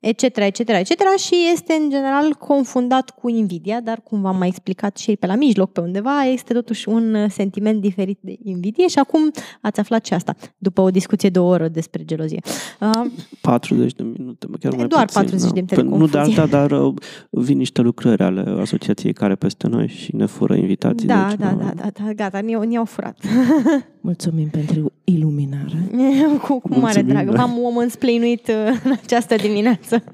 etc., 0.00 0.22
etc., 0.22 0.58
etc. 0.58 1.16
și 1.18 1.34
este 1.52 1.72
în 1.82 1.90
general 1.90 2.34
confundat 2.34 3.10
cu 3.10 3.28
invidia, 3.28 3.80
dar 3.80 4.00
cum 4.00 4.20
v-am 4.20 4.36
mai 4.38 4.48
explicat 4.48 4.96
și 4.96 5.16
pe 5.16 5.26
la 5.26 5.34
mijloc 5.34 5.72
pe 5.72 5.80
undeva, 5.80 6.22
este 6.22 6.52
totuși 6.52 6.88
un 6.88 7.14
uh, 7.14 7.30
sentiment 7.30 7.80
diferit 7.80 8.18
de 8.20 8.36
invidie 8.42 8.88
și 8.88 8.98
acum 8.98 9.30
ați 9.60 9.80
aflat 9.80 10.06
și 10.06 10.14
asta, 10.14 10.34
după 10.58 10.80
o 10.80 10.90
discuție 10.90 11.28
de 11.28 11.38
o 11.38 11.46
oră 11.46 11.68
despre 11.68 12.04
gelozie. 12.04 12.40
Uh, 12.80 13.10
40 13.40 13.92
de 13.92 14.02
minute, 14.02 14.46
chiar 14.60 14.74
mai 14.74 14.86
Doar 14.86 15.04
puțin, 15.04 15.20
40 15.20 15.52
de 15.52 15.54
minute 15.54 15.74
de 15.74 15.80
Păi 15.80 15.98
Nu 15.98 16.06
de 16.06 16.16
confuzie. 16.16 16.40
alta, 16.40 16.66
dar 16.68 16.80
uh, 16.80 16.94
vin 17.30 17.56
niște 17.56 17.80
lucrări 17.80 18.22
ale 18.22 18.60
asociației 18.60 19.12
care 19.12 19.34
peste 19.34 19.66
noi 19.68 19.88
și 19.88 20.16
ne 20.16 20.26
fură 20.26 20.54
invitații. 20.54 21.06
da, 21.06 21.26
deci, 21.28 21.38
da, 21.38 21.50
uh, 21.52 21.58
da, 21.58 21.72
da, 21.74 22.04
da, 22.04 22.12
gata, 22.12 22.40
ne-au, 22.40 22.62
ne-au 22.62 22.84
furat. 22.84 23.18
Mulțumim 24.00 24.48
pentru 24.48 24.92
iluminare. 25.14 25.90
cu, 26.40 26.60
cu 26.60 26.68
mare 26.68 26.80
Mulțumim, 26.80 27.06
drag. 27.08 27.30
da. 27.30 27.36
V-am 27.36 27.58
omănsplăinuit 27.64 28.48
uh, 28.48 28.80
în 28.84 28.92
această 29.02 29.36
dimineață. 29.36 30.04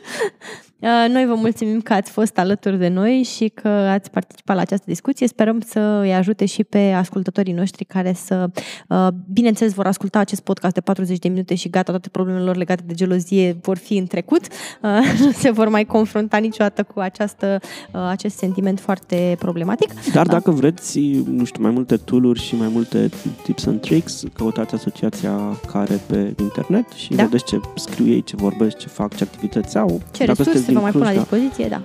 Uh, 0.84 1.10
Noi 1.12 1.26
vă 1.26 1.34
mulțumim 1.34 1.80
că 1.80 1.92
ați 1.92 2.10
fost 2.10 2.38
alături 2.38 2.78
de 2.78 2.88
noi 2.88 3.22
și 3.22 3.48
că 3.48 3.68
ați 3.68 4.10
participat 4.10 4.56
la 4.56 4.62
această 4.62 4.84
discuție. 4.88 5.26
Sperăm 5.26 5.60
să 5.66 5.78
îi 6.02 6.14
ajute 6.14 6.44
și 6.46 6.64
pe 6.64 6.78
ascultătorii 6.78 7.52
noștri 7.52 7.84
care 7.84 8.12
să, 8.12 8.50
uh, 8.88 9.08
bineînțeles, 9.32 9.72
vor 9.72 9.86
asculta 9.86 10.18
acest 10.18 10.40
podcast 10.40 10.74
de 10.74 10.80
40 10.80 11.18
de 11.18 11.28
minute 11.28 11.54
și 11.54 11.68
gata, 11.68 11.90
toate 11.90 12.08
problemele 12.08 12.44
lor 12.44 12.56
legate 12.56 12.82
de 12.86 12.94
gelozie 12.94 13.56
vor 13.62 13.76
fi 13.76 13.96
în 13.96 14.06
trecut. 14.06 14.40
Uh, 14.82 14.90
Nu 15.24 15.30
se 15.30 15.50
vor 15.50 15.68
mai 15.68 15.84
confrunta 15.84 16.36
niciodată 16.36 16.82
cu 16.82 17.00
această, 17.00 17.58
uh, 17.92 18.00
acest 18.08 18.36
sentiment 18.36 18.80
foarte 18.80 19.36
problematic. 19.38 19.90
Dar 20.12 20.26
dacă 20.26 20.50
vreți, 20.50 21.00
nu 21.26 21.44
știu, 21.44 21.62
mai 21.62 21.70
multe 21.70 21.96
tool 21.96 22.34
și 22.36 22.56
mai 22.56 22.68
multe 22.72 23.10
tips 23.42 23.66
and 23.66 23.80
tricks, 23.80 24.22
căutați 24.32 24.74
asociația 24.74 25.60
care 25.72 26.00
pe 26.06 26.34
internet 26.40 26.90
și 26.90 27.14
Da. 27.14 27.22
vedeți 27.22 27.44
ce 27.44 27.60
scriu 27.76 28.06
ei, 28.06 28.22
ce 28.22 28.36
vorbesc, 28.36 28.76
ce 28.76 28.88
fac, 28.88 29.14
ce 29.16 29.22
activități 29.24 29.78
au. 29.78 30.00
Ce 30.12 30.24
dacă 30.24 30.24
resurse 30.24 30.50
sunteți 30.50 30.73
vă 30.74 30.80
din 30.80 30.82
mai 30.82 30.90
pun 30.90 31.00
la 31.00 31.06
Cluj, 31.06 31.16
da. 31.16 31.22
dispoziție, 31.22 31.68
da. 31.68 31.82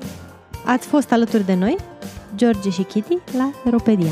Ați 0.71 0.87
fost 0.87 1.11
alături 1.11 1.45
de 1.45 1.53
noi, 1.53 1.75
George 2.35 2.69
și 2.69 2.83
Kitty, 2.83 3.17
la 3.37 3.51
Ropedia. 3.69 4.11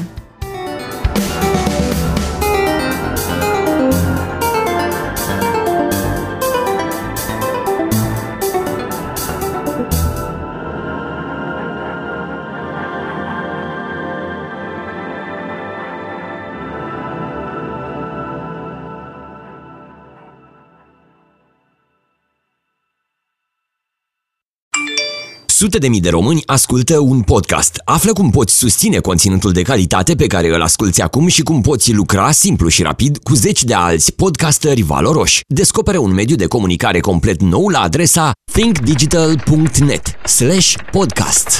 Sute 25.59 25.77
de 25.77 25.87
mii 25.87 26.01
de 26.01 26.09
români 26.09 26.41
ascultă 26.45 26.99
un 26.99 27.21
podcast. 27.21 27.81
Află 27.85 28.13
cum 28.13 28.29
poți 28.29 28.57
susține 28.57 28.99
conținutul 28.99 29.51
de 29.51 29.61
calitate 29.61 30.15
pe 30.15 30.27
care 30.27 30.55
îl 30.55 30.61
asculti 30.61 31.01
acum 31.01 31.27
și 31.27 31.41
cum 31.41 31.61
poți 31.61 31.93
lucra 31.93 32.31
simplu 32.31 32.67
și 32.67 32.81
rapid 32.81 33.17
cu 33.17 33.33
zeci 33.33 33.63
de 33.63 33.73
alți 33.73 34.13
podcasteri 34.13 34.81
valoroși. 34.81 35.41
Descoperă 35.47 35.97
un 35.97 36.13
mediu 36.13 36.35
de 36.35 36.45
comunicare 36.45 36.99
complet 36.99 37.41
nou 37.41 37.67
la 37.67 37.79
adresa 37.79 38.31
thinkdigital.net 38.51 40.15
slash 40.25 40.73
podcast. 40.91 41.59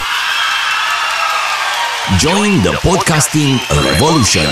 Join 2.20 2.62
the 2.62 2.90
podcasting 2.90 3.60
revolution! 3.92 4.46